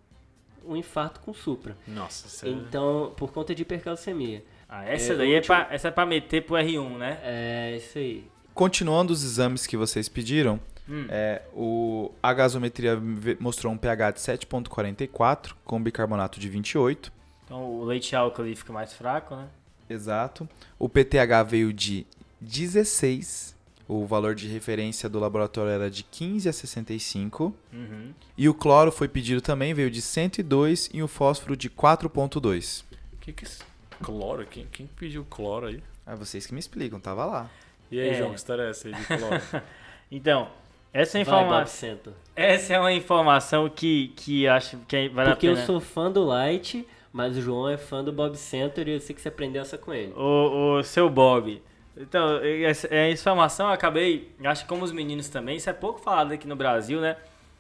um 0.67 0.77
infarto 0.77 1.21
com 1.21 1.35
supra. 1.35 1.77
Nossa, 1.87 2.27
isso 2.27 2.47
é... 2.47 2.49
Então, 2.49 3.13
por 3.17 3.33
conta 3.33 3.55
de 3.55 3.63
hipercalcemia. 3.63 4.43
Ah, 4.69 4.85
essa 4.87 5.13
É, 5.13 5.17
daí 5.17 5.33
é 5.33 5.37
último- 5.37 5.55
pra, 5.57 5.69
essa 5.71 5.89
é 5.89 5.91
pra 5.91 6.07
meter 6.07 6.45
pro 6.47 6.55
R1, 6.57 6.97
né? 6.97 7.21
É 7.23 7.77
isso 7.77 7.99
aí. 7.99 8.27
Continuando 8.55 9.13
os 9.13 9.23
exames 9.25 9.67
que 9.67 9.77
vocês 9.77 10.09
pediram, 10.09 10.59
Hum. 10.89 11.07
é, 11.09 11.43
o, 11.55 12.13
a 12.23 12.33
gasometria 12.33 12.99
mostrou 13.41 13.73
um 13.73 13.77
pH 13.77 14.13
de 14.13 14.21
7,44 14.21 15.55
com 15.65 15.83
bicarbonato 15.83 16.39
de 16.41 16.49
28. 16.49 17.13
Então 17.45 17.63
o 17.63 17.85
leite 17.85 18.15
álcool 18.17 18.45
fica 18.57 18.73
mais 18.73 18.93
fraco, 18.93 19.35
né? 19.37 19.49
Exato. 19.89 20.49
O 20.79 20.89
PTH 20.89 21.43
veio 21.47 21.73
de 21.73 22.07
16. 22.41 23.54
O 23.87 24.07
valor 24.07 24.35
de 24.35 24.49
referência 24.49 25.09
do 25.09 25.19
laboratório 25.19 25.71
era 25.71 25.91
de 25.91 26.03
15 26.05 26.49
a 26.49 26.53
65. 26.53 27.55
Uhum. 27.73 28.13
E 28.37 28.49
o 28.49 28.55
cloro 28.55 28.91
foi 28.91 29.09
pedido 29.09 29.41
também, 29.43 29.75
veio 29.75 29.91
de 29.91 30.01
102 30.01 30.89
e 30.93 31.03
o 31.03 31.09
fósforo 31.09 31.57
de 31.57 31.69
4,2. 31.69 32.85
Que 33.21 33.33
que 33.33 33.45
é 33.45 33.49
esse 33.49 33.59
cloro? 34.03 34.47
Quem, 34.47 34.67
quem 34.73 34.87
pediu 34.87 35.25
cloro 35.29 35.67
aí? 35.67 35.83
Ah, 36.07 36.15
vocês 36.15 36.47
que 36.47 36.55
me 36.55 36.61
explicam, 36.61 36.99
tava 36.99 37.25
lá. 37.27 37.51
E 37.91 38.01
aí, 38.01 38.09
É. 38.11 38.15
João, 38.15 38.31
que 38.31 38.37
história 38.37 38.63
é 38.63 38.71
essa 38.71 38.89
aí 38.89 38.95
de 38.95 39.05
cloro? 39.07 39.41
Então, 40.11 40.49
essa 40.93 41.19
informação, 41.19 41.99
essa 42.37 42.73
é 42.75 42.79
uma 42.79 42.93
informação 42.93 43.69
que, 43.69 44.13
que 44.15 44.47
acho 44.47 44.77
que 44.87 45.09
vale 45.09 45.31
Porque 45.31 45.47
a 45.47 45.51
eu 45.51 45.55
pena. 45.55 45.67
sou 45.67 45.81
fã 45.81 46.11
do 46.11 46.23
Light, 46.25 46.87
mas 47.13 47.37
o 47.37 47.41
João 47.41 47.69
é 47.69 47.77
fã 47.77 48.05
do 48.05 48.13
Bob 48.13 48.37
Center 48.37 48.87
e 48.87 48.93
eu 48.93 49.01
sei 49.01 49.15
que 49.15 49.21
você 49.21 49.29
aprendeu 49.29 49.63
essa 49.63 49.77
com 49.77 49.93
ele. 49.93 50.13
O, 50.15 50.79
o 50.79 50.83
seu 50.85 51.11
Bob. 51.11 51.61
Então, 51.97 52.41
essa 52.43 52.89
é 52.93 53.11
informação 53.11 53.67
eu 53.69 53.73
acabei, 53.73 54.35
acho 54.45 54.63
que 54.63 54.69
como 54.69 54.85
os 54.85 54.91
meninos 54.91 55.29
também, 55.29 55.57
isso 55.57 55.71
é 55.71 55.73
pouco 55.73 56.01
falado 56.01 56.33
aqui 56.33 56.47
no 56.47 56.57
Brasil, 56.57 57.01
né? 57.01 57.17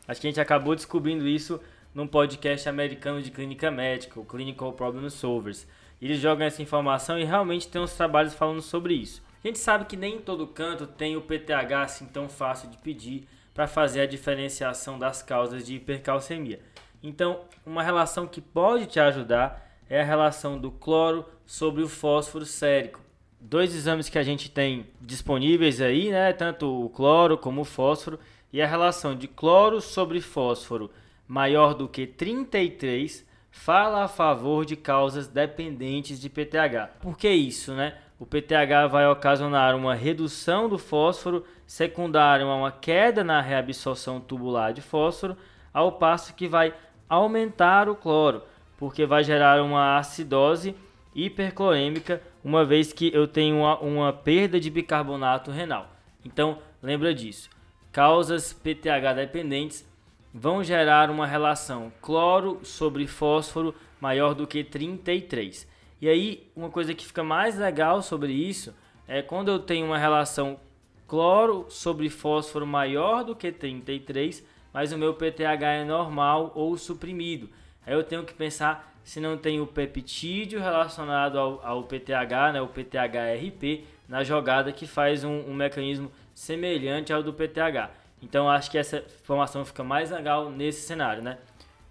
Acho 0.09 0.21
que 0.21 0.27
a 0.27 0.31
gente 0.31 0.41
acabou 0.41 0.75
descobrindo 0.75 1.27
isso 1.27 1.61
num 1.95 2.07
podcast 2.07 2.69
americano 2.69 3.23
de 3.23 3.31
clínica 3.31 3.71
médica, 3.71 4.19
o 4.19 4.25
Clinical 4.25 4.73
Problem 4.73 5.09
Solvers. 5.09 5.67
Eles 6.03 6.19
jogam 6.19 6.47
essa 6.47 6.61
informação 6.61 7.19
e 7.19 7.25
realmente 7.25 7.69
tem 7.69 7.81
uns 7.81 7.95
trabalhos 7.95 8.35
falando 8.35 8.61
sobre 8.61 8.95
isso. 8.95 9.23
A 9.43 9.47
gente 9.47 9.59
sabe 9.59 9.85
que 9.85 9.97
nem 9.97 10.17
em 10.17 10.21
todo 10.21 10.47
canto 10.47 10.87
tem 10.87 11.17
o 11.17 11.23
PTH 11.23 11.83
assim 11.83 12.07
tão 12.07 12.29
fácil 12.29 12.69
de 12.69 12.79
pedir 12.79 13.29
para 13.55 13.69
fazer 13.69 14.01
a 14.01 14.07
diferenciação 14.07 14.99
das 14.99 15.23
causas 15.23 15.65
de 15.65 15.77
hipercalcemia. 15.77 16.61
Então, 17.03 17.43
uma 17.65 17.83
relação 17.83 18.27
que 18.27 18.41
pode 18.41 18.87
te 18.87 18.99
ajudar 18.99 19.79
é 19.89 20.01
a 20.01 20.05
relação 20.05 20.59
do 20.59 20.71
cloro 20.71 21.25
sobre 21.47 21.83
o 21.83 21.89
fósforo 21.89 22.45
sérico. 22.45 23.04
Dois 23.47 23.75
exames 23.75 24.09
que 24.09 24.19
a 24.19 24.23
gente 24.23 24.51
tem 24.51 24.87
disponíveis 24.99 25.79
aí, 25.79 26.11
né? 26.11 26.33
Tanto 26.33 26.87
o 26.87 26.89
cloro 26.89 27.37
como 27.37 27.61
o 27.61 27.65
fósforo. 27.65 28.19
E 28.51 28.63
a 28.63 28.67
relação 28.67 29.15
de 29.15 29.29
cloro 29.29 29.83
sobre 29.83 30.19
fósforo 30.23 30.91
maior 31.29 31.75
do 31.75 31.87
que 31.87 32.07
33 32.07 33.23
fala 33.51 34.05
a 34.05 34.09
favor 34.09 34.65
de 34.65 34.77
causas 34.77 35.29
dependentes 35.29 36.19
de 36.19 36.31
PTH. 36.31 36.89
Por 37.03 37.19
que 37.19 37.29
isso, 37.29 37.75
né? 37.75 37.99
O 38.19 38.25
PTH 38.25 38.89
vai 38.91 39.07
ocasionar 39.09 39.77
uma 39.77 39.95
redução 39.95 40.67
do 40.67 40.79
fósforo 40.79 41.45
secundária 41.67 42.47
a 42.47 42.57
uma 42.57 42.73
queda 42.73 43.23
na 43.23 43.43
reabsorção 43.43 44.21
tubular 44.21 44.73
de 44.73 44.81
fósforo, 44.81 45.37
ao 45.71 45.93
passo 45.93 46.35
que 46.35 46.49
vai 46.49 46.73
aumentar 47.07 47.91
o 47.91 47.95
cloro, 47.95 48.43
porque 48.79 49.05
vai 49.05 49.23
gerar 49.23 49.63
uma 49.63 49.99
acidose 49.99 50.75
hiperclorêmica, 51.15 52.23
uma 52.43 52.65
vez 52.65 52.93
que 52.93 53.13
eu 53.15 53.27
tenho 53.29 53.57
uma, 53.57 53.79
uma 53.79 54.13
perda 54.13 54.59
de 54.59 54.71
bicarbonato 54.71 55.51
renal. 55.51 55.91
Então, 56.25 56.59
lembra 56.83 57.15
disso. 57.15 57.49
Causas 57.93 58.53
PTH 58.53 59.15
dependentes 59.15 59.87
vão 60.33 60.65
gerar 60.65 61.11
uma 61.11 61.27
relação 61.27 61.93
cloro 62.03 62.61
sobre 62.65 63.07
fósforo 63.07 63.75
maior 64.01 64.35
do 64.35 64.47
que 64.47 64.65
33. 64.65 65.69
E 66.01 66.09
aí, 66.09 66.51
uma 66.57 66.71
coisa 66.71 66.93
que 66.93 67.07
fica 67.07 67.23
mais 67.23 67.57
legal 67.57 68.03
sobre 68.03 68.33
isso 68.33 68.75
é 69.07 69.23
quando 69.23 69.51
eu 69.51 69.59
tenho 69.59 69.87
uma 69.87 69.99
relação 69.99 70.59
cloro 71.07 71.67
sobre 71.69 72.09
fósforo 72.09 72.67
maior 72.67 73.23
do 73.23 73.37
que 73.37 73.53
33, 73.53 74.45
mas 74.73 74.93
o 74.93 74.99
meu 74.99 75.15
PTH 75.15 75.63
é 75.63 75.85
normal 75.85 76.51
ou 76.55 76.77
suprimido. 76.77 77.49
Aí 77.87 77.95
eu 77.95 78.03
tenho 78.03 78.25
que 78.25 78.35
pensar 78.35 78.94
se 79.05 79.21
não 79.21 79.37
tem 79.37 79.61
o 79.61 79.67
peptídeo 79.67 80.61
relacionado 80.61 81.39
ao, 81.39 81.65
ao 81.65 81.83
PTH, 81.85 82.53
né, 82.55 82.63
o 82.63 82.67
PTHRP, 82.67 83.85
na 84.09 84.25
jogada 84.25 84.73
que 84.73 84.87
faz 84.87 85.23
um, 85.23 85.41
um 85.49 85.55
mecanismo 85.55 86.11
semelhante 86.35 87.13
ao 87.13 87.23
do 87.23 87.33
PTH. 87.33 87.91
Então 88.23 88.49
acho 88.49 88.71
que 88.71 88.79
essa 88.79 89.05
informação 89.23 89.65
fica 89.65 89.85
mais 89.85 90.11
legal 90.11 90.51
nesse 90.51 90.87
cenário, 90.87 91.23
né? 91.23 91.39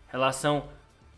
Relação 0.07 0.65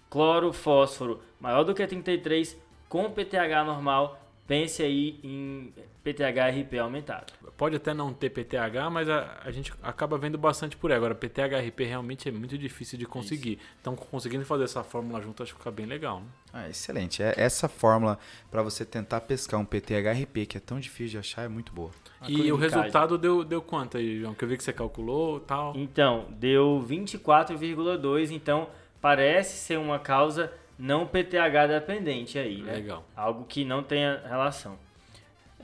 cloro-fósforo 0.10 1.22
maior 1.40 1.64
do 1.64 1.74
que 1.74 1.88
33 1.88 2.58
com 2.90 3.10
PTH 3.10 3.64
normal, 3.66 4.20
pense 4.48 4.84
aí 4.84 5.20
em 5.24 5.74
PTH-RP 6.04 6.78
aumentado. 6.80 7.34
Pode 7.58 7.76
até 7.76 7.94
não 7.94 8.14
ter 8.14 8.30
PTH, 8.30 8.90
mas 8.92 9.10
a, 9.10 9.40
a 9.44 9.52
gente 9.52 9.74
acaba 9.82 10.18
vendo 10.18 10.38
bastante 10.38 10.78
por 10.78 10.92
aí. 10.92 10.98
Agora, 10.98 11.16
PTH-RP 11.16 11.84
realmente 11.84 12.30
é 12.30 12.32
muito 12.32 12.58
difícil 12.58 12.98
de 12.98 13.06
conseguir. 13.06 13.54
Isso. 13.54 13.62
Então, 13.82 13.96
conseguindo 13.96 14.46
fazer 14.46 14.66
essa 14.66 14.84
fórmula 14.84 15.22
junto, 15.22 15.42
acho 15.42 15.54
que 15.54 15.60
fica 15.60 15.72
bem 15.72 15.86
legal. 15.86 16.20
Né? 16.20 16.28
Ah, 16.54 16.70
excelente. 16.70 17.24
É, 17.24 17.34
essa 17.38 17.68
fórmula 17.68 18.20
para 18.52 18.62
você 18.62 18.86
tentar 18.86 19.22
pescar 19.22 19.60
um 19.60 19.66
PTH-RP, 19.66 20.46
que 20.46 20.58
é 20.58 20.62
tão 20.62 20.80
difícil 20.80 21.12
de 21.12 21.18
achar, 21.18 21.44
é 21.44 21.48
muito 21.48 21.74
boa. 21.74 21.92
e 22.28 22.52
o 22.52 22.56
resultado 22.56 23.18
deu, 23.18 23.44
deu 23.44 23.62
quanto 23.62 23.98
aí, 23.98 24.20
João? 24.20 24.36
Que 24.36 24.44
eu 24.44 24.50
vi 24.50 24.58
que 24.58 24.64
você 24.64 24.74
calculou 24.74 25.40
tal. 25.40 25.74
Então, 25.76 26.28
deu 26.32 26.86
24,2. 26.88 28.32
Então, 28.32 28.70
parece 29.02 29.58
ser 29.58 29.78
uma 29.78 29.98
causa 29.98 30.52
não 30.78 31.06
PTH 31.06 31.68
dependente 31.68 32.38
aí, 32.38 32.62
né? 32.62 32.74
Legal. 32.74 33.06
Algo 33.16 33.46
que 33.46 33.64
não 33.64 33.84
tenha 33.84 34.22
relação. 34.28 34.78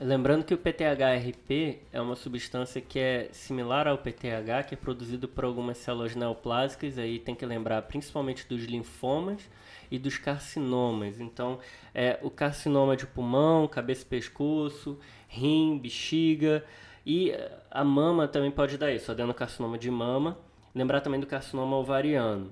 Lembrando 0.00 0.44
que 0.44 0.54
o 0.54 0.58
PTH-RP 0.58 1.80
é 1.92 2.00
uma 2.00 2.16
substância 2.16 2.80
que 2.80 2.98
é 2.98 3.28
similar 3.30 3.86
ao 3.86 3.98
PTH, 3.98 4.64
que 4.66 4.74
é 4.74 4.76
produzido 4.76 5.28
por 5.28 5.44
algumas 5.44 5.78
células 5.78 6.16
neoplásicas, 6.16 6.98
aí 6.98 7.18
tem 7.18 7.34
que 7.34 7.46
lembrar 7.46 7.82
principalmente 7.82 8.48
dos 8.48 8.64
linfomas 8.64 9.48
e 9.90 9.98
dos 9.98 10.16
carcinomas. 10.18 11.20
Então, 11.20 11.60
é 11.94 12.18
o 12.22 12.30
carcinoma 12.30 12.96
de 12.96 13.06
pulmão, 13.06 13.68
cabeça 13.68 14.02
e 14.02 14.06
pescoço, 14.06 14.98
rim, 15.28 15.78
bexiga 15.78 16.64
e 17.04 17.32
a 17.70 17.84
mama 17.84 18.26
também 18.26 18.50
pode 18.50 18.78
dar 18.78 18.90
isso, 18.90 19.10
adenocarcinoma 19.10 19.76
de 19.76 19.90
mama. 19.90 20.38
Lembrar 20.74 21.00
também 21.02 21.20
do 21.20 21.26
carcinoma 21.26 21.76
ovariano. 21.76 22.50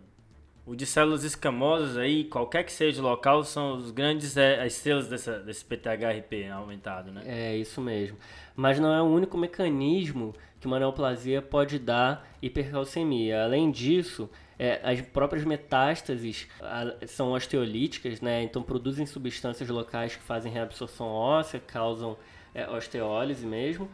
O 0.70 0.76
de 0.76 0.86
células 0.86 1.24
escamosas 1.24 1.96
aí, 1.96 2.22
qualquer 2.22 2.62
que 2.62 2.70
seja 2.70 3.02
o 3.02 3.04
local, 3.04 3.42
são 3.42 3.76
os 3.76 3.90
grandes 3.90 4.36
é, 4.36 4.62
as 4.62 4.74
estrelas 4.74 5.08
dessa, 5.08 5.40
desse 5.40 5.64
PTHRP 5.64 6.48
aumentado, 6.48 7.10
né? 7.10 7.22
É, 7.26 7.56
isso 7.56 7.80
mesmo. 7.80 8.16
Mas 8.54 8.78
não 8.78 8.94
é 8.94 9.02
o 9.02 9.06
único 9.06 9.36
mecanismo 9.36 10.32
que 10.60 10.68
uma 10.68 10.78
neoplasia 10.78 11.42
pode 11.42 11.76
dar 11.76 12.24
hipercalcemia. 12.40 13.42
Além 13.42 13.68
disso, 13.72 14.30
é, 14.56 14.80
as 14.84 15.00
próprias 15.00 15.44
metástases 15.44 16.46
a, 16.60 17.04
são 17.04 17.32
osteolíticas, 17.32 18.20
né? 18.20 18.40
Então 18.44 18.62
produzem 18.62 19.04
substâncias 19.06 19.68
locais 19.68 20.14
que 20.14 20.22
fazem 20.22 20.52
reabsorção 20.52 21.08
óssea, 21.08 21.58
causam 21.58 22.16
é, 22.54 22.70
osteólise 22.70 23.44
mesmo 23.44 23.90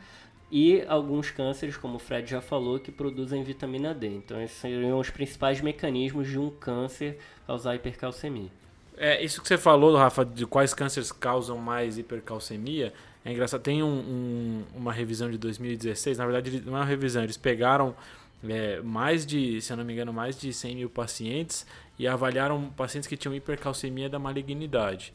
e 0.50 0.82
alguns 0.86 1.30
cânceres, 1.30 1.76
como 1.76 1.96
o 1.96 1.98
Fred 1.98 2.30
já 2.30 2.40
falou, 2.40 2.78
que 2.78 2.92
produzem 2.92 3.42
vitamina 3.42 3.92
D. 3.92 4.08
Então, 4.08 4.40
esses 4.40 4.56
seriam 4.56 4.98
os 4.98 5.10
principais 5.10 5.60
mecanismos 5.60 6.28
de 6.28 6.38
um 6.38 6.50
câncer 6.50 7.18
causar 7.46 7.74
hipercalcemia. 7.74 8.50
É, 8.96 9.22
isso 9.22 9.42
que 9.42 9.48
você 9.48 9.58
falou, 9.58 9.94
Rafa, 9.96 10.24
de 10.24 10.46
quais 10.46 10.72
cânceres 10.72 11.12
causam 11.12 11.58
mais 11.58 11.98
hipercalcemia, 11.98 12.92
é 13.24 13.32
engraçado. 13.32 13.60
Tem 13.60 13.82
um, 13.82 13.88
um, 13.88 14.64
uma 14.74 14.92
revisão 14.92 15.30
de 15.30 15.36
2016, 15.36 16.16
na 16.16 16.24
verdade 16.24 16.62
não 16.64 16.76
é 16.76 16.80
uma 16.80 16.86
revisão, 16.86 17.22
eles 17.22 17.36
pegaram 17.36 17.94
é, 18.48 18.80
mais 18.80 19.26
de, 19.26 19.60
se 19.60 19.72
eu 19.72 19.76
não 19.76 19.84
me 19.84 19.92
engano, 19.92 20.12
mais 20.12 20.38
de 20.38 20.52
100 20.52 20.76
mil 20.76 20.88
pacientes 20.88 21.66
e 21.98 22.06
avaliaram 22.06 22.70
pacientes 22.70 23.08
que 23.08 23.16
tinham 23.16 23.34
hipercalcemia 23.34 24.08
da 24.08 24.18
malignidade. 24.18 25.12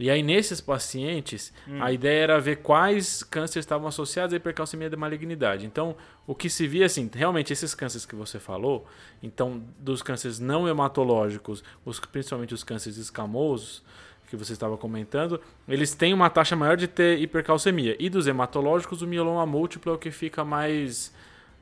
E 0.00 0.10
aí, 0.10 0.22
nesses 0.22 0.60
pacientes, 0.60 1.52
hum. 1.68 1.82
a 1.82 1.92
ideia 1.92 2.22
era 2.22 2.40
ver 2.40 2.56
quais 2.56 3.22
cânceres 3.22 3.64
estavam 3.64 3.86
associados 3.86 4.32
à 4.32 4.36
hipercalcemia 4.36 4.88
da 4.88 4.96
malignidade. 4.96 5.66
Então, 5.66 5.94
o 6.26 6.34
que 6.34 6.48
se 6.48 6.66
via 6.66 6.86
assim, 6.86 7.10
realmente 7.12 7.52
esses 7.52 7.74
cânceres 7.74 8.06
que 8.06 8.16
você 8.16 8.38
falou, 8.38 8.86
então, 9.22 9.62
dos 9.78 10.02
cânceres 10.02 10.38
não 10.38 10.66
hematológicos, 10.66 11.62
os, 11.84 12.00
principalmente 12.00 12.54
os 12.54 12.64
cânceres 12.64 12.96
escamosos, 12.96 13.82
que 14.30 14.36
você 14.36 14.52
estava 14.52 14.78
comentando, 14.78 15.40
eles 15.68 15.92
têm 15.92 16.14
uma 16.14 16.30
taxa 16.30 16.54
maior 16.54 16.76
de 16.76 16.86
ter 16.86 17.18
hipercalcemia. 17.18 17.96
E 17.98 18.08
dos 18.08 18.28
hematológicos, 18.28 19.02
o 19.02 19.06
mieloma 19.06 19.44
múltiplo 19.44 19.92
é 19.92 19.94
o 19.96 19.98
que 19.98 20.12
fica 20.12 20.44
mais. 20.44 21.12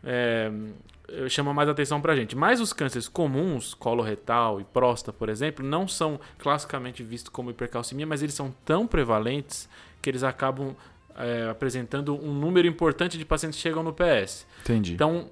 É, 0.05 0.53
chama 1.29 1.55
mais 1.55 1.69
atenção 1.69 2.01
pra 2.01 2.15
gente. 2.15 2.37
Mas 2.37 2.61
os 2.61 2.73
cânceres 2.73 3.09
comuns, 3.09 3.75
coloretal 3.75 4.61
e 4.61 4.65
próstata, 4.65 5.13
por 5.13 5.29
exemplo, 5.29 5.65
não 5.65 5.89
são 5.89 6.21
classicamente 6.39 7.03
vistos 7.03 7.31
como 7.31 7.51
hipercalcemia, 7.51 8.07
mas 8.07 8.23
eles 8.23 8.35
são 8.35 8.55
tão 8.65 8.87
prevalentes 8.87 9.69
que 10.03 10.11
eles 10.11 10.23
acabam 10.23 10.75
é, 11.17 11.49
apresentando 11.51 12.15
um 12.15 12.33
número 12.33 12.69
importante 12.69 13.19
de 13.19 13.25
pacientes 13.25 13.57
que 13.57 13.63
chegam 13.63 13.83
no 13.83 13.93
PS. 13.93 14.47
Entendi. 14.61 14.95
Então, 14.95 15.31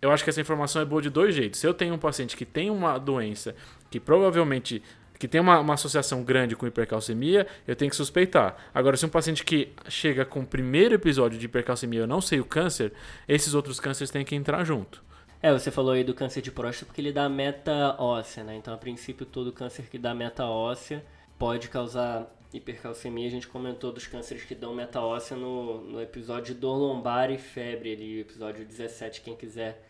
eu 0.00 0.12
acho 0.12 0.22
que 0.22 0.30
essa 0.30 0.40
informação 0.40 0.80
é 0.82 0.84
boa 0.84 1.00
de 1.00 1.10
dois 1.10 1.34
jeitos. 1.34 1.60
Se 1.60 1.66
eu 1.66 1.74
tenho 1.74 1.94
um 1.94 1.98
paciente 1.98 2.36
que 2.36 2.44
tem 2.44 2.70
uma 2.70 2.98
doença 2.98 3.54
que 3.90 3.98
provavelmente 3.98 4.82
que 5.18 5.28
tem 5.28 5.40
uma, 5.40 5.58
uma, 5.60 5.74
associação 5.74 6.22
grande 6.22 6.56
com 6.56 6.66
hipercalcemia, 6.66 7.46
eu 7.66 7.74
tenho 7.74 7.88
que 7.88 7.96
suspeitar. 7.96 8.56
Agora, 8.74 8.96
se 8.96 9.06
um 9.06 9.08
paciente 9.08 9.44
que 9.44 9.72
chega 9.88 10.24
com 10.24 10.40
o 10.40 10.46
primeiro 10.46 10.94
episódio 10.94 11.38
de 11.38 11.46
hipercalcemia, 11.46 12.00
eu 12.00 12.06
não 12.06 12.20
sei 12.20 12.40
o 12.40 12.44
câncer, 12.44 12.92
esses 13.26 13.54
outros 13.54 13.78
cânceres 13.78 14.10
têm 14.10 14.24
que 14.24 14.34
entrar 14.34 14.64
junto. 14.64 15.02
É, 15.44 15.52
você 15.52 15.70
falou 15.70 15.92
aí 15.92 16.02
do 16.02 16.14
câncer 16.14 16.40
de 16.40 16.50
próstata 16.50 16.86
porque 16.86 17.02
ele 17.02 17.12
dá 17.12 17.28
meta 17.28 17.96
óssea, 17.98 18.42
né? 18.42 18.56
Então, 18.56 18.72
a 18.72 18.78
princípio, 18.78 19.26
todo 19.26 19.52
câncer 19.52 19.90
que 19.90 19.98
dá 19.98 20.14
meta 20.14 20.46
óssea 20.46 21.04
pode 21.38 21.68
causar 21.68 22.34
hipercalcemia. 22.50 23.26
A 23.26 23.30
gente 23.30 23.46
comentou 23.46 23.92
dos 23.92 24.06
cânceres 24.06 24.42
que 24.44 24.54
dão 24.54 24.74
meta 24.74 25.02
óssea 25.02 25.36
no, 25.36 25.82
no 25.82 26.00
episódio 26.00 26.54
de 26.54 26.58
dor 26.58 26.78
lombar 26.78 27.30
e 27.30 27.36
febre, 27.36 27.92
ali, 27.92 28.20
episódio 28.20 28.64
17, 28.64 29.20
quem 29.20 29.36
quiser 29.36 29.86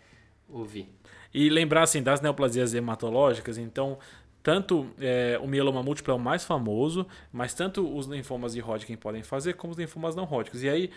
ouvir. 0.48 0.92
E 1.32 1.48
lembrar, 1.48 1.82
assim, 1.84 2.02
das 2.02 2.20
neoplasias 2.20 2.74
hematológicas, 2.74 3.56
então, 3.56 3.96
tanto 4.42 4.90
é, 4.98 5.38
o 5.40 5.46
mieloma 5.46 5.84
múltiplo 5.84 6.12
é 6.12 6.16
o 6.16 6.18
mais 6.18 6.44
famoso, 6.44 7.06
mas 7.32 7.54
tanto 7.54 7.96
os 7.96 8.06
linfomas 8.08 8.54
de 8.54 8.60
Hodgkin 8.60 8.96
podem 8.96 9.22
fazer, 9.22 9.52
como 9.52 9.70
os 9.70 9.78
linfomas 9.78 10.16
não 10.16 10.24
Hodgkin. 10.24 10.58
E 10.58 10.68
aí, 10.68 10.90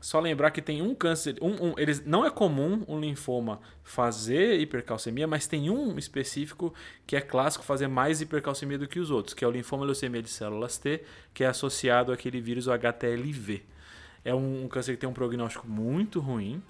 só 0.00 0.18
lembrar 0.18 0.50
que 0.50 0.62
tem 0.62 0.80
um 0.80 0.94
câncer, 0.94 1.36
um, 1.42 1.68
um, 1.68 1.74
eles, 1.76 2.04
não 2.06 2.24
é 2.24 2.30
comum 2.30 2.82
um 2.88 2.98
linfoma 2.98 3.60
fazer 3.84 4.58
hipercalcemia, 4.58 5.26
mas 5.26 5.46
tem 5.46 5.68
um 5.68 5.98
específico 5.98 6.72
que 7.06 7.14
é 7.14 7.20
clássico 7.20 7.62
fazer 7.62 7.86
mais 7.86 8.20
hipercalcemia 8.22 8.78
do 8.78 8.88
que 8.88 8.98
os 8.98 9.10
outros, 9.10 9.34
que 9.34 9.44
é 9.44 9.48
o 9.48 9.50
linfoma 9.50 9.84
leucemia 9.84 10.22
de 10.22 10.30
células 10.30 10.78
T, 10.78 11.02
que 11.34 11.44
é 11.44 11.48
associado 11.48 12.12
àquele 12.12 12.40
vírus 12.40 12.66
HTLV. 12.66 13.62
É 14.24 14.34
um, 14.34 14.64
um 14.64 14.68
câncer 14.68 14.92
que 14.92 14.98
tem 14.98 15.08
um 15.08 15.12
prognóstico 15.12 15.68
muito 15.68 16.18
ruim 16.18 16.62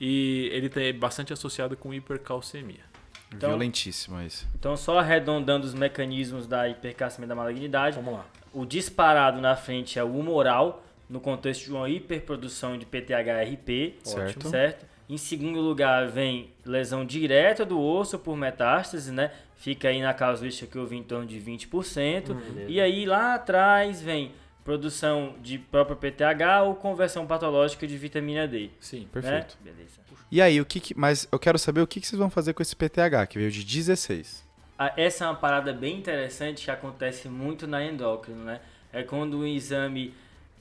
e 0.00 0.50
ele 0.52 0.70
é 0.74 0.92
bastante 0.92 1.32
associado 1.32 1.76
com 1.76 1.94
hipercalcemia. 1.94 2.84
Então, 3.32 3.50
Violentíssimo 3.50 4.20
isso. 4.22 4.46
Então, 4.58 4.76
só 4.76 4.98
arredondando 4.98 5.66
os 5.66 5.74
mecanismos 5.74 6.46
da 6.46 6.68
hipercalcemia 6.68 7.28
da 7.28 7.34
malignidade. 7.34 7.96
Vamos 7.96 8.14
lá. 8.14 8.26
O 8.52 8.64
disparado 8.64 9.40
na 9.40 9.56
frente 9.56 9.98
é 9.98 10.04
o 10.04 10.16
humoral, 10.16 10.84
no 11.08 11.20
contexto 11.20 11.64
de 11.64 11.72
uma 11.72 11.88
hiperprodução 11.88 12.76
de 12.76 12.84
PTHRP, 12.86 13.94
certo. 14.02 14.48
certo? 14.48 14.86
Em 15.08 15.16
segundo 15.16 15.60
lugar, 15.60 16.08
vem 16.08 16.50
lesão 16.64 17.04
direta 17.04 17.64
do 17.64 17.80
osso 17.80 18.18
por 18.18 18.36
metástase, 18.36 19.12
né? 19.12 19.30
Fica 19.54 19.88
aí 19.88 20.02
na 20.02 20.12
casuística 20.12 20.70
que 20.70 20.76
eu 20.76 20.86
vi 20.86 20.96
em 20.96 21.02
torno 21.02 21.26
de 21.26 21.40
20%. 21.40 22.30
Hum, 22.30 22.40
e 22.66 22.80
aí 22.80 23.06
lá 23.06 23.34
atrás 23.34 24.02
vem 24.02 24.32
produção 24.64 25.36
de 25.40 25.58
próprio 25.58 25.96
PTH 25.96 26.62
ou 26.64 26.74
conversão 26.74 27.24
patológica 27.24 27.86
de 27.86 27.96
vitamina 27.96 28.48
D. 28.48 28.70
Sim, 28.80 29.02
né? 29.02 29.06
perfeito. 29.12 29.56
Né? 29.64 29.70
Beleza. 29.72 30.00
E 30.28 30.42
aí, 30.42 30.60
o 30.60 30.66
que, 30.66 30.80
que, 30.80 30.98
mas 30.98 31.28
eu 31.30 31.38
quero 31.38 31.56
saber 31.56 31.80
o 31.80 31.86
que, 31.86 32.00
que 32.00 32.06
vocês 32.06 32.18
vão 32.18 32.28
fazer 32.28 32.52
com 32.52 32.60
esse 32.60 32.74
PTH 32.74 33.26
que 33.28 33.38
veio 33.38 33.50
de 33.50 33.62
16. 33.62 34.44
a- 34.76 34.92
essa 34.96 35.24
é 35.24 35.28
uma 35.28 35.36
parada 35.36 35.72
bem 35.72 35.96
interessante 35.96 36.64
que 36.64 36.70
acontece 36.70 37.28
muito 37.28 37.64
na 37.68 37.84
endócrino, 37.84 38.42
né? 38.44 38.60
É 38.92 39.04
quando 39.04 39.38
o 39.38 39.46
exame 39.46 40.12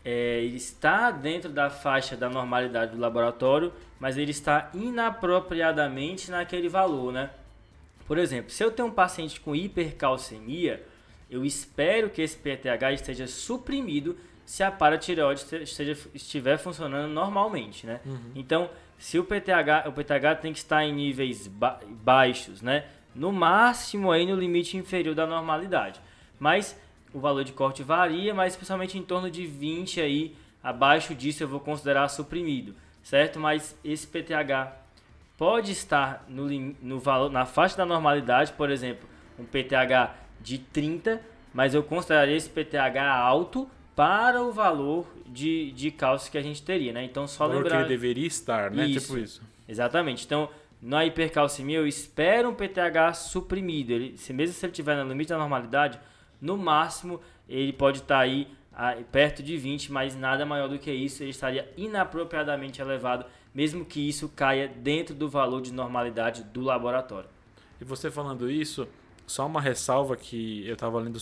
é, 0.06 0.42
ele 0.44 0.58
está 0.58 1.10
dentro 1.10 1.50
da 1.50 1.70
faixa 1.70 2.16
da 2.16 2.30
normalidade 2.30 2.92
do 2.92 3.02
laboratório, 3.02 3.74
mas 4.00 4.18
ele 4.18 4.30
está 4.32 4.70
inapropriadamente 4.74 6.32
naquele 6.32 6.70
valor, 6.70 7.12
né? 7.12 7.30
Por 8.08 8.18
exemplo, 8.18 8.52
se 8.52 8.64
eu 8.64 8.72
tenho 8.72 8.88
um 8.88 8.92
paciente 8.92 9.40
com 9.40 9.56
hipercalcemia, 9.56 10.84
eu 11.30 11.44
espero 11.44 12.10
que 12.10 12.22
esse 12.22 12.38
PTH 12.38 12.94
esteja 12.94 13.28
suprimido 13.28 14.16
se 14.46 14.62
a 14.64 14.72
paratireoide 14.72 15.42
este- 15.42 15.64
esteja, 15.64 15.98
estiver 16.14 16.58
funcionando 16.58 17.12
normalmente, 17.12 17.88
né? 17.88 18.00
Então, 18.36 18.70
se 19.00 19.18
o 19.18 19.24
PTH, 19.24 19.88
o 19.88 19.92
PTH 19.92 20.36
tem 20.40 20.54
que 20.54 20.60
estar 20.60 20.84
em 20.86 20.94
níveis 20.94 21.48
ba- 21.48 21.80
baixos, 21.90 22.62
né? 22.62 22.86
No 23.16 23.32
máximo 23.32 24.12
aí 24.12 24.26
no 24.26 24.36
limite 24.36 24.78
inferior 24.78 25.16
da 25.16 25.26
normalidade. 25.26 26.00
Mas 26.40 26.80
o 27.16 27.20
valor 27.20 27.46
de 27.46 27.54
corte 27.54 27.82
varia, 27.82 28.34
mas 28.34 28.54
especialmente 28.54 28.98
em 28.98 29.02
torno 29.02 29.32
de 29.32 29.48
20 29.48 30.02
aí, 30.02 30.36
abaixo 30.62 31.16
disso 31.16 31.42
eu 31.42 31.48
vou 31.48 31.62
considerar 31.62 32.10
suprimido, 32.10 32.76
certo? 33.02 33.40
Mas 33.40 33.80
esse 33.86 34.06
PTH 34.06 34.74
pode 35.38 35.72
estar 35.72 36.26
no, 36.28 36.50
no 36.82 37.00
valor, 37.00 37.32
na 37.32 37.46
faixa 37.46 37.78
da 37.78 37.86
normalidade, 37.86 38.52
por 38.52 38.70
exemplo, 38.70 39.08
um 39.40 39.46
PTH 39.46 40.14
de 40.42 40.58
30, 40.58 41.22
mas 41.54 41.74
eu 41.74 41.82
consideraria 41.82 42.36
esse 42.36 42.50
PTH 42.50 43.00
alto 43.02 43.70
para 43.96 44.44
o 44.44 44.52
valor 44.52 45.08
de, 45.26 45.72
de 45.72 45.92
cálcio 45.92 46.30
que 46.30 46.38
a 46.38 46.44
gente 46.44 46.62
teria, 46.62 46.92
né? 46.92 47.06
Então 47.06 47.26
só 47.30 47.48
valor 47.48 47.64
que 47.64 47.70
lembrar... 47.70 47.80
ele 47.80 47.88
deveria 47.88 48.28
estar, 48.28 48.72
né? 48.72 48.88
Isso. 48.88 49.08
Tipo 49.08 49.20
isso. 49.20 49.42
Exatamente. 49.70 50.26
Então, 50.26 50.50
na 50.82 51.06
hipercalcemia, 51.06 51.78
eu 51.78 51.88
espero 51.88 52.50
um 52.50 52.54
PTH 52.54 53.14
suprimido. 53.14 53.92
Ele, 53.92 54.18
se 54.18 54.34
mesmo 54.34 54.54
se 54.54 54.66
ele 54.66 54.72
estiver 54.72 55.02
no 55.02 55.10
limite 55.10 55.30
da 55.30 55.38
normalidade, 55.38 55.98
no 56.46 56.58
máximo 56.58 57.20
ele 57.50 57.74
pode 57.74 58.00
estar 58.00 58.20
aí 58.20 58.48
ah, 58.74 58.96
perto 59.12 59.42
de 59.42 59.58
20, 59.58 59.92
mas 59.92 60.16
nada 60.16 60.46
maior 60.46 60.68
do 60.68 60.78
que 60.78 60.92
isso. 60.92 61.24
Ele 61.24 61.32
estaria 61.32 61.72
inapropriadamente 61.78 62.82
elevado, 62.82 63.26
mesmo 63.54 63.86
que 63.86 64.08
isso 64.08 64.30
caia 64.30 64.68
dentro 64.68 65.16
do 65.16 65.30
valor 65.30 65.62
de 65.62 65.74
normalidade 65.74 66.44
do 66.44 66.62
laboratório. 66.62 67.30
E 67.80 67.84
você 67.86 68.12
falando 68.12 68.50
isso, 68.50 68.88
só 69.26 69.46
uma 69.46 69.62
ressalva 69.62 70.16
que 70.16 70.66
eu 70.68 70.74
estava 70.74 71.00
lendo 71.00 71.20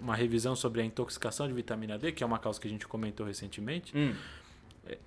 uma 0.00 0.14
revisão 0.14 0.56
sobre 0.56 0.80
a 0.80 0.84
intoxicação 0.84 1.46
de 1.46 1.52
vitamina 1.52 1.98
D, 1.98 2.12
que 2.12 2.22
é 2.22 2.26
uma 2.26 2.38
causa 2.38 2.60
que 2.60 2.66
a 2.66 2.70
gente 2.70 2.86
comentou 2.86 3.26
recentemente. 3.26 3.96
Hum, 3.96 4.14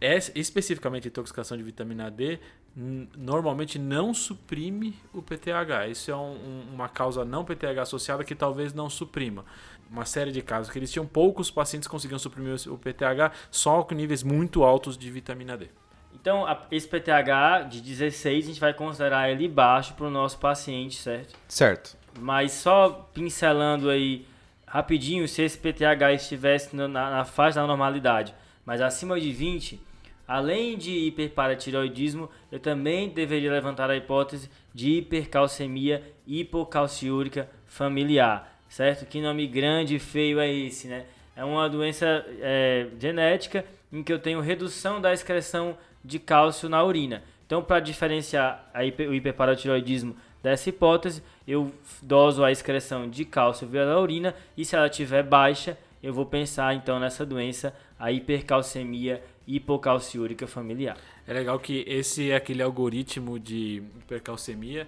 É, 0.01 0.17
especificamente 0.33 1.07
a 1.07 1.09
intoxicação 1.09 1.55
de 1.55 1.61
vitamina 1.61 2.09
D, 2.09 2.39
normalmente 2.81 3.79
não 3.79 4.13
suprime 4.13 4.95
o 5.13 5.21
PTH. 5.21 5.87
Isso 5.89 6.11
é 6.11 6.15
um- 6.15 6.19
um- 6.35 6.73
uma 6.75 6.87
causa 6.87 7.25
não 7.25 7.43
PTH 7.43 7.81
associada 7.81 8.23
que 8.23 8.35
talvez 8.35 8.73
não 8.73 8.89
suprima. 8.89 9.43
Uma 9.89 10.05
série 10.05 10.31
de 10.31 10.41
casos 10.41 10.71
que 10.71 10.77
eles 10.77 10.91
tinham 10.91 11.05
poucos 11.07 11.49
pacientes 11.49 11.87
que 11.87 11.91
conseguiam 11.91 12.19
suprimir 12.19 12.55
o 12.67 12.73
o 12.73 12.77
PTH 12.77 13.31
só 13.49 13.81
com 13.83 13.95
níveis 13.95 14.21
muito 14.21 14.63
altos 14.63 14.97
de 14.97 15.09
vitamina 15.09 15.57
D. 15.57 15.69
Então, 16.13 16.45
a- 16.45 16.65
esse 16.71 16.87
PTH 16.87 17.63
de 17.69 17.81
16, 17.81 18.45
a 18.45 18.47
gente 18.49 18.59
vai 18.59 18.73
considerar 18.73 19.31
ele 19.31 19.47
baixo 19.47 19.93
para 19.93 20.05
o 20.05 20.09
nosso 20.09 20.37
paciente, 20.37 20.97
certo? 20.97 21.33
Certo. 21.47 21.97
Mas 22.19 22.51
só 22.51 23.07
pincelando 23.13 23.89
aí 23.89 24.25
rapidinho, 24.65 25.27
se 25.27 25.41
esse 25.41 25.57
PTH 25.57 26.13
estivesse 26.13 26.75
na, 26.75 26.87
na 26.87 27.23
faixa 27.25 27.61
da 27.61 27.67
normalidade, 27.67 28.35
mas 28.65 28.81
acima 28.81 29.19
de 29.19 29.31
20, 29.31 29.79
além 30.27 30.77
de 30.77 30.91
hiperparatireoidismo, 31.07 32.29
eu 32.51 32.59
também 32.59 33.09
deveria 33.09 33.51
levantar 33.51 33.89
a 33.89 33.95
hipótese 33.95 34.49
de 34.73 34.97
hipercalcemia 34.97 36.03
hipocalciúrica 36.27 37.49
familiar, 37.65 38.59
certo? 38.67 39.05
Que 39.05 39.21
nome 39.21 39.47
grande 39.47 39.95
e 39.95 39.99
feio 39.99 40.39
é 40.39 40.51
esse, 40.51 40.87
né? 40.87 41.05
É 41.35 41.43
uma 41.45 41.69
doença 41.69 42.25
é, 42.41 42.87
genética 42.99 43.63
em 43.91 44.03
que 44.03 44.11
eu 44.11 44.19
tenho 44.19 44.41
redução 44.41 44.99
da 44.99 45.13
excreção 45.13 45.77
de 46.03 46.19
cálcio 46.19 46.67
na 46.67 46.83
urina. 46.83 47.23
Então, 47.45 47.63
para 47.63 47.79
diferenciar 47.79 48.69
hiper- 48.83 49.09
o 49.09 49.13
hiperparatireoidismo 49.13 50.15
dessa 50.43 50.69
hipótese, 50.69 51.23
eu 51.47 51.71
doso 52.01 52.43
a 52.43 52.51
excreção 52.51 53.09
de 53.09 53.23
cálcio 53.23 53.67
via 53.67 53.97
urina 53.97 54.35
e 54.57 54.65
se 54.65 54.75
ela 54.75 54.87
estiver 54.87 55.23
baixa, 55.23 55.77
eu 56.03 56.13
vou 56.13 56.25
pensar 56.25 56.73
então 56.73 56.99
nessa 56.99 57.25
doença, 57.25 57.73
a 57.97 58.11
hipercalcemia 58.11 59.23
hipocalciúrica 59.47 60.45
familiar. 60.47 60.97
É 61.27 61.33
legal 61.33 61.59
que 61.59 61.83
esse 61.87 62.31
é 62.31 62.35
aquele 62.35 62.61
algoritmo 62.61 63.39
de 63.39 63.81
hipercalcemia 63.99 64.87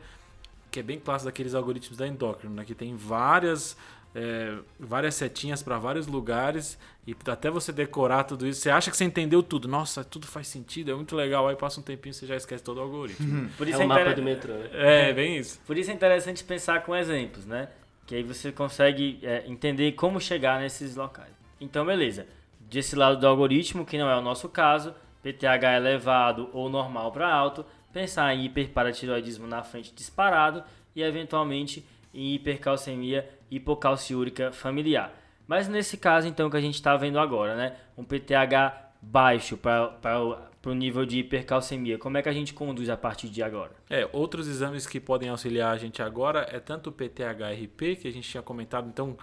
que 0.72 0.80
é 0.80 0.84
bem 0.84 1.00
clássico 1.00 1.26
daqueles 1.30 1.56
algoritmos 1.56 1.98
da 1.98 2.08
endócrino, 2.08 2.54
né? 2.54 2.64
Que 2.64 2.76
tem 2.76 2.96
várias, 2.96 3.76
é, 4.14 4.56
várias 4.80 5.16
setinhas 5.16 5.64
para 5.64 5.80
vários 5.80 6.06
lugares 6.06 6.78
e 7.08 7.16
até 7.26 7.50
você 7.50 7.72
decorar 7.72 8.24
tudo 8.26 8.46
isso, 8.46 8.62
você 8.62 8.70
acha 8.70 8.92
que 8.92 8.98
você 8.98 9.04
entendeu 9.04 9.42
tudo. 9.42 9.68
Nossa, 9.68 10.04
tudo 10.04 10.28
faz 10.28 10.48
sentido, 10.48 10.92
é 10.92 10.94
muito 10.96 11.16
legal. 11.16 11.48
Aí 11.48 11.56
passa 11.56 11.80
um 11.80 11.84
tempinho 11.84 12.12
e 12.12 12.14
você 12.14 12.28
já 12.28 12.36
esquece 12.36 12.64
todo 12.64 12.78
o 12.78 12.82
algoritmo. 12.82 13.50
Por 13.58 13.66
É 13.66 13.72
isso 13.72 13.80
o 13.80 13.84
é, 13.84 13.88
mapa 13.88 14.02
inter- 14.02 14.16
do 14.16 14.22
metrô, 14.22 14.54
né? 14.54 14.70
é, 14.74 15.12
bem 15.14 15.38
isso. 15.38 15.60
por 15.66 15.76
isso 15.76 15.90
é 15.90 15.94
interessante 15.94 16.44
pensar 16.44 16.84
com 16.84 16.96
exemplos, 16.96 17.46
né? 17.48 17.70
Que 18.06 18.14
aí 18.16 18.24
você 18.24 18.52
consegue 18.52 19.20
é, 19.24 19.44
entender 19.48 19.92
como 19.94 20.22
chegar 20.22 20.60
nesses 20.60 20.96
locais. 20.96 21.32
Então, 21.60 21.84
beleza. 21.84 22.28
Desse 22.70 22.96
lado 22.96 23.20
do 23.20 23.28
algoritmo, 23.28 23.86
que 23.86 23.98
não 23.98 24.10
é 24.10 24.16
o 24.16 24.22
nosso 24.22 24.48
caso, 24.48 24.94
PTH 25.24 25.76
elevado 25.76 26.50
ou 26.54 26.70
normal 26.70 27.12
para 27.12 27.34
alto, 27.34 27.66
pensar 27.92 28.34
em 28.36 28.46
hiperparatiroidismo 28.46 29.48
na 29.48 29.64
frente 29.64 29.94
disparado 29.94 30.64
e 30.96 31.02
eventualmente 31.02 31.84
em 32.14 32.36
hipercalcemia 32.36 33.28
hipocalciúrica 33.50 34.52
familiar. 34.52 35.12
Mas 35.48 35.68
nesse 35.68 35.98
caso 35.98 36.28
então 36.28 36.48
que 36.48 36.58
a 36.58 36.62
gente 36.62 36.76
está 36.76 36.96
vendo 36.96 37.18
agora, 37.20 37.56
né? 37.56 37.76
Um 37.98 38.04
PTH 38.04 38.92
baixo 39.02 39.58
para 39.58 40.20
o 40.66 40.74
nível 40.74 41.06
de 41.06 41.20
hipercalcemia, 41.20 41.98
como 41.98 42.18
é 42.18 42.22
que 42.22 42.30
a 42.30 42.34
gente 42.34 42.54
conduz 42.54 42.88
a 42.90 42.98
partir 42.98 43.30
de 43.30 43.42
agora? 43.42 43.72
É, 43.90 44.08
outros 44.14 44.48
exames 44.48 44.86
que 44.86 45.00
podem 45.00 45.30
auxiliar 45.30 45.74
a 45.74 45.78
gente 45.78 46.04
agora 46.04 46.48
é 46.52 46.60
tanto 46.60 46.92
o 46.92 46.94
PTH-RP, 46.94 47.96
que 47.96 48.08
a 48.08 48.12
gente 48.12 48.30
tinha 48.30 48.44
comentado, 48.44 48.88
então 48.88 49.18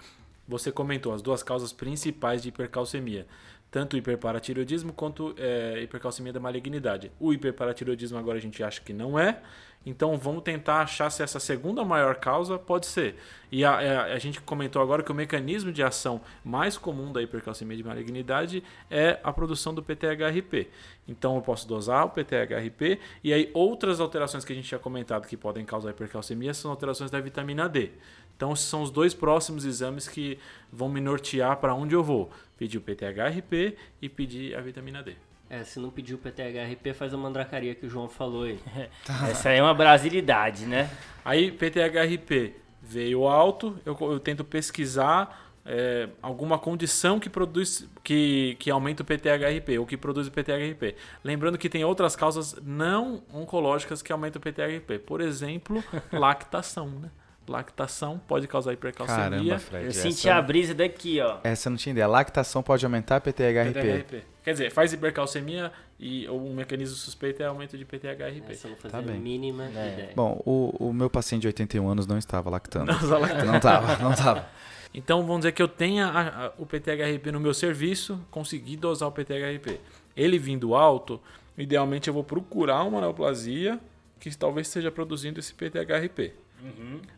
você 0.47 0.71
comentou 0.71 1.13
as 1.13 1.21
duas 1.21 1.43
causas 1.43 1.73
principais 1.73 2.41
de 2.41 2.49
hipercalcemia, 2.49 3.27
tanto 3.69 3.95
o 3.95 3.97
hiperparatiroidismo 3.97 4.93
quanto 4.93 5.35
é, 5.37 5.81
hipercalcemia 5.83 6.31
da 6.33 6.39
malignidade. 6.39 7.11
O 7.19 7.33
hiperparatiroidismo 7.33 8.17
agora 8.17 8.37
a 8.37 8.41
gente 8.41 8.63
acha 8.63 8.79
que 8.81 8.93
não 8.93 9.19
é, 9.19 9.41
então 9.85 10.17
vamos 10.17 10.43
tentar 10.43 10.81
achar 10.81 11.09
se 11.09 11.23
essa 11.23 11.39
segunda 11.39 11.83
maior 11.85 12.15
causa 12.15 12.57
pode 12.57 12.85
ser. 12.87 13.15
E 13.51 13.63
a, 13.63 13.71
a- 13.71 14.03
a 14.13 14.19
gente 14.19 14.41
comentou 14.41 14.81
agora 14.81 15.01
que 15.03 15.11
o 15.11 15.15
mecanismo 15.15 15.71
de 15.71 15.81
ação 15.81 16.19
mais 16.43 16.77
comum 16.77 17.11
da 17.13 17.21
hipercalcemia 17.21 17.77
de 17.77 17.83
malignidade 17.83 18.63
é 18.89 19.17
a 19.23 19.31
produção 19.31 19.73
do 19.73 19.81
PTHRP. 19.83 20.67
Então 21.07 21.35
eu 21.35 21.41
posso 21.41 21.65
dosar 21.67 22.05
o 22.05 22.09
PTHRP 22.09 22.99
e 23.23 23.31
aí 23.33 23.49
outras 23.53 23.99
alterações 24.01 24.43
que 24.43 24.51
a 24.51 24.55
gente 24.55 24.67
tinha 24.67 24.79
comentado 24.79 25.25
que 25.25 25.37
podem 25.37 25.63
causar 25.65 25.91
hipercalcemia 25.91 26.53
são 26.53 26.69
alterações 26.71 27.09
da 27.09 27.19
vitamina 27.21 27.69
D. 27.69 27.91
Então 28.37 28.53
esses 28.53 28.65
são 28.65 28.83
os 28.83 28.91
dois 28.91 29.15
próximos 29.15 29.65
exames 29.65 30.07
que 30.07 30.37
vão 30.71 30.87
me 30.87 31.01
nortear 31.01 31.57
para 31.57 31.73
onde 31.73 31.95
eu 31.95 32.03
vou. 32.03 32.29
Pedir 32.55 32.77
o 32.77 32.81
PTHRP 32.81 33.75
e 34.01 34.07
pedir 34.07 34.55
a 34.55 34.61
vitamina 34.61 35.03
D. 35.03 35.15
É, 35.49 35.63
se 35.63 35.79
não 35.79 35.89
pedir 35.89 36.13
o 36.13 36.17
PTHRP, 36.17 36.93
faz 36.93 37.13
a 37.13 37.17
mandracaria 37.17 37.73
que 37.73 37.85
o 37.85 37.89
João 37.89 38.07
falou 38.07 38.43
aí. 38.43 38.59
Essa 39.29 39.49
aí 39.49 39.57
é 39.57 39.63
uma 39.63 39.73
brasilidade, 39.73 40.65
né? 40.65 40.89
Aí 41.25 41.51
PTHRP 41.51 42.53
veio 42.81 43.27
alto, 43.27 43.77
eu, 43.85 43.97
eu 43.99 44.19
tento 44.19 44.43
pesquisar 44.43 45.51
é, 45.65 46.07
alguma 46.21 46.59
condição 46.59 47.19
que 47.19 47.29
produz 47.29 47.87
que, 48.03 48.55
que 48.59 48.69
aumenta 48.69 49.03
o 49.03 49.05
PTHRP 49.05 49.79
ou 49.79 49.85
que 49.85 49.97
produz 49.97 50.27
o 50.27 50.31
PTHRP. 50.31 50.95
Lembrando 51.23 51.57
que 51.57 51.69
tem 51.69 51.83
outras 51.83 52.15
causas 52.15 52.55
não 52.63 53.23
oncológicas 53.33 54.01
que 54.01 54.11
aumentam 54.11 54.39
o 54.39 54.43
PTHRP. 54.43 54.99
Por 54.99 55.21
exemplo, 55.21 55.83
lactação, 56.11 56.87
né? 56.89 57.09
Lactação 57.47 58.19
pode 58.27 58.47
causar 58.47 58.73
hipercalcemia. 58.73 59.29
Caramba, 59.29 59.59
Fred. 59.59 59.83
Eu 59.85 59.89
essa, 59.89 60.01
senti 60.01 60.29
a 60.29 60.41
brisa 60.41 60.73
daqui, 60.73 61.19
ó. 61.21 61.37
essa 61.43 61.67
eu 61.67 61.71
não 61.71 61.77
tinha 61.77 61.91
ideia. 61.91 62.07
Lactação 62.07 62.61
pode 62.61 62.85
aumentar 62.85 63.21
PTHRP. 63.21 63.73
PTHRP. 63.79 64.23
Quer 64.43 64.51
dizer, 64.51 64.71
faz 64.71 64.93
hipercalcemia 64.93 65.71
e 65.99 66.27
o 66.29 66.39
mecanismo 66.53 66.95
suspeito 66.95 67.41
é 67.43 67.45
aumento 67.45 67.77
de 67.77 67.83
PTHRP. 67.85 68.51
Essa 68.53 68.67
eu 68.67 68.71
não 68.71 68.77
Tá 68.77 68.89
fazia 68.89 68.99
a 69.09 69.11
bem. 69.11 69.19
mínima 69.21 69.65
É. 69.65 69.69
ideia. 69.93 70.09
Bom, 70.15 70.41
o, 70.45 70.87
o 70.89 70.93
meu 70.93 71.09
paciente 71.09 71.41
de 71.41 71.47
81 71.47 71.87
anos 71.89 72.05
não 72.07 72.17
estava 72.17 72.49
lactando. 72.49 72.91
Não 72.91 72.97
usa 73.01 73.17
lactação. 73.17 73.45
Não 73.47 73.57
estava, 73.57 73.97
não 74.03 74.11
estava. 74.11 74.45
Então 74.93 75.21
vamos 75.21 75.39
dizer 75.39 75.51
que 75.51 75.61
eu 75.61 75.67
tenha 75.67 76.07
a- 76.07 76.45
a- 76.47 76.51
o 76.57 76.65
PTHRP 76.65 77.31
no 77.31 77.39
meu 77.39 77.53
serviço, 77.53 78.19
consegui 78.31 78.75
dosar 78.77 79.09
o 79.09 79.11
PTHRP. 79.11 79.79
Ele 80.15 80.39
vindo 80.39 80.73
alto, 80.75 81.19
idealmente 81.57 82.07
eu 82.07 82.13
vou 82.13 82.23
procurar 82.23 82.83
uma 82.83 83.01
neoplasia 83.01 83.79
que 84.19 84.35
talvez 84.35 84.67
esteja 84.67 84.89
produzindo 84.89 85.39
esse 85.39 85.53
PTHRP. 85.53 86.33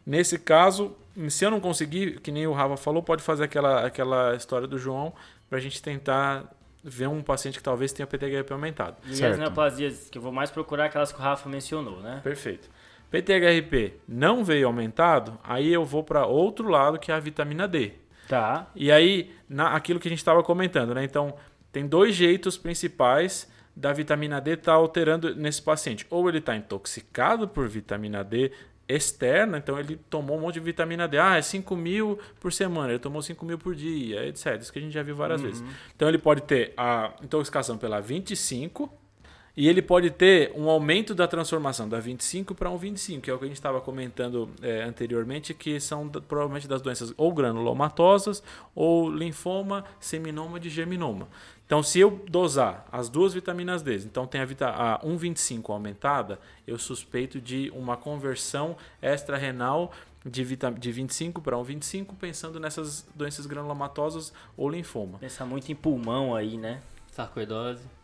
Nesse 0.05 0.37
caso, 0.37 0.95
se 1.29 1.45
eu 1.45 1.51
não 1.51 1.59
conseguir, 1.59 2.19
que 2.19 2.31
nem 2.31 2.47
o 2.47 2.53
Rafa 2.53 2.77
falou, 2.77 3.01
pode 3.01 3.23
fazer 3.23 3.43
aquela, 3.43 3.85
aquela 3.85 4.35
história 4.35 4.67
do 4.67 4.77
João 4.77 5.13
para 5.49 5.57
a 5.57 5.61
gente 5.61 5.81
tentar 5.81 6.53
ver 6.83 7.07
um 7.07 7.21
paciente 7.21 7.57
que 7.57 7.63
talvez 7.63 7.91
tenha 7.91 8.07
PTHRP 8.07 8.51
aumentado. 8.53 8.97
E 9.05 9.11
as 9.11 9.17
Certo. 9.17 9.37
neoplasias 9.39 10.09
que 10.09 10.17
eu 10.17 10.21
vou 10.21 10.31
mais 10.31 10.49
procurar, 10.49 10.83
é 10.83 10.87
aquelas 10.87 11.11
que 11.11 11.19
o 11.19 11.21
Rafa 11.21 11.49
mencionou, 11.49 11.99
né? 11.99 12.21
Perfeito. 12.23 12.69
PTHRP 13.11 13.95
não 14.07 14.43
veio 14.43 14.67
aumentado, 14.67 15.37
aí 15.43 15.73
eu 15.73 15.83
vou 15.83 16.03
para 16.03 16.25
outro 16.25 16.69
lado 16.69 16.99
que 16.99 17.11
é 17.11 17.15
a 17.15 17.19
vitamina 17.19 17.67
D. 17.67 17.93
Tá. 18.27 18.67
E 18.75 18.91
aí, 18.91 19.35
na, 19.49 19.75
aquilo 19.75 19.99
que 19.99 20.07
a 20.07 20.11
gente 20.11 20.19
estava 20.19 20.43
comentando, 20.43 20.93
né? 20.93 21.03
Então, 21.03 21.33
tem 21.71 21.87
dois 21.87 22.15
jeitos 22.15 22.57
principais 22.57 23.51
da 23.75 23.91
vitamina 23.91 24.39
D 24.39 24.51
estar 24.51 24.73
tá 24.73 24.77
alterando 24.77 25.35
nesse 25.35 25.61
paciente. 25.61 26.05
Ou 26.09 26.29
ele 26.29 26.37
está 26.37 26.55
intoxicado 26.55 27.47
por 27.47 27.67
vitamina 27.67 28.23
D 28.23 28.51
externa, 28.89 29.59
então 29.59 29.79
ele 29.79 29.95
tomou 30.09 30.37
um 30.37 30.41
monte 30.41 30.55
de 30.55 30.61
vitamina 30.61 31.07
D. 31.07 31.19
Ah, 31.19 31.37
é 31.37 31.41
5 31.41 31.75
mil 31.75 32.17
por 32.39 32.51
semana, 32.51 32.89
ele 32.89 32.99
tomou 32.99 33.21
5 33.21 33.45
mil 33.45 33.59
por 33.59 33.75
dia, 33.75 34.25
etc. 34.25 34.59
Isso 34.59 34.73
que 34.73 34.79
a 34.79 34.81
gente 34.81 34.93
já 34.93 35.03
viu 35.03 35.15
várias 35.15 35.39
uhum. 35.41 35.47
vezes. 35.47 35.63
Então 35.95 36.09
ele 36.09 36.17
pode 36.17 36.41
ter 36.41 36.73
a 36.75 37.13
intoxicação 37.21 37.77
pela 37.77 38.01
25 38.01 38.91
e 39.55 39.67
ele 39.67 39.81
pode 39.81 40.09
ter 40.09 40.51
um 40.55 40.69
aumento 40.69 41.13
da 41.13 41.27
transformação 41.27 41.87
da 41.89 41.99
25 41.99 42.55
para 42.55 42.69
um 42.69 42.77
25, 42.77 43.21
que 43.21 43.31
é 43.31 43.33
o 43.33 43.37
que 43.37 43.45
a 43.45 43.47
gente 43.47 43.57
estava 43.57 43.81
comentando 43.81 44.49
é, 44.61 44.83
anteriormente, 44.83 45.53
que 45.53 45.79
são 45.79 46.07
provavelmente 46.07 46.67
das 46.67 46.81
doenças 46.81 47.13
ou 47.17 47.33
granulomatosas 47.33 48.43
ou 48.73 49.09
linfoma, 49.09 49.83
seminoma 49.99 50.59
de 50.59 50.69
germinoma. 50.69 51.27
Então, 51.65 51.83
se 51.83 51.99
eu 51.99 52.23
dosar 52.27 52.87
as 52.91 53.09
duas 53.09 53.33
vitaminas 53.33 53.83
D, 53.83 53.97
então 53.97 54.25
tem 54.25 54.41
a, 54.41 54.45
vita, 54.45 54.69
a 54.69 54.99
1,25 55.05 55.69
aumentada, 55.71 56.39
eu 56.65 56.79
suspeito 56.79 57.39
de 57.39 57.71
uma 57.75 57.95
conversão 57.95 58.75
extra-renal 59.01 59.91
de, 60.25 60.43
vita, 60.43 60.71
de 60.71 60.91
25 60.91 61.41
para 61.41 61.55
1,25, 61.57 62.15
pensando 62.19 62.59
nessas 62.59 63.07
doenças 63.13 63.45
granulomatosas 63.45 64.33
ou 64.57 64.69
linfoma. 64.69 65.19
Pensa 65.19 65.45
muito 65.45 65.71
em 65.71 65.75
pulmão 65.75 66.35
aí, 66.35 66.57
né? 66.57 66.81
Sarcoidose 67.11 67.98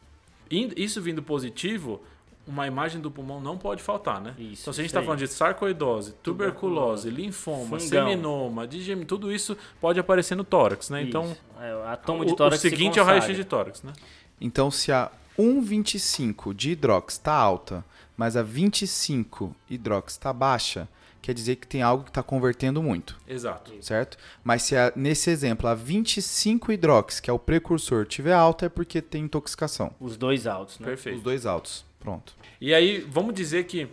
isso 0.49 1.01
vindo 1.01 1.21
positivo, 1.23 2.01
uma 2.47 2.67
imagem 2.67 3.01
do 3.01 3.09
pulmão 3.09 3.41
não 3.41 3.57
pode 3.57 3.81
faltar, 3.81 4.21
né? 4.21 4.35
Isso, 4.37 4.63
então, 4.63 4.73
se 4.73 4.81
a 4.81 4.83
gente 4.83 4.91
está 4.91 5.01
falando 5.01 5.19
de 5.19 5.27
sarcoidose, 5.27 6.13
tuberculose, 6.21 7.09
tuberculose 7.09 7.09
linfoma, 7.09 7.79
Fungão. 7.79 7.79
seminoma, 7.79 8.67
digem, 8.67 9.03
tudo 9.03 9.31
isso 9.31 9.57
pode 9.81 9.99
aparecer 9.99 10.35
no 10.35 10.43
tórax, 10.43 10.89
né? 10.89 11.01
Então, 11.01 11.23
isso. 11.25 11.41
Então, 11.55 11.63
é, 11.63 11.91
a 11.91 11.97
toma 11.97 12.25
de 12.25 12.35
tórax 12.35 12.59
o 12.59 12.61
seguinte 12.61 12.93
se 12.93 12.99
é 12.99 13.01
o 13.01 13.05
raio-x 13.05 13.35
de 13.35 13.43
tórax, 13.43 13.81
né? 13.81 13.93
Então, 14.39 14.69
se 14.69 14.91
a 14.91 15.11
1,25 15.39 16.53
de 16.53 16.71
hidrox 16.71 17.15
está 17.15 17.33
alta, 17.33 17.83
mas 18.15 18.37
a 18.37 18.43
25 18.43 19.55
hidrox 19.69 20.13
está 20.13 20.31
baixa, 20.31 20.87
quer 21.25 21.33
dizer 21.33 21.55
que 21.55 21.65
tem 21.65 21.81
algo 21.81 22.03
que 22.03 22.11
está 22.11 22.21
convertendo 22.21 22.83
muito. 22.83 23.17
Exato. 23.27 23.73
Certo? 23.81 24.15
Mas 24.43 24.61
se 24.61 24.75
a, 24.77 24.93
nesse 24.95 25.31
exemplo 25.31 25.67
a 25.67 25.73
25 25.73 26.71
hidrox, 26.71 27.19
que 27.19 27.31
é 27.31 27.33
o 27.33 27.39
precursor, 27.39 28.05
tiver 28.05 28.31
alta, 28.31 28.67
é 28.67 28.69
porque 28.69 29.01
tem 29.01 29.23
intoxicação. 29.23 29.91
Os 29.99 30.17
dois 30.17 30.45
altos, 30.45 30.77
né? 30.77 30.85
Perfeito. 30.85 31.17
Os 31.17 31.23
dois 31.23 31.47
altos. 31.47 31.83
Pronto. 31.99 32.35
E 32.61 32.75
aí, 32.75 32.99
vamos 32.99 33.33
dizer 33.33 33.63
que. 33.63 33.87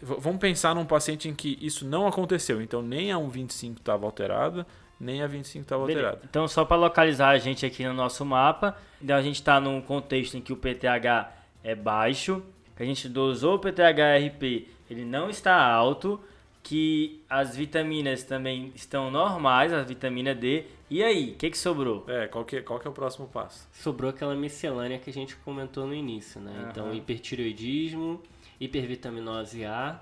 Vamos 0.00 0.40
pensar 0.40 0.74
num 0.74 0.86
paciente 0.86 1.28
em 1.28 1.34
que 1.34 1.58
isso 1.60 1.84
não 1.84 2.06
aconteceu. 2.06 2.62
Então, 2.62 2.80
nem 2.80 3.12
a 3.12 3.16
1,25 3.16 3.76
estava 3.76 4.06
alterada, 4.06 4.66
nem 4.98 5.22
a 5.22 5.26
25 5.26 5.62
estava 5.62 5.82
alterada. 5.82 6.20
Então, 6.24 6.48
só 6.48 6.64
para 6.64 6.78
localizar 6.78 7.28
a 7.28 7.38
gente 7.38 7.66
aqui 7.66 7.84
no 7.84 7.92
nosso 7.92 8.24
mapa, 8.24 8.74
então 9.02 9.14
a 9.14 9.20
gente 9.20 9.34
está 9.34 9.60
num 9.60 9.82
contexto 9.82 10.38
em 10.38 10.40
que 10.40 10.54
o 10.54 10.56
PTH 10.56 11.30
é 11.62 11.74
baixo, 11.74 12.42
que 12.74 12.82
a 12.82 12.86
gente 12.86 13.06
dosou 13.06 13.56
o 13.56 13.58
PTH-RP, 13.58 14.68
ele 14.88 15.04
não 15.04 15.28
está 15.28 15.62
alto, 15.62 16.18
que 16.62 17.22
as 17.28 17.56
vitaminas 17.56 18.22
também 18.22 18.72
estão 18.74 19.10
normais, 19.10 19.72
a 19.72 19.82
vitamina 19.82 20.34
D. 20.34 20.66
E 20.88 21.02
aí, 21.02 21.30
o 21.30 21.34
que, 21.36 21.50
que 21.50 21.58
sobrou? 21.58 22.04
É, 22.08 22.26
qual 22.26 22.44
que, 22.44 22.60
qual 22.62 22.78
que 22.78 22.86
é 22.86 22.90
o 22.90 22.92
próximo 22.92 23.28
passo? 23.28 23.68
Sobrou 23.72 24.10
aquela 24.10 24.34
miscelânea 24.34 24.98
que 24.98 25.10
a 25.10 25.12
gente 25.12 25.36
comentou 25.36 25.86
no 25.86 25.94
início, 25.94 26.40
né? 26.40 26.52
Uhum. 26.52 26.70
Então, 26.70 26.94
hipertireoidismo, 26.94 28.22
hipervitaminose 28.60 29.64
A 29.64 30.00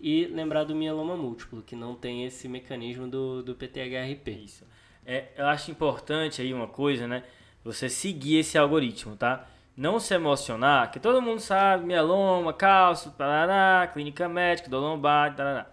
e 0.00 0.24
lembrar 0.26 0.64
do 0.64 0.74
mieloma 0.74 1.16
múltiplo, 1.16 1.62
que 1.62 1.76
não 1.76 1.94
tem 1.94 2.24
esse 2.24 2.48
mecanismo 2.48 3.06
do, 3.06 3.42
do 3.42 3.54
PTHRP. 3.54 4.30
Isso. 4.30 4.66
É, 5.04 5.28
eu 5.36 5.46
acho 5.46 5.70
importante 5.70 6.40
aí 6.40 6.52
uma 6.52 6.66
coisa, 6.66 7.06
né? 7.06 7.22
Você 7.62 7.88
seguir 7.88 8.38
esse 8.38 8.56
algoritmo, 8.56 9.16
tá? 9.16 9.46
Não 9.80 9.98
se 9.98 10.12
emocionar, 10.12 10.90
que 10.90 11.00
todo 11.00 11.22
mundo 11.22 11.40
sabe, 11.40 11.86
mieloma, 11.86 12.52
cálcio, 12.52 13.12
parará, 13.12 13.86
clínica 13.86 14.28
médica, 14.28 14.68
dor 14.68 14.80
lombar, 14.80 15.34
tarará. 15.34 15.70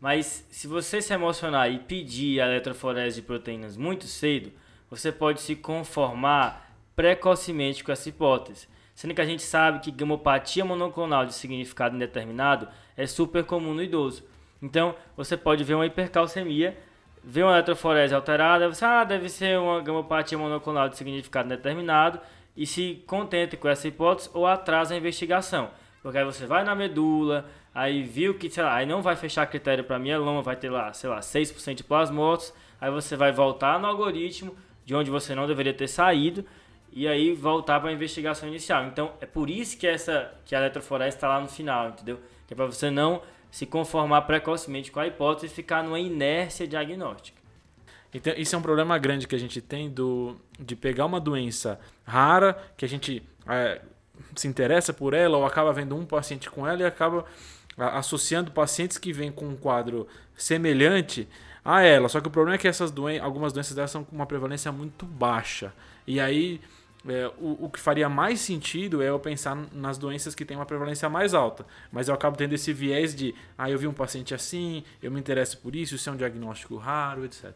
Mas 0.00 0.44
se 0.50 0.66
você 0.66 1.00
se 1.00 1.14
emocionar 1.14 1.70
e 1.70 1.78
pedir 1.78 2.40
a 2.40 2.46
eletroforese 2.46 3.20
de 3.20 3.26
proteínas 3.26 3.76
muito 3.76 4.08
cedo, 4.08 4.50
você 4.90 5.12
pode 5.12 5.40
se 5.40 5.54
conformar 5.54 6.76
precocemente 6.96 7.84
com 7.84 7.92
essa 7.92 8.08
hipótese. 8.08 8.66
Sendo 8.96 9.14
que 9.14 9.20
a 9.20 9.26
gente 9.26 9.44
sabe 9.44 9.78
que 9.78 9.92
gamopatia 9.92 10.64
monoclonal 10.64 11.24
de 11.24 11.32
significado 11.32 11.94
indeterminado 11.94 12.66
é 12.96 13.06
super 13.06 13.44
comum 13.44 13.72
no 13.72 13.82
idoso. 13.82 14.24
Então, 14.60 14.92
você 15.16 15.36
pode 15.36 15.62
ver 15.62 15.74
uma 15.74 15.86
hipercalcemia, 15.86 16.76
ver 17.22 17.44
uma 17.44 17.52
eletroforese 17.52 18.12
alterada, 18.12 18.68
você, 18.68 18.84
ah, 18.84 19.04
deve 19.04 19.28
ser 19.28 19.56
uma 19.56 19.80
gamopatia 19.80 20.36
monoclonal 20.36 20.88
de 20.88 20.96
significado 20.96 21.46
indeterminado, 21.46 22.18
e 22.56 22.66
se 22.66 23.02
contente 23.06 23.56
com 23.56 23.68
essa 23.68 23.86
hipótese 23.86 24.30
ou 24.32 24.46
atrasa 24.46 24.94
a 24.94 24.96
investigação. 24.96 25.70
Porque 26.02 26.18
aí 26.18 26.24
você 26.24 26.46
vai 26.46 26.64
na 26.64 26.74
medula, 26.74 27.46
aí 27.74 28.02
viu 28.02 28.34
que, 28.34 28.48
sei 28.48 28.62
lá, 28.62 28.76
aí 28.76 28.86
não 28.86 29.02
vai 29.02 29.16
fechar 29.16 29.46
critério 29.46 29.84
para 29.84 29.98
mieloma, 29.98 30.40
vai 30.40 30.56
ter 30.56 30.70
lá, 30.70 30.92
sei 30.92 31.10
lá, 31.10 31.20
6% 31.20 31.74
de 31.74 31.84
plasmotos, 31.84 32.54
aí 32.80 32.90
você 32.90 33.16
vai 33.16 33.32
voltar 33.32 33.78
no 33.78 33.86
algoritmo 33.86 34.56
de 34.84 34.94
onde 34.94 35.10
você 35.10 35.34
não 35.34 35.46
deveria 35.46 35.74
ter 35.74 35.88
saído 35.88 36.44
e 36.92 37.06
aí 37.06 37.34
voltar 37.34 37.80
para 37.80 37.90
a 37.90 37.92
investigação 37.92 38.48
inicial. 38.48 38.86
Então, 38.86 39.12
é 39.20 39.26
por 39.26 39.50
isso 39.50 39.76
que 39.76 39.86
essa 39.86 40.32
que 40.44 40.54
a 40.54 40.58
eletroforese 40.58 41.16
está 41.16 41.28
lá 41.28 41.40
no 41.40 41.48
final, 41.48 41.88
entendeu? 41.88 42.18
Que 42.46 42.54
é 42.54 42.56
para 42.56 42.66
você 42.66 42.90
não 42.90 43.20
se 43.50 43.66
conformar 43.66 44.22
precocemente 44.22 44.90
com 44.90 45.00
a 45.00 45.06
hipótese 45.06 45.46
e 45.46 45.54
ficar 45.54 45.82
numa 45.82 46.00
inércia 46.00 46.66
diagnóstica. 46.66 47.35
Então, 48.12 48.32
isso 48.36 48.54
é 48.54 48.58
um 48.58 48.62
problema 48.62 48.96
grande 48.98 49.26
que 49.26 49.34
a 49.34 49.38
gente 49.38 49.60
tem 49.60 49.90
do, 49.90 50.36
de 50.58 50.74
pegar 50.74 51.06
uma 51.06 51.20
doença 51.20 51.78
rara, 52.04 52.56
que 52.76 52.84
a 52.84 52.88
gente 52.88 53.22
é, 53.48 53.80
se 54.34 54.48
interessa 54.48 54.92
por 54.92 55.14
ela, 55.14 55.36
ou 55.36 55.44
acaba 55.44 55.72
vendo 55.72 55.96
um 55.96 56.04
paciente 56.04 56.50
com 56.50 56.66
ela 56.66 56.82
e 56.82 56.84
acaba 56.84 57.24
associando 57.76 58.50
pacientes 58.50 58.96
que 58.96 59.12
vêm 59.12 59.30
com 59.30 59.46
um 59.46 59.56
quadro 59.56 60.06
semelhante 60.34 61.28
a 61.64 61.82
ela. 61.82 62.08
Só 62.08 62.20
que 62.20 62.28
o 62.28 62.30
problema 62.30 62.54
é 62.54 62.58
que 62.58 62.68
essas 62.68 62.90
doen 62.90 63.20
algumas 63.20 63.52
doenças 63.52 63.74
delas 63.74 63.90
são 63.90 64.02
com 64.04 64.14
uma 64.14 64.26
prevalência 64.26 64.72
muito 64.72 65.04
baixa. 65.04 65.72
E 66.06 66.18
aí 66.18 66.60
é, 67.08 67.30
o, 67.38 67.66
o, 67.66 67.70
que 67.70 67.78
faria 67.78 68.08
mais 68.08 68.40
sentido 68.40 69.02
é 69.02 69.08
eu 69.08 69.18
pensar 69.18 69.56
nas 69.72 69.98
doenças 69.98 70.34
que 70.34 70.44
têm 70.44 70.56
uma 70.56 70.66
prevalência 70.66 71.08
mais 71.08 71.34
alta. 71.34 71.66
Mas 71.92 72.08
eu 72.08 72.14
acabo 72.14 72.36
tendo 72.36 72.54
esse 72.54 72.72
viés 72.72 73.14
de, 73.14 73.34
ah, 73.56 73.70
eu 73.70 73.78
vi 73.78 73.86
um 73.86 73.92
paciente 73.92 74.34
assim, 74.34 74.82
eu 75.02 75.10
me 75.10 75.20
interesso 75.20 75.58
por 75.58 75.76
isso, 75.76 75.94
isso 75.94 76.08
é 76.08 76.12
um 76.12 76.16
diagnóstico 76.16 76.76
raro, 76.76 77.24
etc. 77.24 77.52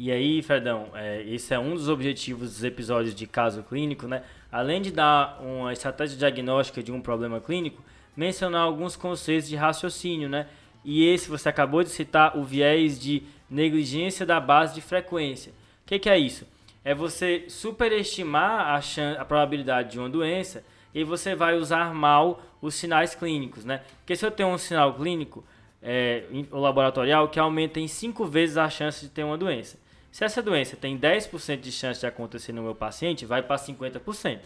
E 0.00 0.12
aí, 0.12 0.40
Fredão, 0.42 0.90
é, 0.94 1.24
esse 1.24 1.52
é 1.52 1.58
um 1.58 1.74
dos 1.74 1.88
objetivos 1.88 2.50
dos 2.52 2.62
episódios 2.62 3.12
de 3.12 3.26
caso 3.26 3.64
clínico, 3.64 4.06
né? 4.06 4.22
Além 4.50 4.80
de 4.80 4.92
dar 4.92 5.40
uma 5.42 5.72
estratégia 5.72 6.16
diagnóstica 6.16 6.80
de 6.80 6.92
um 6.92 7.00
problema 7.00 7.40
clínico, 7.40 7.82
mencionar 8.16 8.62
alguns 8.62 8.94
conceitos 8.94 9.48
de 9.48 9.56
raciocínio, 9.56 10.28
né? 10.28 10.46
E 10.84 11.04
esse 11.04 11.28
você 11.28 11.48
acabou 11.48 11.82
de 11.82 11.90
citar 11.90 12.38
o 12.38 12.44
viés 12.44 12.96
de 12.96 13.24
negligência 13.50 14.24
da 14.24 14.38
base 14.38 14.72
de 14.72 14.80
frequência. 14.80 15.50
O 15.82 15.88
que, 15.88 15.98
que, 15.98 16.08
é 16.08 16.16
isso? 16.16 16.46
É 16.84 16.94
você 16.94 17.46
superestimar 17.48 18.76
a, 18.76 18.80
chance, 18.80 19.18
a 19.18 19.24
probabilidade 19.24 19.90
de 19.90 19.98
uma 19.98 20.08
doença 20.08 20.62
e 20.94 21.02
você 21.02 21.34
vai 21.34 21.56
usar 21.56 21.92
mal 21.92 22.40
os 22.62 22.76
sinais 22.76 23.16
clínicos, 23.16 23.64
né? 23.64 23.82
Porque 23.98 24.14
se 24.14 24.24
eu 24.24 24.30
tenho 24.30 24.50
um 24.50 24.58
sinal 24.58 24.94
clínico 24.94 25.44
é, 25.82 26.22
laboratorial 26.52 27.28
que 27.28 27.40
aumenta 27.40 27.80
em 27.80 27.88
5 27.88 28.24
vezes 28.26 28.56
a 28.56 28.70
chance 28.70 29.04
de 29.04 29.10
ter 29.10 29.24
uma 29.24 29.36
doença. 29.36 29.76
Se 30.10 30.24
essa 30.24 30.42
doença 30.42 30.76
tem 30.76 30.98
10% 30.98 31.60
de 31.60 31.70
chance 31.70 32.00
de 32.00 32.06
acontecer 32.06 32.52
no 32.52 32.62
meu 32.62 32.74
paciente, 32.74 33.26
vai 33.26 33.42
para 33.42 33.56
50%. 33.56 34.40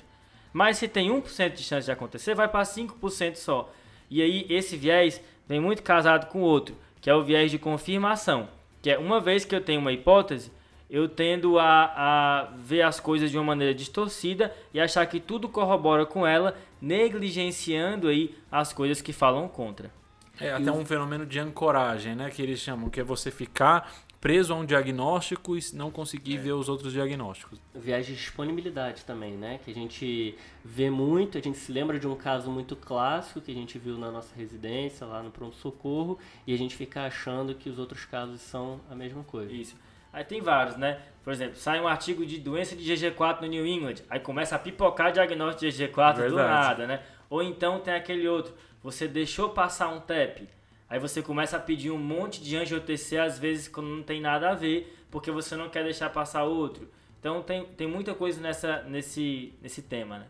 Mas 0.52 0.78
se 0.78 0.88
tem 0.88 1.10
1% 1.10 1.54
de 1.54 1.62
chance 1.62 1.86
de 1.86 1.92
acontecer, 1.92 2.34
vai 2.34 2.48
para 2.48 2.62
5% 2.62 3.36
só. 3.36 3.72
E 4.10 4.20
aí 4.20 4.46
esse 4.50 4.76
viés 4.76 5.22
vem 5.48 5.60
muito 5.60 5.82
casado 5.82 6.26
com 6.26 6.42
o 6.42 6.44
outro, 6.44 6.76
que 7.00 7.08
é 7.08 7.14
o 7.14 7.22
viés 7.22 7.50
de 7.50 7.58
confirmação. 7.58 8.48
Que 8.82 8.90
é 8.90 8.98
uma 8.98 9.20
vez 9.20 9.44
que 9.44 9.54
eu 9.54 9.60
tenho 9.60 9.80
uma 9.80 9.92
hipótese, 9.92 10.52
eu 10.90 11.08
tendo 11.08 11.58
a, 11.58 11.84
a 11.96 12.44
ver 12.58 12.82
as 12.82 13.00
coisas 13.00 13.30
de 13.30 13.38
uma 13.38 13.44
maneira 13.44 13.74
distorcida 13.74 14.54
e 14.74 14.80
achar 14.80 15.06
que 15.06 15.18
tudo 15.18 15.48
corrobora 15.48 16.04
com 16.04 16.26
ela, 16.26 16.54
negligenciando 16.82 18.08
aí 18.08 18.34
as 18.50 18.74
coisas 18.74 19.00
que 19.00 19.12
falam 19.12 19.48
contra. 19.48 19.90
É 20.38 20.52
até 20.52 20.70
um 20.70 20.84
fenômeno 20.84 21.24
de 21.24 21.38
ancoragem, 21.38 22.14
né? 22.14 22.28
Que 22.28 22.42
eles 22.42 22.60
chamam, 22.60 22.90
que 22.90 23.00
é 23.00 23.04
você 23.04 23.30
ficar 23.30 23.90
preso 24.22 24.54
a 24.54 24.56
um 24.56 24.64
diagnóstico 24.64 25.58
e 25.58 25.60
não 25.72 25.90
conseguir 25.90 26.36
é. 26.36 26.38
ver 26.38 26.52
os 26.52 26.68
outros 26.68 26.92
diagnósticos. 26.92 27.58
Viagem 27.74 28.14
de 28.14 28.20
disponibilidade 28.20 29.04
também, 29.04 29.32
né? 29.32 29.58
Que 29.64 29.72
a 29.72 29.74
gente 29.74 30.38
vê 30.64 30.88
muito, 30.88 31.36
a 31.36 31.40
gente 31.40 31.58
se 31.58 31.72
lembra 31.72 31.98
de 31.98 32.06
um 32.06 32.14
caso 32.14 32.48
muito 32.48 32.76
clássico 32.76 33.40
que 33.40 33.50
a 33.50 33.54
gente 33.54 33.76
viu 33.80 33.98
na 33.98 34.12
nossa 34.12 34.32
residência, 34.36 35.04
lá 35.04 35.24
no 35.24 35.32
pronto-socorro, 35.32 36.20
e 36.46 36.54
a 36.54 36.56
gente 36.56 36.76
fica 36.76 37.04
achando 37.04 37.52
que 37.56 37.68
os 37.68 37.80
outros 37.80 38.04
casos 38.04 38.40
são 38.40 38.80
a 38.88 38.94
mesma 38.94 39.24
coisa. 39.24 39.52
Isso. 39.52 39.74
Aí 40.12 40.22
tem 40.22 40.40
vários, 40.40 40.76
né? 40.76 41.00
Por 41.24 41.32
exemplo, 41.32 41.56
sai 41.56 41.80
um 41.80 41.88
artigo 41.88 42.24
de 42.24 42.38
doença 42.38 42.76
de 42.76 42.84
GG4 42.84 43.40
no 43.40 43.48
New 43.48 43.66
England, 43.66 44.04
aí 44.08 44.20
começa 44.20 44.54
a 44.54 44.58
pipocar 44.58 45.10
diagnóstico 45.10 45.68
de 45.68 45.84
GG4 45.84 46.16
Verdade. 46.16 46.30
do 46.30 46.36
nada, 46.36 46.86
né? 46.86 47.02
Ou 47.28 47.42
então 47.42 47.80
tem 47.80 47.94
aquele 47.94 48.28
outro, 48.28 48.54
você 48.80 49.08
deixou 49.08 49.48
passar 49.48 49.88
um 49.88 49.98
TEP, 49.98 50.48
aí 50.92 50.98
você 50.98 51.22
começa 51.22 51.56
a 51.56 51.60
pedir 51.60 51.90
um 51.90 51.96
monte 51.96 52.42
de 52.42 52.54
angiotensina 52.54 53.24
às 53.24 53.38
vezes 53.38 53.66
quando 53.66 53.88
não 53.88 54.02
tem 54.02 54.20
nada 54.20 54.50
a 54.50 54.54
ver, 54.54 54.94
porque 55.10 55.30
você 55.30 55.56
não 55.56 55.70
quer 55.70 55.82
deixar 55.84 56.10
passar 56.10 56.44
outro. 56.44 56.86
Então 57.18 57.42
tem, 57.42 57.64
tem 57.64 57.86
muita 57.86 58.14
coisa 58.14 58.38
nessa, 58.42 58.82
nesse, 58.82 59.54
nesse 59.62 59.80
tema, 59.80 60.18
né? 60.18 60.26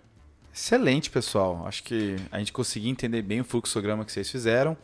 Excelente, 0.54 1.10
pessoal. 1.10 1.66
Acho 1.66 1.82
que 1.82 2.14
a 2.30 2.38
gente 2.38 2.52
conseguiu 2.52 2.92
entender 2.92 3.22
bem 3.22 3.40
o 3.40 3.44
fluxograma 3.44 4.04
que 4.04 4.12
vocês 4.12 4.30
fizeram. 4.30 4.76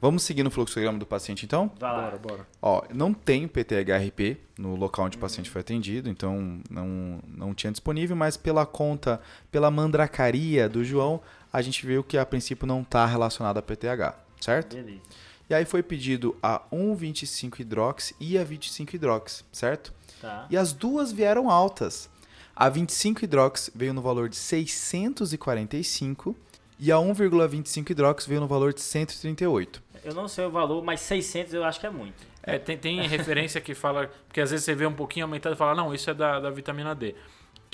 Vamos 0.00 0.22
seguir 0.22 0.42
no 0.42 0.50
fluxograma 0.50 0.98
do 0.98 1.04
paciente, 1.04 1.44
então? 1.44 1.70
Vai 1.78 1.92
lá. 1.92 2.02
Bora, 2.02 2.16
bora. 2.16 2.48
Ó, 2.62 2.82
não 2.94 3.12
tem 3.12 3.46
PTHRP 3.46 4.38
no 4.58 4.74
local 4.74 5.04
onde 5.04 5.18
o 5.18 5.20
paciente 5.20 5.50
foi 5.50 5.60
atendido, 5.60 6.08
então 6.08 6.62
não, 6.70 7.20
não 7.28 7.54
tinha 7.54 7.70
disponível, 7.70 8.16
mas 8.16 8.38
pela 8.38 8.64
conta, 8.64 9.20
pela 9.50 9.70
mandracaria 9.70 10.66
do 10.66 10.82
João, 10.82 11.20
a 11.52 11.60
gente 11.60 11.84
viu 11.84 12.02
que 12.02 12.16
a 12.16 12.24
princípio 12.24 12.66
não 12.66 12.80
está 12.80 13.04
relacionado 13.04 13.58
a 13.58 13.62
PTH, 13.62 14.14
certo? 14.40 14.76
Beleza. 14.76 15.25
E 15.48 15.54
aí 15.54 15.64
foi 15.64 15.82
pedido 15.82 16.36
a 16.42 16.60
1,25-hidrox 16.72 18.14
e 18.18 18.36
a 18.36 18.44
25-hidrox, 18.44 19.44
certo? 19.52 19.94
Tá. 20.20 20.46
E 20.50 20.56
as 20.56 20.72
duas 20.72 21.12
vieram 21.12 21.48
altas. 21.48 22.10
A 22.54 22.70
25-hidrox 22.70 23.70
veio 23.74 23.94
no 23.94 24.02
valor 24.02 24.28
de 24.28 24.36
645 24.36 26.34
e 26.78 26.90
a 26.90 26.96
1,25-hidrox 26.96 28.26
veio 28.26 28.40
no 28.40 28.46
valor 28.48 28.72
de 28.72 28.80
138. 28.80 29.82
Eu 30.04 30.14
não 30.14 30.28
sei 30.28 30.46
o 30.46 30.50
valor, 30.50 30.82
mas 30.84 31.00
600 31.00 31.54
eu 31.54 31.64
acho 31.64 31.80
que 31.80 31.86
é 31.86 31.90
muito. 31.90 32.26
É, 32.42 32.58
tem, 32.58 32.78
tem 32.78 33.06
referência 33.08 33.60
que 33.60 33.74
fala. 33.74 34.10
Porque 34.26 34.40
às 34.40 34.50
vezes 34.50 34.64
você 34.64 34.74
vê 34.74 34.86
um 34.86 34.92
pouquinho 34.92 35.26
aumentado 35.26 35.54
e 35.54 35.58
fala, 35.58 35.74
não, 35.74 35.92
isso 35.92 36.08
é 36.08 36.14
da, 36.14 36.38
da 36.38 36.50
vitamina 36.50 36.94
D. 36.94 37.14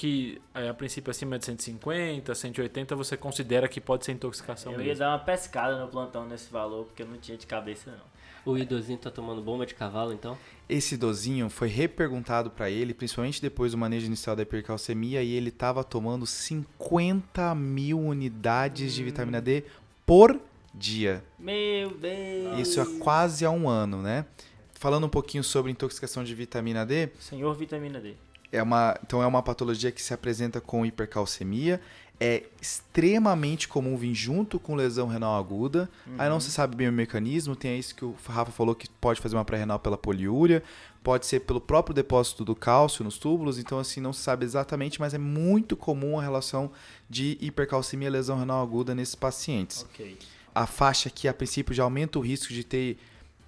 Que 0.03 0.41
é, 0.53 0.69
a 0.69 0.75
princípio 0.75 1.13
acima 1.13 1.39
de 1.39 1.45
150, 1.45 2.35
180, 2.35 2.97
você 2.97 3.17
considera 3.17 3.69
que 3.69 3.81
pode 3.81 4.05
ser 4.05 4.11
intoxicação 4.11 4.73
Eu 4.73 4.81
ia 4.81 4.87
mesmo. 4.87 4.99
dar 4.99 5.11
uma 5.11 5.21
pescada 5.21 5.79
no 5.79 5.87
plantão 5.87 6.27
nesse 6.27 6.51
valor, 6.51 6.87
porque 6.87 7.05
eu 7.05 7.07
não 7.07 7.17
tinha 7.19 7.39
de 7.39 7.47
cabeça 7.47 7.89
não. 7.89 8.53
O 8.53 8.59
idosinho 8.59 8.99
tá 8.99 9.13
tomando 9.13 9.41
bomba 9.41 9.65
de 9.65 9.77
cavalo, 9.77 10.13
então? 10.13 10.37
Esse 10.69 10.97
dozinho 10.97 11.49
foi 11.49 11.69
reperguntado 11.69 12.51
para 12.51 12.69
ele, 12.69 12.93
principalmente 12.93 13.41
depois 13.41 13.71
do 13.71 13.79
manejo 13.79 14.07
inicial 14.07 14.35
da 14.35 14.43
hipercalcemia, 14.43 15.23
e 15.23 15.35
ele 15.35 15.51
estava 15.51 15.85
tomando 15.85 16.27
50 16.27 17.55
mil 17.55 18.01
unidades 18.01 18.95
de 18.95 19.05
vitamina 19.05 19.41
D 19.41 19.63
por 20.05 20.41
dia. 20.75 21.23
Meu 21.39 21.91
Deus! 21.91 22.59
Isso 22.59 22.81
há 22.81 22.87
quase 22.99 23.45
há 23.45 23.53
um 23.53 23.69
ano, 23.69 24.03
né? 24.03 24.27
Falando 24.75 25.07
um 25.07 25.09
pouquinho 25.09 25.45
sobre 25.45 25.71
intoxicação 25.71 26.25
de 26.25 26.35
vitamina 26.35 26.85
D, 26.85 27.11
Senhor 27.21 27.55
vitamina 27.55 28.01
D. 28.01 28.17
é 28.53 28.63
uma, 28.63 28.97
então 29.03 29.23
é 29.23 29.27
uma 29.27 29.43
patologia 29.43 29.91
que 29.91 30.03
se 30.03 30.13
apresenta 30.13 30.61
com 30.61 30.85
hipercalcemia. 30.85 31.81
É 32.21 32.45
extremamente 32.61 33.67
comum 33.67 33.97
vir 33.97 34.15
junto 34.15 34.61
com 34.61 34.77
lesão 34.77 35.09
renal 35.09 35.37
aguda. 35.37 35.91
Aí 36.17 36.29
não 36.29 36.39
se 36.39 36.53
sabe 36.53 36.77
bem 36.77 36.89
o 36.89 36.93
mecanismo. 36.93 37.57
Tem 37.57 37.77
isso 37.77 37.97
que 37.97 38.05
o 38.05 38.15
Rafa 38.29 38.53
falou 38.53 38.77
que 38.77 38.89
pode 39.01 39.21
fazer 39.21 39.35
uma 39.35 39.45
pré-renal 39.45 39.81
pela 39.81 39.97
poliúria, 39.97 40.63
pode 41.03 41.27
ser 41.27 41.41
pelo 41.41 41.61
próprio 41.61 41.93
depósito 41.93 42.45
do 42.45 42.55
cálcio 42.55 43.03
nos 43.03 43.19
túbulos. 43.19 43.59
Então, 43.59 43.79
assim, 43.79 44.01
não 44.01 44.13
se 44.13 44.21
sabe 44.21 44.45
exatamente, 44.45 45.01
mas 45.01 45.15
é 45.15 45.19
muito 45.19 45.77
comum 45.77 46.17
a 46.17 46.23
relação 46.23 46.71
de 47.11 47.37
hipercalcemia 47.41 48.07
e 48.07 48.11
lesão 48.13 48.39
renal 48.39 48.63
aguda 48.63 48.95
nesses 48.95 49.17
pacientes. 49.17 49.85
Ok. 49.91 50.17
A 50.55 50.67
faixa 50.67 51.11
que 51.11 51.27
a 51.27 51.35
princípio 51.35 51.75
já 51.75 51.83
aumenta 51.83 52.21
o 52.21 52.23
risco 52.23 52.53
de 52.53 52.63
ter 52.63 52.99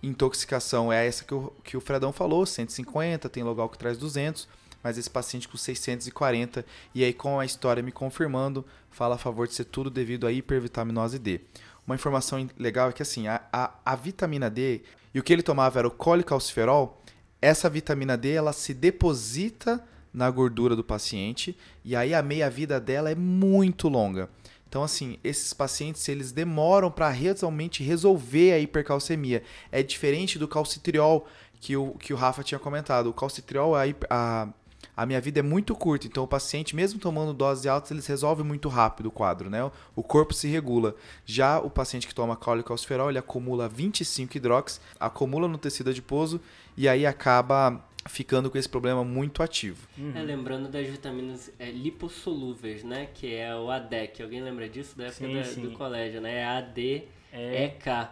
intoxicação 0.03 0.93
é 0.93 1.07
essa 1.07 1.25
que 1.25 1.35
o, 1.35 1.53
que 1.63 1.77
o 1.77 1.81
Fredão 1.81 2.13
falou, 2.13 2.45
150, 2.45 3.29
tem 3.29 3.43
local 3.43 3.69
que 3.69 3.79
traz 3.79 3.97
200, 3.97 4.49
mas 4.85 4.99
esse 4.99 5.11
paciente 5.11 5.49
com 5.49 5.57
640, 5.57 6.65
e 6.95 7.03
aí 7.03 7.13
com 7.15 7.41
a 7.41 7.45
história 7.45 7.83
me 7.83 7.91
confirmando, 7.91 8.65
fala 8.91 9.17
a 9.17 9.19
favor 9.19 9.49
de 9.49 9.55
ser 9.55 9.65
tudo 9.65 9.91
devido 9.91 10.27
à 10.27 10.33
hipervitaminose 10.33 11.19
D. 11.19 11.41
Uma 11.87 11.97
informação 11.97 12.39
in- 12.39 12.51
legal 12.59 12.91
é 12.91 12.93
que 12.93 13.03
assim, 13.03 13.27
a, 13.27 13.41
a, 13.53 13.73
a 13.85 13.97
vitamina 13.97 14.51
D, 14.51 14.83
e 15.15 15.19
o 15.19 15.23
que 15.23 15.33
ele 15.33 15.43
tomava 15.43 15.79
era 15.79 15.89
o 15.89 15.91
colicalciferol, 15.91 17.01
essa 17.41 17.69
vitamina 17.71 18.17
D 18.17 18.33
ela 18.33 18.53
se 18.53 18.75
deposita 18.75 19.83
na 20.13 20.31
gordura 20.31 20.77
do 20.77 20.85
paciente, 20.85 21.57
e 21.85 21.97
aí 21.97 22.15
a 22.15 22.23
meia-vida 22.23 22.79
dela 22.79 23.11
é 23.11 23.15
muito 23.15 23.89
longa. 23.89 24.29
Então, 24.69 24.83
assim, 24.83 25.19
esses 25.23 25.53
pacientes 25.53 26.09
eles 26.09 26.33
demoram 26.33 26.91
para 26.91 27.09
realmente 27.09 27.83
resolver 27.83 28.53
a 28.53 28.59
hipercalcemia. 28.59 29.43
É 29.71 29.85
diferente 29.85 30.37
do 30.37 30.49
calcitriol 30.49 31.29
que 31.61 31.77
o, 31.77 31.93
que 31.93 32.13
o 32.13 32.17
Rafa 32.17 32.43
tinha 32.43 32.59
comentado. 32.59 33.09
O 33.09 33.13
calcitriol, 33.15 33.77
a, 33.77 33.83
a, 34.11 34.49
a 34.97 35.05
minha 35.05 35.21
vida 35.21 35.41
é 35.41 35.43
muito 35.43 35.75
curta, 35.75 36.07
então 36.07 36.23
o 36.25 36.29
paciente, 36.29 36.75
mesmo 36.77 37.01
tomando 37.01 37.33
doses 37.35 37.67
altas, 37.67 37.91
eles 37.91 38.07
resolvem 38.07 38.45
muito 38.47 38.69
rápido 38.69 39.07
o 39.07 39.11
quadro, 39.11 39.51
né? 39.51 39.71
O 39.97 40.03
corpo 40.03 40.33
se 40.33 40.47
regula. 40.49 40.95
Já 41.27 41.59
o 41.59 41.69
paciente 41.69 42.07
que 42.07 42.15
toma 42.15 42.37
colicalciferol, 42.37 43.09
ele 43.11 43.19
acumula 43.19 43.69
25 43.69 44.37
hidrox, 44.37 44.81
acumula 45.01 45.49
no 45.49 45.59
tecido 45.59 45.91
adiposo 45.91 46.41
e 46.77 46.89
aí 46.89 47.05
acaba 47.05 47.85
ficando 48.07 48.51
com 48.51 48.59
esse 48.59 48.69
problema 48.69 49.03
muito 49.03 49.43
ativo. 49.43 49.89
É, 50.15 50.21
lembrando 50.21 50.69
das 50.69 50.87
vitaminas 50.87 51.51
é, 51.59 51.71
lipossolúveis, 51.71 52.85
né? 52.85 53.09
Que 53.15 53.35
é 53.35 53.55
o 53.57 53.71
ADEC. 53.71 54.23
Alguém 54.23 54.43
lembra 54.43 54.69
disso? 54.69 54.97
Da 54.97 55.05
época 55.05 55.27
Sim, 55.27 55.35
da- 55.35 55.45
sim. 55.45 55.63
do 55.63 55.71
colégio, 55.73 56.21
né? 56.21 56.35
É 56.41 56.45
AD, 56.45 57.03
É. 57.33 57.65
EK. 57.65 58.09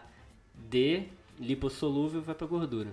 D, 0.70 1.05
lipossolúvel, 1.39 2.22
vai 2.22 2.35
pra 2.35 2.47
gordura. 2.47 2.89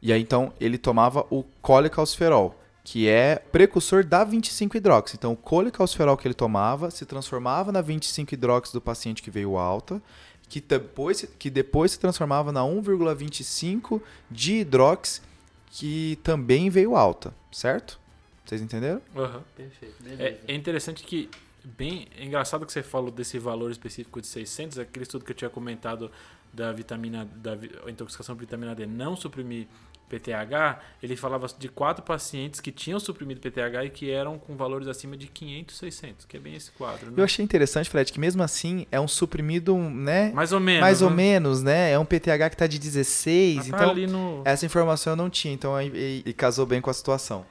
E 0.00 0.12
aí 0.12 0.20
então 0.22 0.52
ele 0.60 0.78
tomava 0.78 1.26
o 1.30 1.44
colecalciferol, 1.60 2.54
que 2.84 3.08
é 3.08 3.36
precursor 3.36 4.04
da 4.04 4.26
25-hidrox. 4.26 5.14
Então 5.14 5.32
o 5.32 5.36
colecalciferol 5.36 6.16
que 6.16 6.26
ele 6.26 6.34
tomava 6.34 6.90
se 6.90 7.06
transformava 7.06 7.70
na 7.70 7.82
25-hidrox 7.82 8.72
do 8.72 8.80
paciente 8.80 9.22
que 9.22 9.30
veio 9.30 9.56
alta, 9.56 10.02
que 10.48 10.60
depois, 10.60 11.26
que 11.38 11.48
depois 11.48 11.92
se 11.92 11.98
transformava 11.98 12.52
na 12.52 12.60
1,25 12.60 14.02
de 14.30 14.56
hidrox, 14.56 15.22
que 15.66 16.18
também 16.22 16.68
veio 16.68 16.94
alta, 16.96 17.34
certo? 17.50 17.98
Vocês 18.44 18.60
entenderam? 18.60 19.00
Aham. 19.16 19.42
Perfeito. 19.56 19.94
É, 20.18 20.38
é 20.46 20.54
interessante 20.54 21.04
que, 21.04 21.30
bem 21.64 22.08
é 22.18 22.24
engraçado 22.24 22.66
que 22.66 22.72
você 22.72 22.82
falou 22.82 23.10
desse 23.10 23.38
valor 23.38 23.70
específico 23.70 24.20
de 24.20 24.26
600, 24.26 24.78
aquele 24.80 25.04
estudo 25.04 25.24
que 25.24 25.30
eu 25.30 25.36
tinha 25.36 25.48
comentado 25.48 26.10
da 26.52 26.70
vitamina, 26.72 27.24
da 27.36 27.56
intoxicação 27.88 28.34
por 28.34 28.40
vitamina 28.40 28.74
D 28.74 28.84
não 28.84 29.16
suprimir 29.16 29.66
PTH, 30.12 30.80
ele 31.02 31.16
falava 31.16 31.46
de 31.58 31.68
quatro 31.68 32.04
pacientes 32.04 32.60
que 32.60 32.70
tinham 32.70 33.00
suprimido 33.00 33.40
PTH 33.40 33.86
e 33.86 33.90
que 33.90 34.10
eram 34.10 34.38
com 34.38 34.54
valores 34.56 34.86
acima 34.86 35.16
de 35.16 35.26
500, 35.26 35.76
600, 35.76 36.26
que 36.26 36.36
é 36.36 36.40
bem 36.40 36.54
esse 36.54 36.70
quadro. 36.72 37.06
Né? 37.06 37.14
Eu 37.16 37.24
achei 37.24 37.42
interessante, 37.42 37.88
Fred, 37.88 38.12
que 38.12 38.20
mesmo 38.20 38.42
assim 38.42 38.86
é 38.92 39.00
um 39.00 39.08
suprimido, 39.08 39.76
né? 39.76 40.30
Mais 40.34 40.52
ou 40.52 40.60
menos. 40.60 40.80
Mais 40.82 41.00
ou 41.00 41.08
né? 41.08 41.16
menos, 41.16 41.62
né? 41.62 41.92
É 41.92 41.98
um 41.98 42.04
PTH 42.04 42.50
que 42.50 42.54
está 42.54 42.66
de 42.66 42.78
16, 42.78 43.56
Mas 43.56 43.68
tá 43.68 43.76
então 43.76 43.90
ali 43.90 44.06
no... 44.06 44.42
essa 44.44 44.66
informação 44.66 45.14
eu 45.14 45.16
não 45.16 45.30
tinha, 45.30 45.54
então 45.54 45.74
aí- 45.74 45.90
e, 45.94 46.30
e 46.30 46.32
casou 46.32 46.66
bem 46.66 46.80
com 46.80 46.90
a 46.90 46.94
situação. 46.94 47.46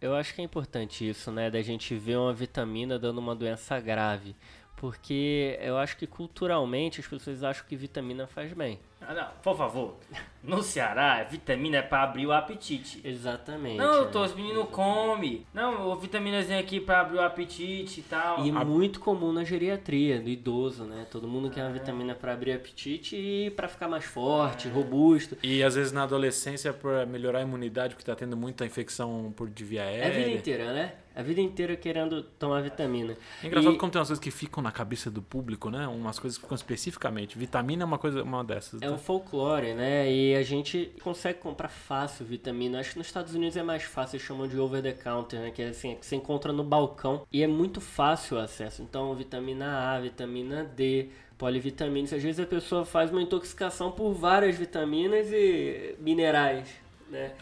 Eu 0.00 0.14
acho 0.14 0.34
que 0.34 0.40
é 0.40 0.44
importante 0.44 1.06
isso, 1.08 1.30
né? 1.30 1.50
Da 1.50 1.60
gente 1.60 1.94
ver 1.94 2.16
uma 2.16 2.32
vitamina 2.32 2.98
dando 2.98 3.18
uma 3.18 3.36
doença 3.36 3.78
grave. 3.78 4.34
Porque 4.80 5.58
eu 5.60 5.76
acho 5.76 5.94
que 5.98 6.06
culturalmente 6.06 7.00
as 7.00 7.06
pessoas 7.06 7.44
acham 7.44 7.66
que 7.68 7.76
vitamina 7.76 8.26
faz 8.26 8.50
bem. 8.54 8.80
Ah, 8.98 9.12
não, 9.12 9.26
por 9.42 9.54
favor. 9.54 9.96
No 10.42 10.62
Ceará, 10.62 11.22
vitamina 11.24 11.78
é 11.78 11.82
pra 11.82 12.02
abrir 12.02 12.26
o 12.26 12.32
apetite. 12.32 12.98
Exatamente. 13.04 13.76
Não, 13.76 13.96
doutor, 14.04 14.24
os 14.26 14.34
meninos 14.34 14.68
comem. 14.70 15.46
Não, 15.52 15.94
vitaminazinha 15.98 16.58
aqui 16.58 16.80
pra 16.80 17.00
abrir 17.00 17.18
o 17.18 17.20
apetite 17.22 18.00
e 18.00 18.02
tal. 18.04 18.42
E 18.44 18.48
é 18.48 18.52
muito 18.52 19.00
comum 19.00 19.32
na 19.32 19.44
geriatria, 19.44 20.18
do 20.18 20.30
idoso, 20.30 20.84
né? 20.84 21.06
Todo 21.10 21.28
mundo 21.28 21.50
quer 21.50 21.62
uma 21.64 21.72
vitamina 21.72 22.14
para 22.14 22.32
abrir 22.32 22.52
apetite 22.52 23.16
e 23.16 23.50
para 23.50 23.68
ficar 23.68 23.86
mais 23.88 24.04
forte, 24.06 24.66
robusto. 24.68 25.36
E 25.42 25.62
às 25.62 25.74
vezes 25.74 25.92
na 25.92 26.04
adolescência, 26.04 26.72
para 26.72 27.04
melhorar 27.04 27.40
a 27.40 27.42
imunidade, 27.42 27.94
porque 27.94 28.06
tá 28.10 28.16
tendo 28.16 28.36
muita 28.36 28.64
infecção 28.64 29.30
por 29.36 29.50
de 29.50 29.62
via 29.62 29.82
É 29.82 30.06
a 30.06 30.08
vida 30.10 30.18
aérea. 30.20 30.36
inteira, 30.36 30.72
né? 30.72 30.92
A 31.20 31.22
vida 31.22 31.40
inteira 31.40 31.76
querendo 31.76 32.22
tomar 32.22 32.60
vitamina. 32.62 33.16
É 33.42 33.46
engraçado 33.46 33.74
E- 33.74 33.78
como 33.78 33.92
tem 33.92 33.98
umas 34.00 34.08
coisas 34.08 34.22
que 34.22 34.30
ficam 34.30 34.62
na 34.62 34.72
cabeça 34.72 35.10
do 35.10 35.20
público, 35.22 35.70
né? 35.70 35.86
Umas 35.86 36.18
coisas 36.18 36.36
que 36.38 36.42
ficam 36.42 36.54
especificamente. 36.56 37.38
Vitamina 37.38 37.82
é 37.82 37.86
uma 37.86 37.98
coisa, 37.98 38.22
uma 38.22 38.42
dessas. 38.42 38.80
É 38.82 38.90
um 38.90 38.98
folclore, 38.98 39.74
né? 39.74 40.10
E 40.10 40.34
a 40.34 40.42
gente 40.42 40.92
consegue 41.02 41.38
comprar 41.38 41.68
fácil 41.68 42.24
vitamina. 42.26 42.80
Acho 42.80 42.92
que 42.92 42.98
nos 42.98 43.06
Estados 43.06 43.34
Unidos 43.34 43.56
é 43.56 43.62
mais 43.62 43.82
fácil, 43.82 44.16
eles 44.16 44.26
chamam 44.26 44.48
de 44.48 44.58
over 44.58 44.82
the 44.82 44.92
counter, 44.92 45.38
né? 45.40 45.50
Que 45.50 45.62
é 45.62 45.68
assim, 45.68 45.94
que 45.96 46.06
você 46.06 46.16
encontra 46.16 46.52
no 46.52 46.64
balcão 46.64 47.26
e 47.32 47.42
é 47.42 47.46
muito 47.46 47.80
fácil 47.80 48.36
o 48.36 48.40
acesso. 48.40 48.82
Então, 48.82 49.14
vitamina 49.14 49.94
A, 49.94 50.00
vitamina 50.00 50.64
D, 50.64 51.08
polivitaminas. 51.38 52.12
Às 52.12 52.22
vezes 52.22 52.40
a 52.40 52.46
pessoa 52.46 52.84
faz 52.84 53.10
uma 53.10 53.22
intoxicação 53.22 53.90
por 53.90 54.12
várias 54.12 54.56
vitaminas 54.56 55.28
e 55.32 55.94
minerais, 55.98 56.68
né? 57.10 57.32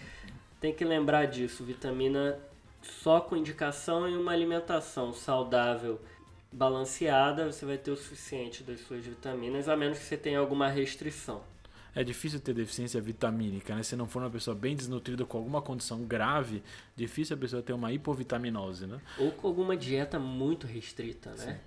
Tem 0.61 0.73
que 0.73 0.85
lembrar 0.85 1.27
disso. 1.27 1.65
Vitamina 1.65 2.37
só 2.91 3.21
com 3.21 3.37
indicação 3.37 4.09
em 4.09 4.17
uma 4.17 4.33
alimentação 4.33 5.13
saudável 5.13 6.01
balanceada, 6.51 7.51
você 7.51 7.67
vai 7.67 7.77
ter 7.77 7.91
o 7.91 7.97
suficiente 7.97 8.63
das 8.63 8.81
suas 8.81 9.05
vitaminas, 9.05 9.69
a 9.69 9.77
menos 9.77 9.99
que 9.99 10.05
você 10.05 10.17
tenha 10.17 10.39
alguma 10.39 10.69
restrição. 10.69 11.43
É 11.95 12.05
difícil 12.05 12.39
ter 12.39 12.55
deficiência 12.55 13.01
vitamínica, 13.01 13.75
né? 13.75 13.83
Se 13.83 13.97
não 13.97 14.07
for 14.07 14.23
uma 14.23 14.31
pessoa 14.31 14.55
bem 14.55 14.77
desnutrida 14.77 15.25
com 15.25 15.39
alguma 15.39 15.61
condição 15.61 16.05
grave, 16.05 16.63
difícil 16.95 17.37
a 17.37 17.39
pessoa 17.39 17.63
ter 17.63 17.73
uma 17.73 17.93
hipovitaminose, 17.93 18.87
né? 18.87 19.01
Ou 19.19 19.33
com 19.33 19.49
alguma 19.49 19.77
dieta 19.77 20.19
muito 20.19 20.67
restrita, 20.67 21.31
né? 21.31 21.61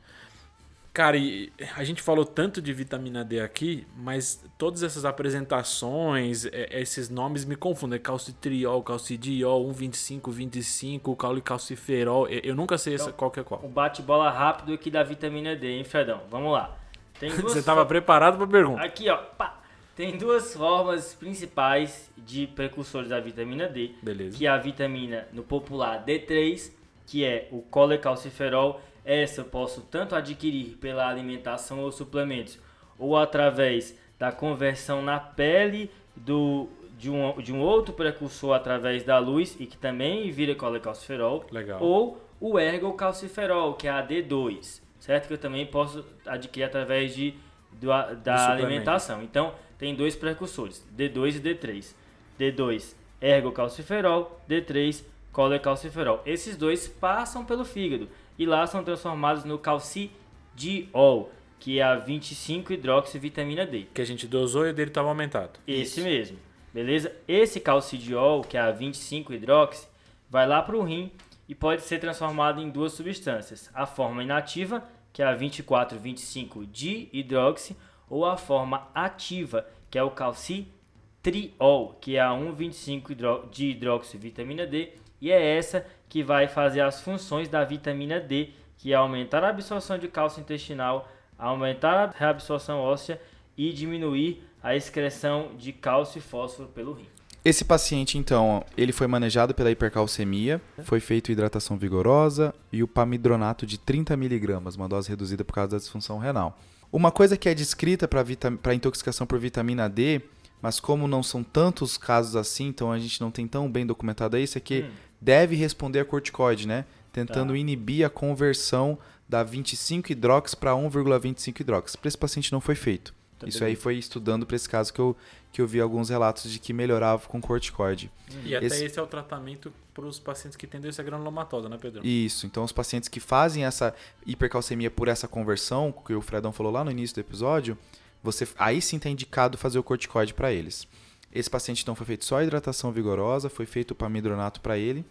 Cara, 0.93 1.15
e 1.15 1.51
a 1.77 1.83
gente 1.85 2.01
falou 2.01 2.25
tanto 2.25 2.61
de 2.61 2.73
vitamina 2.73 3.23
D 3.23 3.39
aqui, 3.39 3.87
mas 3.95 4.43
todas 4.57 4.83
essas 4.83 5.05
apresentações, 5.05 6.45
é, 6.45 6.81
esses 6.81 7.09
nomes 7.09 7.45
me 7.45 7.55
confundem. 7.55 7.97
Calcitriol, 7.99 8.83
calcidiol, 8.83 9.63
125, 9.73 10.31
25, 10.31 11.15
caulicalciferol. 11.15 12.27
Eu 12.27 12.55
nunca 12.55 12.77
sei 12.77 12.95
essa, 12.95 13.05
Então, 13.05 13.17
qual 13.17 13.31
que 13.31 13.39
é 13.39 13.43
qual. 13.43 13.61
Um 13.63 13.69
bate-bola 13.69 14.29
rápido 14.29 14.73
aqui 14.73 14.91
da 14.91 15.01
vitamina 15.03 15.55
D, 15.55 15.67
hein, 15.77 15.83
Fredão? 15.83 16.21
Vamos 16.29 16.51
lá. 16.51 16.77
Você 17.41 17.61
tava 17.63 17.81
fo- 17.81 17.87
preparado 17.87 18.37
pra 18.37 18.47
pergunta? 18.47 18.81
Aqui, 18.83 19.09
ó. 19.09 19.17
pá. 19.17 19.59
Tem 19.95 20.17
duas 20.17 20.53
formas 20.55 21.13
principais 21.13 22.09
de 22.17 22.47
precursores 22.47 23.09
da 23.09 23.19
vitamina 23.19 23.67
D. 23.67 23.91
Beleza. 24.01 24.37
que 24.37 24.45
é 24.47 24.49
a 24.49 24.57
vitamina 24.57 25.27
no 25.31 25.43
popular 25.43 26.03
D3, 26.05 26.71
que 27.05 27.23
é 27.23 27.47
o 27.51 27.61
colecalciferol. 27.61 28.81
Essa 29.03 29.41
eu 29.41 29.45
posso 29.45 29.81
tanto 29.81 30.15
adquirir 30.15 30.77
pela 30.77 31.07
alimentação 31.07 31.79
ou 31.79 31.91
suplementos, 31.91 32.59
ou 32.97 33.17
através 33.17 33.97
da 34.19 34.31
conversão 34.31 35.01
na 35.01 35.19
pele 35.19 35.89
do, 36.15 36.69
de, 36.97 37.09
um, 37.09 37.41
de 37.41 37.51
um 37.51 37.59
outro 37.59 37.93
precursor 37.93 38.53
através 38.53 39.03
da 39.03 39.17
luz 39.17 39.55
e 39.59 39.65
que 39.65 39.75
também 39.75 40.29
vira 40.29 40.53
colecalciferol, 40.53 41.45
Legal. 41.51 41.81
ou 41.81 42.21
o 42.39 42.59
ergocalciferol, 42.59 43.73
que 43.73 43.87
é 43.87 43.91
a 43.91 44.05
D2, 44.05 44.81
certo? 44.99 45.27
Que 45.27 45.33
eu 45.33 45.37
também 45.37 45.65
posso 45.65 46.05
adquirir 46.25 46.65
através 46.65 47.15
de, 47.15 47.33
do 47.71 47.87
da 48.23 48.51
alimentação. 48.51 49.23
Então, 49.23 49.53
tem 49.77 49.95
dois 49.95 50.15
precursores, 50.15 50.85
D2 50.95 51.37
e 51.37 51.39
D3. 51.39 51.95
D2, 52.39 52.95
ergocalciferol, 53.19 54.39
D3, 54.47 55.03
colecalciferol. 55.31 56.21
Esses 56.25 56.55
dois 56.55 56.87
passam 56.87 57.45
pelo 57.45 57.65
fígado 57.65 58.07
e 58.41 58.45
lá 58.45 58.65
são 58.65 58.83
transformados 58.83 59.43
no 59.43 59.59
calcidiol, 59.59 61.29
que 61.59 61.77
é 61.77 61.83
a 61.83 62.03
25-hidroxivitamina 62.03 63.67
D. 63.67 63.85
Que 63.93 64.01
a 64.01 64.05
gente 64.05 64.25
dosou 64.25 64.65
e 64.65 64.71
o 64.71 64.73
dele 64.73 64.89
tava 64.89 65.09
aumentado. 65.09 65.59
Esse 65.67 66.01
mesmo, 66.01 66.39
beleza? 66.73 67.15
Esse 67.27 67.59
calcidiol, 67.59 68.41
que 68.41 68.57
é 68.57 68.61
a 68.61 68.73
25-hidroxi, 68.73 69.85
vai 70.27 70.47
lá 70.47 70.59
para 70.63 70.75
o 70.75 70.81
rim 70.81 71.11
e 71.47 71.53
pode 71.53 71.83
ser 71.83 71.99
transformado 71.99 72.59
em 72.59 72.71
duas 72.71 72.93
substâncias. 72.93 73.69
A 73.75 73.85
forma 73.85 74.23
inativa, 74.23 74.83
que 75.13 75.21
é 75.21 75.25
a 75.27 75.37
24-25-dihidroxi, 75.37 77.75
ou 78.09 78.25
a 78.25 78.37
forma 78.37 78.89
ativa, 78.95 79.67
que 79.87 79.99
é 79.99 80.03
o 80.03 80.09
calcitriol, 80.09 81.95
que 82.01 82.15
é 82.15 82.21
a 82.21 82.31
1,25-dihidroxivitamina 82.31 84.65
D. 84.65 84.93
E 85.21 85.29
é 85.29 85.57
essa 85.57 85.85
que 86.11 86.21
vai 86.21 86.45
fazer 86.45 86.81
as 86.81 86.99
funções 86.99 87.47
da 87.47 87.63
vitamina 87.63 88.19
D, 88.19 88.49
que 88.77 88.91
é 88.91 88.95
aumentar 88.97 89.45
a 89.45 89.47
absorção 89.47 89.97
de 89.97 90.09
cálcio 90.09 90.41
intestinal, 90.41 91.09
aumentar 91.39 91.93
a 91.93 92.11
reabsorção 92.13 92.79
óssea 92.81 93.19
e 93.57 93.71
diminuir 93.71 94.43
a 94.61 94.75
excreção 94.75 95.51
de 95.57 95.71
cálcio 95.71 96.19
e 96.19 96.21
fósforo 96.21 96.67
pelo 96.67 96.91
rim. 96.91 97.07
Esse 97.45 97.63
paciente, 97.63 98.17
então, 98.17 98.61
ele 98.75 98.91
foi 98.91 99.07
manejado 99.07 99.55
pela 99.55 99.71
hipercalcemia, 99.71 100.61
foi 100.83 100.99
feito 100.99 101.31
hidratação 101.31 101.77
vigorosa 101.77 102.53
e 102.73 102.83
o 102.83 102.89
pamidronato 102.89 103.65
de 103.65 103.77
30mg, 103.77 104.75
uma 104.75 104.89
dose 104.89 105.07
reduzida 105.07 105.45
por 105.45 105.53
causa 105.53 105.71
da 105.71 105.77
disfunção 105.77 106.19
renal. 106.19 106.59
Uma 106.91 107.09
coisa 107.09 107.37
que 107.37 107.47
é 107.47 107.53
descrita 107.55 108.05
para 108.05 108.75
intoxicação 108.75 109.25
por 109.25 109.39
vitamina 109.39 109.87
D, 109.87 110.21
mas 110.61 110.77
como 110.77 111.07
não 111.07 111.23
são 111.23 111.41
tantos 111.41 111.97
casos 111.97 112.35
assim, 112.35 112.67
então 112.67 112.91
a 112.91 112.99
gente 112.99 113.21
não 113.21 113.31
tem 113.31 113.47
tão 113.47 113.71
bem 113.71 113.85
documentado 113.85 114.37
isso, 114.37 114.57
é 114.57 114.61
que 114.61 114.81
Hum. 114.81 115.10
Deve 115.21 115.55
responder 115.55 115.99
a 115.99 116.05
corticoide, 116.05 116.67
né? 116.67 116.85
Tentando 117.13 117.53
Tá. 117.53 117.59
inibir 117.59 118.05
a 118.05 118.09
conversão 118.09 118.97
da 119.29 119.43
25-hidrox 119.45 120.55
para 120.55 120.75
1,25-hidrox. 120.75 121.95
Para 121.95 122.07
esse 122.07 122.17
paciente 122.17 122.51
não 122.51 122.59
foi 122.61 122.75
feito. 122.75 123.13
Tá 123.39 123.47
Isso 123.47 123.63
aí 123.63 123.75
foi 123.75 123.95
estudando 123.97 124.45
para 124.45 124.55
esse 124.55 124.69
caso 124.69 124.93
que 124.93 124.99
eu, 124.99 125.17
que 125.51 125.59
eu 125.61 125.67
vi 125.67 125.81
alguns 125.81 126.09
relatos 126.09 126.51
de 126.51 126.59
que 126.59 126.71
melhorava 126.73 127.27
com 127.27 127.41
corticoide. 127.41 128.11
E 128.45 128.55
até 128.55 128.67
Esse- 128.67 128.85
esse, 128.85 128.99
é 128.99 129.01
o 129.01 129.07
tratamento 129.07 129.73
para 129.95 130.05
os 130.05 130.19
pacientes 130.19 130.55
que 130.55 130.67
têm 130.67 130.79
doença 130.79 131.01
granulomatosa, 131.01 131.67
né, 131.67 131.77
Pedro? 131.81 132.05
Isso, 132.05 132.45
então 132.45 132.63
os 132.63 132.71
pacientes 132.71 133.09
que 133.09 133.19
fazem 133.19 133.65
essa 133.65 133.95
hipercalcemia 134.27 134.91
por 134.91 135.07
essa 135.07 135.27
conversão, 135.27 135.91
que 135.91 136.13
o 136.13 136.21
Fredão 136.21 136.51
falou 136.51 136.71
lá 136.71 136.83
no 136.83 136.91
início 136.91 137.15
do 137.15 137.19
episódio, 137.21 137.75
você 138.23 138.47
aí 138.59 138.79
sim 138.81 138.97
está 138.97 139.09
indicado 139.09 139.57
fazer 139.57 139.79
o 139.79 139.83
corticoide 139.83 140.33
para 140.35 140.51
eles. 140.53 140.87
Esse 141.33 141.49
paciente 141.49 141.81
então 141.81 141.95
foi 141.95 142.05
feito 142.05 142.25
só 142.25 142.41
hidratação 142.41 142.91
vigorosa, 142.91 143.49
foi 143.49 143.65
feito 143.65 143.91
o 143.91 143.95
pamidronato 143.95 144.59
para 144.61 144.77
ele, 144.77 145.05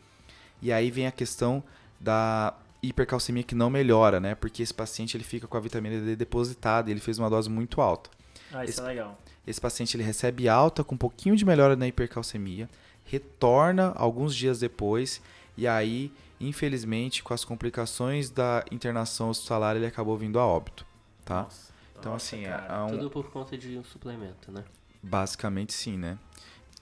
e 0.60 0.72
aí 0.72 0.90
vem 0.90 1.06
a 1.06 1.12
questão 1.12 1.62
da 1.98 2.54
hipercalcemia 2.82 3.42
que 3.42 3.54
não 3.54 3.70
melhora, 3.70 4.20
né? 4.20 4.34
Porque 4.34 4.62
esse 4.62 4.72
paciente 4.74 5.16
ele 5.16 5.24
fica 5.24 5.46
com 5.46 5.56
a 5.56 5.60
vitamina 5.60 6.00
D 6.00 6.16
depositada 6.16 6.88
e 6.88 6.92
ele 6.92 7.00
fez 7.00 7.18
uma 7.18 7.28
dose 7.30 7.48
muito 7.48 7.80
alta. 7.80 8.10
Ah, 8.52 8.64
isso 8.64 8.72
Esse- 8.74 8.80
é 8.80 8.84
legal. 8.84 9.18
Esse 9.46 9.60
paciente 9.60 9.96
ele 9.96 10.02
recebe 10.02 10.48
alta 10.48 10.84
com 10.84 10.94
um 10.94 10.98
pouquinho 10.98 11.34
de 11.36 11.44
melhora 11.44 11.74
na 11.76 11.86
hipercalcemia, 11.88 12.68
retorna 13.04 13.92
alguns 13.96 14.34
dias 14.34 14.60
depois 14.60 15.20
e 15.56 15.66
aí, 15.66 16.12
infelizmente, 16.40 17.22
com 17.22 17.34
as 17.34 17.44
complicações 17.44 18.30
da 18.30 18.64
internação 18.70 19.30
hospitalar, 19.30 19.76
ele 19.76 19.86
acabou 19.86 20.16
vindo 20.16 20.38
a 20.38 20.46
óbito, 20.46 20.86
tá? 21.24 21.42
Nossa. 21.42 21.72
Então 21.98 22.12
Nossa, 22.12 22.34
assim, 22.36 22.44
é, 22.44 22.48
cara. 22.48 22.74
é 22.74 22.82
um- 22.82 22.88
Tudo 22.98 23.10
por 23.10 23.30
conta 23.30 23.58
de 23.58 23.76
um 23.76 23.84
suplemento, 23.84 24.50
né? 24.52 24.64
Basicamente 25.02 25.72
sim, 25.72 25.96
né? 25.96 26.18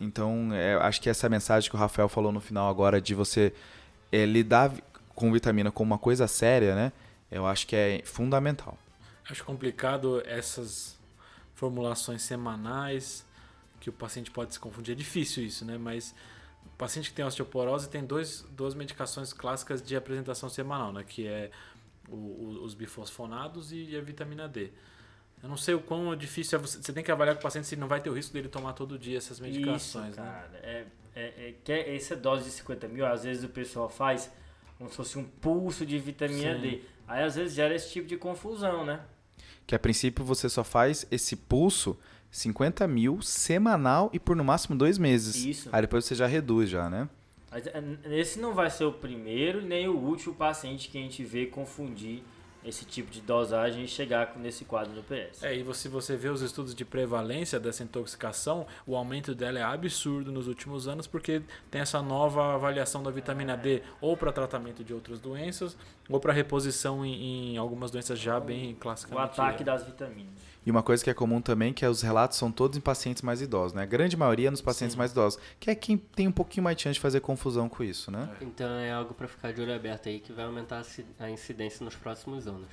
Então, 0.01 0.51
é, 0.53 0.75
acho 0.77 1.01
que 1.01 1.09
essa 1.09 1.29
mensagem 1.29 1.69
que 1.69 1.75
o 1.77 1.79
Rafael 1.79 2.09
falou 2.09 2.31
no 2.31 2.41
final 2.41 2.69
agora 2.69 3.01
de 3.01 3.15
você 3.15 3.53
é, 4.13 4.25
lidar 4.25 4.73
com 5.15 5.33
vitamina 5.33 5.71
como 5.73 5.93
uma 5.93 5.99
coisa 5.99 6.29
séria, 6.29 6.75
né? 6.75 6.93
Eu 7.31 7.47
acho 7.47 7.67
que 7.67 7.75
é 7.75 8.03
fundamental. 8.05 8.79
Acho 9.29 9.45
complicado 9.45 10.23
essas 10.25 10.97
formulações 11.55 12.23
semanais 12.23 13.27
que 13.81 13.91
o 13.91 13.93
paciente 13.93 14.31
pode 14.31 14.55
se 14.55 14.61
confundir. 14.61 14.93
É 14.93 14.95
difícil 14.95 15.45
isso, 15.45 15.65
né? 15.65 15.77
Mas 15.77 16.15
o 16.65 16.77
paciente 16.79 17.11
que 17.11 17.17
tem 17.17 17.25
osteoporose 17.25 17.89
tem 17.89 18.05
dois, 18.05 18.43
duas 18.51 18.75
medicações 18.75 19.33
clássicas 19.33 19.83
de 19.83 19.97
apresentação 19.97 20.49
semanal, 20.49 20.93
né? 20.93 21.05
Que 21.07 21.27
é 21.27 21.51
o- 22.09 22.15
o- 22.15 22.65
os 22.65 22.75
bifosfonados 22.75 23.73
e 23.73 23.97
a 23.97 24.01
vitamina 24.01 24.49
D. 24.49 24.71
Eu 25.43 25.49
não 25.49 25.57
sei 25.57 25.75
o 25.75 25.81
quão 25.81 26.17
difícil 26.17 26.59
é 26.59 26.63
você. 26.63 26.83
Você 26.83 26.93
tem 26.93 27.03
que 27.05 27.11
avaliar 27.13 27.35
com 27.37 27.41
o 27.41 27.43
paciente 27.43 27.67
se 27.67 27.77
não 27.77 27.87
vai 27.89 28.01
ter 28.01 28.11
o 28.11 28.13
risco 28.15 28.33
dele 28.33 28.49
tomar 28.49 28.73
todo 28.73 28.99
dia 28.99 29.19
essas 29.19 29.39
medicações, 29.39 30.11
Isso, 30.11 30.21
né? 30.21 30.27
cara. 30.27 30.51
É, 30.63 30.85
é, 31.15 31.23
é, 31.49 31.55
que 31.65 31.73
é- 31.73 31.95
essa 31.97 32.17
dose 32.17 32.45
de 32.45 32.51
50 32.51 32.89
mil, 32.89 33.07
às 33.07 33.25
vezes 33.25 33.45
o 33.45 33.49
pessoal 33.49 33.89
faz 33.89 34.31
como 34.77 34.91
se 34.91 34.97
fosse 34.97 35.19
um 35.19 35.25
pulso 35.25 35.85
de 35.87 35.99
vitamina 35.99 36.55
Sim. 36.55 36.61
D. 36.61 36.83
Aí 37.07 37.23
às 37.25 37.35
vezes 37.37 37.55
gera 37.55 37.75
esse 37.75 37.91
tipo 37.91 38.07
de 38.07 38.17
confusão, 38.17 38.85
né? 38.85 39.01
Que 39.67 39.75
a 39.75 39.79
princípio 39.79 40.25
você 40.25 40.49
só 40.49 40.63
faz 40.65 41.07
esse 41.11 41.37
pulso 41.37 41.97
50 42.31 42.87
mil 42.87 43.21
semanal 43.23 44.11
e 44.13 44.19
por 44.19 44.37
no 44.37 44.45
máximo 44.45 44.77
dois 44.77 44.99
meses. 44.99 45.37
Isso. 45.37 45.69
Aí 45.73 45.81
depois 45.83 46.05
você 46.05 46.15
já 46.15 46.27
reduz 46.27 46.69
já, 46.69 46.89
né? 46.91 47.09
Mas, 47.51 47.67
é, 47.67 47.83
Esse 48.11 48.39
não 48.39 48.53
vai 48.53 48.69
ser 48.71 48.85
o 48.85 48.93
primeiro 48.93 49.63
nem 49.63 49.89
o 49.89 49.97
último 49.97 50.35
paciente 50.35 50.89
que 50.91 50.99
a 50.99 51.01
gente 51.01 51.25
vê 51.25 51.47
confundir 51.47 52.23
esse 52.69 52.85
tipo 52.85 53.11
de 53.11 53.21
dosagem 53.21 53.85
e 53.85 53.89
chegar 53.89 54.35
nesse 54.37 54.65
quadro 54.65 54.93
do 54.93 55.03
PS. 55.03 55.43
É, 55.45 55.57
e 55.57 55.63
você- 55.63 55.79
se 55.83 55.89
você 55.89 56.17
vê 56.17 56.29
os 56.29 56.43
estudos 56.43 56.75
de 56.75 56.85
prevalência 56.85 57.59
dessa 57.61 57.83
intoxicação, 57.83 58.67
o 58.87 58.95
aumento 58.97 59.35
dela 59.35 59.59
é 59.59 59.63
absurdo 59.63 60.31
nos 60.33 60.47
últimos 60.49 60.87
anos, 60.89 61.07
porque 61.07 61.41
tem 61.71 61.81
essa 61.81 62.03
nova 62.03 62.55
avaliação 62.55 63.03
da 63.03 63.11
vitamina 63.11 63.57
D, 63.57 63.83
ou 64.01 64.17
para 64.17 64.33
tratamento 64.33 64.83
de 64.85 64.93
outras 64.93 65.21
doenças, 65.21 65.77
ou 66.09 66.19
para 66.21 66.33
reposição 66.33 67.05
em, 67.05 67.55
em 67.55 67.57
algumas 67.57 67.91
doenças 67.91 68.19
já 68.19 68.39
bem 68.41 68.73
o 68.73 68.77
classicamente. 68.77 69.41
ataque 69.41 69.65
das 69.65 69.85
vitaminas. 69.85 70.33
E 70.67 70.71
uma 70.71 70.83
coisa 70.83 71.03
que 71.03 71.09
é 71.09 71.15
comum 71.15 71.41
também, 71.41 71.73
que 71.73 71.85
é 71.85 71.89
os 71.89 72.03
relatos 72.03 72.37
são 72.37 72.53
todos 72.53 72.77
em 72.77 72.81
pacientes 72.81 73.23
mais 73.23 73.41
idosos, 73.41 73.73
né? 73.73 73.83
A 73.83 73.87
grande 73.87 74.17
maioria 74.17 74.51
nos 74.51 74.61
pacientes 74.61 74.93
Sim. 74.93 74.99
mais 74.99 75.13
idosos, 75.13 75.41
que 75.59 75.71
é 75.71 75.75
quem 75.75 75.97
tem 75.97 76.29
um 76.29 76.33
pouquinho 76.33 76.65
mais 76.65 76.77
de 76.77 76.83
chance 76.83 76.95
de 76.95 77.01
fazer 77.01 77.21
confusão 77.21 77.69
com 77.69 77.83
isso, 77.83 78.11
né? 78.11 78.29
Então 78.43 78.69
é 78.79 78.93
algo 78.93 79.15
para 79.15 79.27
ficar 79.29 79.53
de 79.53 79.61
olho 79.63 79.75
aberto 79.75 80.09
aí 80.09 80.21
que 80.21 80.33
vai 80.33 80.45
aumentar 80.45 80.83
a 81.19 81.31
incidência 81.31 81.83
nos 81.85 81.95
próximos 81.95 82.47
anos. 82.47 82.69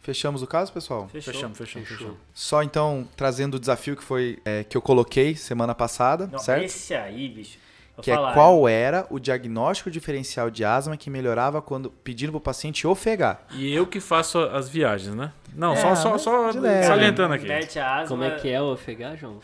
Fechamos 0.00 0.42
o 0.42 0.46
caso, 0.48 0.72
pessoal? 0.72 1.08
Fechou. 1.08 1.32
Fechamos, 1.32 1.58
fechamos, 1.58 1.88
Fechou. 1.88 2.06
fechamos. 2.08 2.20
Só 2.34 2.62
então 2.62 3.06
trazendo 3.16 3.54
o 3.54 3.60
desafio 3.60 3.96
que 3.96 4.02
foi 4.02 4.40
é, 4.44 4.64
que 4.64 4.76
eu 4.76 4.82
coloquei 4.82 5.36
semana 5.36 5.74
passada, 5.76 6.26
Não, 6.26 6.38
certo? 6.40 6.64
esse 6.64 6.92
aí, 6.94 7.28
bicho. 7.28 7.58
Vou 7.96 8.02
Que 8.02 8.10
é 8.10 8.14
falar, 8.14 8.34
qual 8.34 8.68
era 8.68 9.06
o 9.10 9.18
diagnóstico 9.18 9.90
diferencial 9.90 10.50
de 10.50 10.64
asma 10.64 10.96
que 10.96 11.08
melhorava 11.10 11.60
quando 11.62 11.90
pedindo 11.90 12.30
pro 12.32 12.40
paciente 12.40 12.86
ofegar. 12.86 13.42
E 13.52 13.72
eu 13.72 13.86
que 13.86 14.00
faço 14.00 14.38
as 14.38 14.68
viagens, 14.68 15.14
né? 15.14 15.32
Não, 15.54 15.74
É, 15.74 15.76
só, 15.76 15.94
só, 15.94 16.18
só 16.18 16.52
salientando 16.52 17.34
aqui. 17.34 17.46
Asma. 17.78 18.08
Como 18.08 18.24
é 18.24 18.30
que 18.36 18.48
é 18.48 18.60
o 18.60 18.72
ofegar, 18.72 19.16
João? 19.16 19.40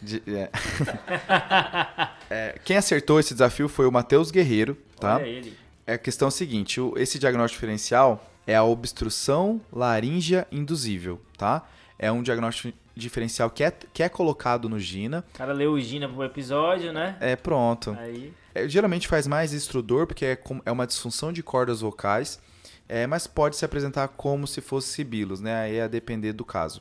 De- 0.00 0.22
é. 0.26 0.50
É, 2.28 2.58
quem 2.64 2.76
acertou 2.76 3.20
esse 3.20 3.32
desafio 3.34 3.68
foi 3.68 3.86
o 3.86 3.92
Matheus 3.92 4.30
Guerreiro, 4.30 4.76
tá? 4.98 5.16
Olha 5.16 5.26
ele. 5.26 5.56
É 5.86 5.94
a 5.94 5.98
questão 5.98 6.28
seguinte, 6.30 6.80
o- 6.80 6.92
esse 6.96 7.18
diagnóstico 7.18 7.60
diferencial 7.60 8.24
é 8.46 8.56
a 8.56 8.64
obstrução 8.64 9.60
laríngea 9.72 10.46
induzível, 10.50 11.20
tá? 11.38 11.62
É 11.98 12.10
um 12.12 12.22
diagnóstico 12.22 12.76
diferencial 12.94 13.50
que 13.50 13.62
é, 13.62 13.70
que 13.70 14.02
é 14.02 14.08
colocado 14.08 14.68
no 14.68 14.78
GINA. 14.78 15.24
O 15.34 15.38
cara 15.38 15.52
leu 15.52 15.72
o 15.72 15.80
Gina 15.80 16.08
pro 16.08 16.24
episódio, 16.24 16.92
né? 16.92 17.16
É 17.20 17.36
pronto. 17.36 17.96
Aí. 17.98 18.32
É, 18.54 18.68
geralmente 18.68 19.06
faz 19.06 19.26
mais 19.26 19.52
estrudor, 19.52 20.06
porque 20.06 20.24
é, 20.24 20.38
é 20.64 20.72
uma 20.72 20.86
disfunção 20.86 21.32
de 21.32 21.42
cordas 21.42 21.80
vocais. 21.80 22.40
é, 22.88 23.06
mas 23.06 23.26
pode 23.26 23.56
se 23.56 23.64
apresentar 23.64 24.08
como 24.08 24.46
se 24.46 24.60
fosse 24.60 24.88
sibilos, 24.88 25.40
né? 25.40 25.54
Aí 25.62 25.76
é 25.76 25.82
a 25.82 25.88
depender 25.88 26.32
do 26.32 26.44
caso. 26.44 26.80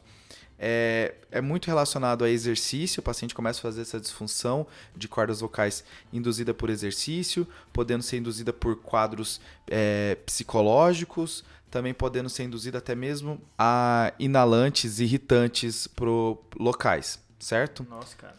É, 0.57 1.16
é, 1.32 1.41
muito 1.41 1.68
relacionado 1.68 2.24
a 2.24 2.30
exercício, 2.30 3.01
o 3.01 3.03
paciente 3.03 3.36
começa 3.36 3.59
a 3.59 3.61
fazer 3.61 3.82
essa 3.82 3.99
disfunção 3.99 4.66
de 4.95 5.07
cordas 5.07 5.41
vocais 5.41 5.84
induzida 6.13 6.53
por 6.53 6.70
exercício, 6.70 7.45
podendo 7.74 8.03
ser 8.03 8.18
induzida 8.18 8.53
por 8.53 8.78
quadros 8.78 9.41
é, 9.70 10.18
psicológicos, 10.26 11.43
também 11.70 11.93
podendo 11.93 12.30
ser 12.30 12.43
induzida 12.43 12.78
até 12.78 12.95
mesmo 12.95 13.41
a 13.57 14.13
inalantes 14.20 14.99
irritantes 14.99 15.88
pro 15.88 16.41
locais, 16.57 17.20
certo? 17.39 17.86
Nossa, 17.89 18.16
cara. 18.16 18.36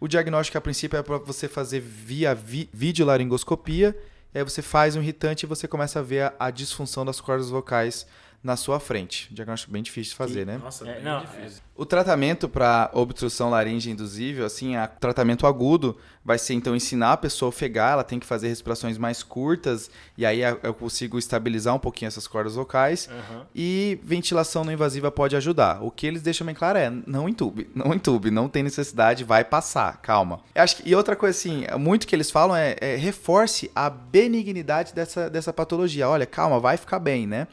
O 0.00 0.08
diagnóstico 0.08 0.56
a 0.56 0.60
princípio 0.60 0.98
é 0.98 1.02
para 1.02 1.18
você 1.18 1.46
fazer 1.46 1.80
via 1.80 2.34
vi 2.34 2.68
videolaringoscopia, 2.72 3.96
e 4.34 4.38
aí 4.38 4.44
você 4.44 4.62
faz 4.62 4.96
um 4.96 5.02
irritante 5.02 5.44
e 5.44 5.48
você 5.48 5.68
começa 5.68 5.98
a 5.98 6.02
ver 6.02 6.22
a, 6.22 6.34
a 6.38 6.50
disfunção 6.50 7.04
das 7.04 7.20
cordas 7.20 7.50
vocais 7.50 8.06
na 8.42 8.56
sua 8.56 8.80
frente. 8.80 9.28
Diagnóstico 9.32 9.70
bem 9.70 9.82
difícil 9.82 10.12
de 10.12 10.16
fazer, 10.16 10.46
né? 10.46 10.58
Nossa, 10.62 10.88
É, 10.88 10.94
bem 10.94 11.04
não, 11.04 11.20
difícil. 11.20 11.62
O 11.76 11.84
tratamento 11.84 12.48
para 12.48 12.90
obstrução 12.94 13.50
laríngea 13.50 13.92
induzível, 13.92 14.46
assim, 14.46 14.76
a 14.76 14.86
tratamento 14.86 15.46
agudo 15.46 15.98
vai 16.24 16.38
ser 16.38 16.54
então 16.54 16.74
ensinar 16.74 17.12
a 17.12 17.16
pessoa 17.16 17.48
a 17.48 17.50
ofegar, 17.50 17.92
ela 17.92 18.04
tem 18.04 18.18
que 18.18 18.26
fazer 18.26 18.48
respirações 18.48 18.96
mais 18.96 19.22
curtas 19.22 19.90
e 20.16 20.24
aí 20.24 20.40
eu 20.40 20.72
consigo 20.72 21.18
estabilizar 21.18 21.74
um 21.74 21.78
pouquinho 21.78 22.08
essas 22.08 22.26
cordas 22.26 22.54
vocais. 22.54 23.08
Aham. 23.10 23.46
E 23.54 23.98
ventilação 24.02 24.64
não 24.64 24.72
invasiva 24.72 25.10
pode 25.10 25.36
ajudar. 25.36 25.82
O 25.82 25.90
que 25.90 26.06
eles 26.06 26.22
deixam 26.22 26.46
bem 26.46 26.54
claro 26.54 26.78
é: 26.78 26.90
não 27.06 27.28
entube, 27.28 27.70
não 27.74 27.92
entube, 27.94 28.30
não 28.30 28.48
tem 28.48 28.62
necessidade, 28.62 29.22
vai 29.24 29.44
passar, 29.44 29.98
calma. 29.98 30.40
Eu 30.54 30.62
acho 30.62 30.76
que, 30.76 30.88
e 30.88 30.94
outra 30.94 31.14
coisa 31.14 31.36
assim, 31.36 31.66
muito 31.78 32.06
que 32.06 32.16
eles 32.16 32.30
falam 32.30 32.56
é, 32.56 32.76
é 32.80 32.96
reforce 32.96 33.70
a 33.74 33.90
benignidade 33.90 34.94
dessa, 34.94 35.28
dessa 35.28 35.52
patologia. 35.52 36.08
Olha, 36.08 36.24
calma, 36.26 36.58
vai 36.58 36.76
ficar 36.78 36.98
bem, 36.98 37.26
né? 37.26 37.46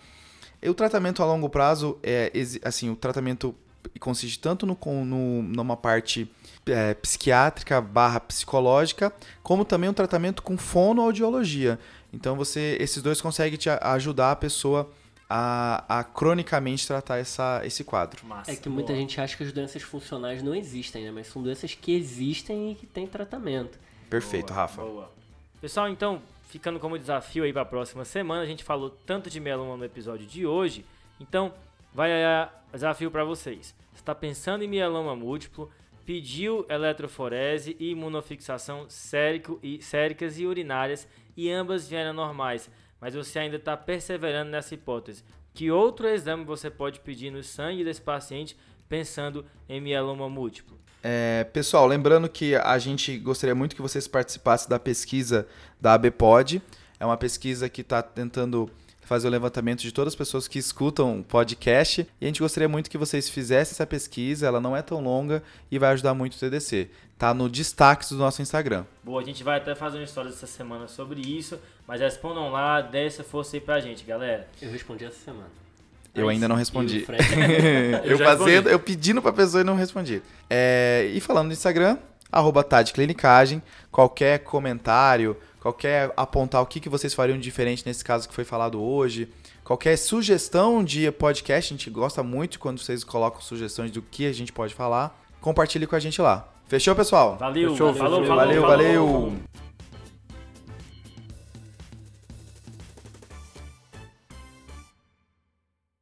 E 0.62 0.70
o 0.70 0.74
tratamento 0.74 1.22
a 1.22 1.26
longo 1.26 1.50
prazo 1.50 1.98
é 2.02 2.32
assim, 2.64 2.90
o 2.90 2.96
tratamento 2.96 3.56
consiste 4.00 4.40
tanto 4.40 4.66
no, 4.66 4.78
no- 5.06 5.44
numa 5.44 5.78
parte 5.78 6.30
é, 6.66 6.94
psiquiátrica 6.96 7.80
barra 7.80 8.20
psicológica, 8.20 9.14
como 9.42 9.64
também 9.64 9.90
um 9.90 9.94
tratamento 9.94 10.42
com 10.44 10.58
fonoaudiologia. 10.58 11.80
Então 12.12 12.36
você, 12.36 12.78
esses 12.80 13.02
dois 13.02 13.22
conseguem 13.22 13.58
te 13.58 13.70
ajudar 13.70 14.32
a 14.32 14.36
pessoa 14.36 14.90
a, 15.30 16.00
a 16.00 16.04
cronicamente 16.04 16.88
tratar 16.88 17.18
essa, 17.18 17.62
esse 17.66 17.84
quadro. 17.84 18.26
Massa. 18.26 18.52
É 18.52 18.56
que 18.56 18.70
muita 18.70 18.94
boa. 18.94 19.00
gente 19.00 19.20
acha 19.20 19.36
que 19.36 19.44
as 19.44 19.52
doenças 19.52 19.82
funcionais 19.84 20.42
não 20.42 20.56
existem, 20.56 21.04
né? 21.04 21.12
Mas 21.12 21.28
são 21.28 21.42
doenças 21.44 21.74
que 21.76 21.94
existem 21.94 22.72
e 22.72 22.76
que 22.76 22.86
têm 22.86 23.06
tratamento. 23.06 23.78
Perfeito, 24.10 24.48
Boa, 24.48 24.62
Rafa. 24.62 24.82
boa. 24.82 25.12
Pessoal, 25.60 25.90
então, 25.90 26.22
ficando 26.48 26.80
como 26.80 26.98
desafio 26.98 27.44
aí 27.44 27.54
para 27.54 27.62
a 27.62 27.66
próxima 27.66 28.06
semana, 28.06 28.42
a 28.42 28.46
gente 28.46 28.64
falou 28.64 28.90
tanto 28.90 29.30
de 29.30 29.40
mieloma 29.40 29.78
no 29.78 29.86
episódio 29.86 30.26
de 30.26 30.46
hoje, 30.46 30.86
então 31.20 31.54
vai 31.94 32.12
aí 32.12 32.50
desafio 32.72 33.12
para 33.12 33.24
vocês. 33.24 33.76
Você 33.92 34.02
está 34.02 34.16
pensando 34.16 34.64
em 34.64 34.68
mieloma 34.68 35.16
múltiplo, 35.16 35.70
pediu 36.06 36.66
eletroforese 36.70 37.76
e 37.80 37.92
imunofixação 37.92 38.90
sérico 38.90 39.60
e, 39.62 39.82
séricas 39.82 40.40
e 40.40 40.46
urinárias 40.46 41.08
e 41.36 41.52
ambas 41.52 41.90
vieram 41.90 42.14
normais, 42.14 42.70
mas 43.00 43.14
você 43.14 43.40
ainda 43.40 43.58
está 43.58 43.76
perseverando 43.76 44.50
nessa 44.50 44.74
hipótese. 44.74 45.24
Que 45.54 45.70
outro 45.70 46.08
exame 46.08 46.46
você 46.46 46.70
pode 46.70 47.00
pedir 47.02 47.32
no 47.32 47.44
sangue 47.44 47.84
desse 47.84 48.02
paciente 48.02 48.56
pensando 48.88 49.46
em 49.68 49.82
mieloma 49.82 50.30
múltiplo? 50.30 50.78
É, 51.10 51.46
pessoal, 51.46 51.88
lembrando 51.88 52.28
que 52.28 52.54
a 52.54 52.78
gente 52.78 53.18
gostaria 53.18 53.56
muito 53.56 53.74
que 53.74 53.82
vocês 53.82 54.10
participassem 54.10 54.68
da 54.68 54.78
pesquisa 54.78 55.48
da 55.80 55.94
ABPOD. 55.94 56.62
É 57.00 57.06
uma 57.06 57.16
pesquisa 57.16 57.70
que 57.70 57.80
está 57.80 58.02
tentando 58.02 58.70
fazer 59.00 59.30
o 59.30 59.32
levantamento 59.32 59.80
de 59.80 59.94
todas 59.94 60.12
as 60.12 60.18
pessoas 60.18 60.50
que 60.50 60.60
escutam 60.60 61.22
o 61.22 61.24
podcast. 61.24 62.06
E 62.20 62.26
a 62.26 62.28
gente 62.28 62.42
gostaria 62.42 62.68
muito 62.68 62.90
que 62.90 62.98
vocês 62.98 63.30
fizessem 63.30 63.72
essa 63.72 63.88
pesquisa. 63.88 64.48
Ela 64.48 64.60
não 64.60 64.76
é 64.76 64.82
tão 64.82 65.02
longa 65.02 65.42
e 65.72 65.80
vai 65.80 65.94
ajudar 65.94 66.14
muito 66.14 66.36
o 66.36 66.40
TDC. 66.40 66.90
Tá 67.18 67.34
no 67.34 67.50
destaque 67.50 68.10
do 68.10 68.18
nosso 68.18 68.42
Instagram. 68.42 68.84
Boa, 69.02 69.22
a 69.22 69.26
gente 69.26 69.46
vai 69.46 69.60
até 69.60 69.74
fazer 69.76 70.00
uma 70.00 70.04
história 70.04 70.28
essa 70.28 70.46
semana 70.46 70.90
sobre 70.90 71.22
isso, 71.22 71.58
mas 71.88 72.02
respondam 72.02 72.52
lá, 72.52 72.82
dê 72.82 73.06
essa 73.06 73.24
força 73.24 73.56
aí 73.56 73.62
pra 73.62 73.80
gente, 73.80 74.04
galera. 74.04 74.46
Eu 74.62 74.70
respondi 74.70 75.06
essa 75.06 75.24
semana. 75.24 75.67
Eu 76.16 76.30
ainda 76.30 76.48
não 76.48 76.56
respondi. 76.58 77.06
eu 78.04 78.12
Eu 78.12 78.18
fazendo, 78.18 78.46
respondi. 78.48 78.70
eu 78.72 78.80
pedindo 78.80 79.22
pra 79.22 79.32
pessoa 79.34 79.62
e 79.62 79.64
não 79.64 79.76
respondi. 79.76 80.22
É, 80.50 81.10
e 81.14 81.20
falando 81.20 81.48
no 81.48 81.54
Instagram, 81.54 81.98
arroba 82.32 82.64
Tade 82.64 82.92
Clinicagem, 82.94 83.62
qualquer 83.92 84.40
comentário, 84.40 85.38
qualquer 85.60 86.12
apontar 86.18 86.62
o 86.62 86.66
que, 86.66 86.80
que 86.80 86.90
vocês 86.90 87.14
fariam 87.14 87.38
de 87.38 87.44
diferente 87.44 87.84
nesse 87.86 88.04
caso 88.04 88.28
que 88.28 88.34
foi 88.34 88.44
falado 88.44 88.82
hoje, 88.82 89.30
qualquer 89.64 89.98
sugestão 89.98 90.84
de 90.84 91.12
podcast, 91.12 91.74
a 91.74 91.78
gente 91.78 91.90
gosta 91.90 92.24
muito 92.24 92.60
quando 92.60 92.80
vocês 92.80 93.04
colocam 93.04 93.42
sugestões 93.42 93.92
do 93.92 94.02
que 94.02 94.26
a 94.26 94.34
gente 94.34 94.52
pode 94.52 94.74
falar, 94.74 95.20
compartilhe 95.42 95.86
com 95.88 95.96
a 95.96 96.00
gente 96.00 96.22
lá. 96.22 96.48
Fechou, 96.68 96.94
pessoal? 96.96 97.38
Valeu, 97.38 97.72
Fechou, 97.72 97.94
falou, 97.94 98.20
fechou. 98.22 98.28
falou, 98.28 98.46
Valeu, 98.46 98.62
falou. 98.62 98.78
valeu. 98.78 99.34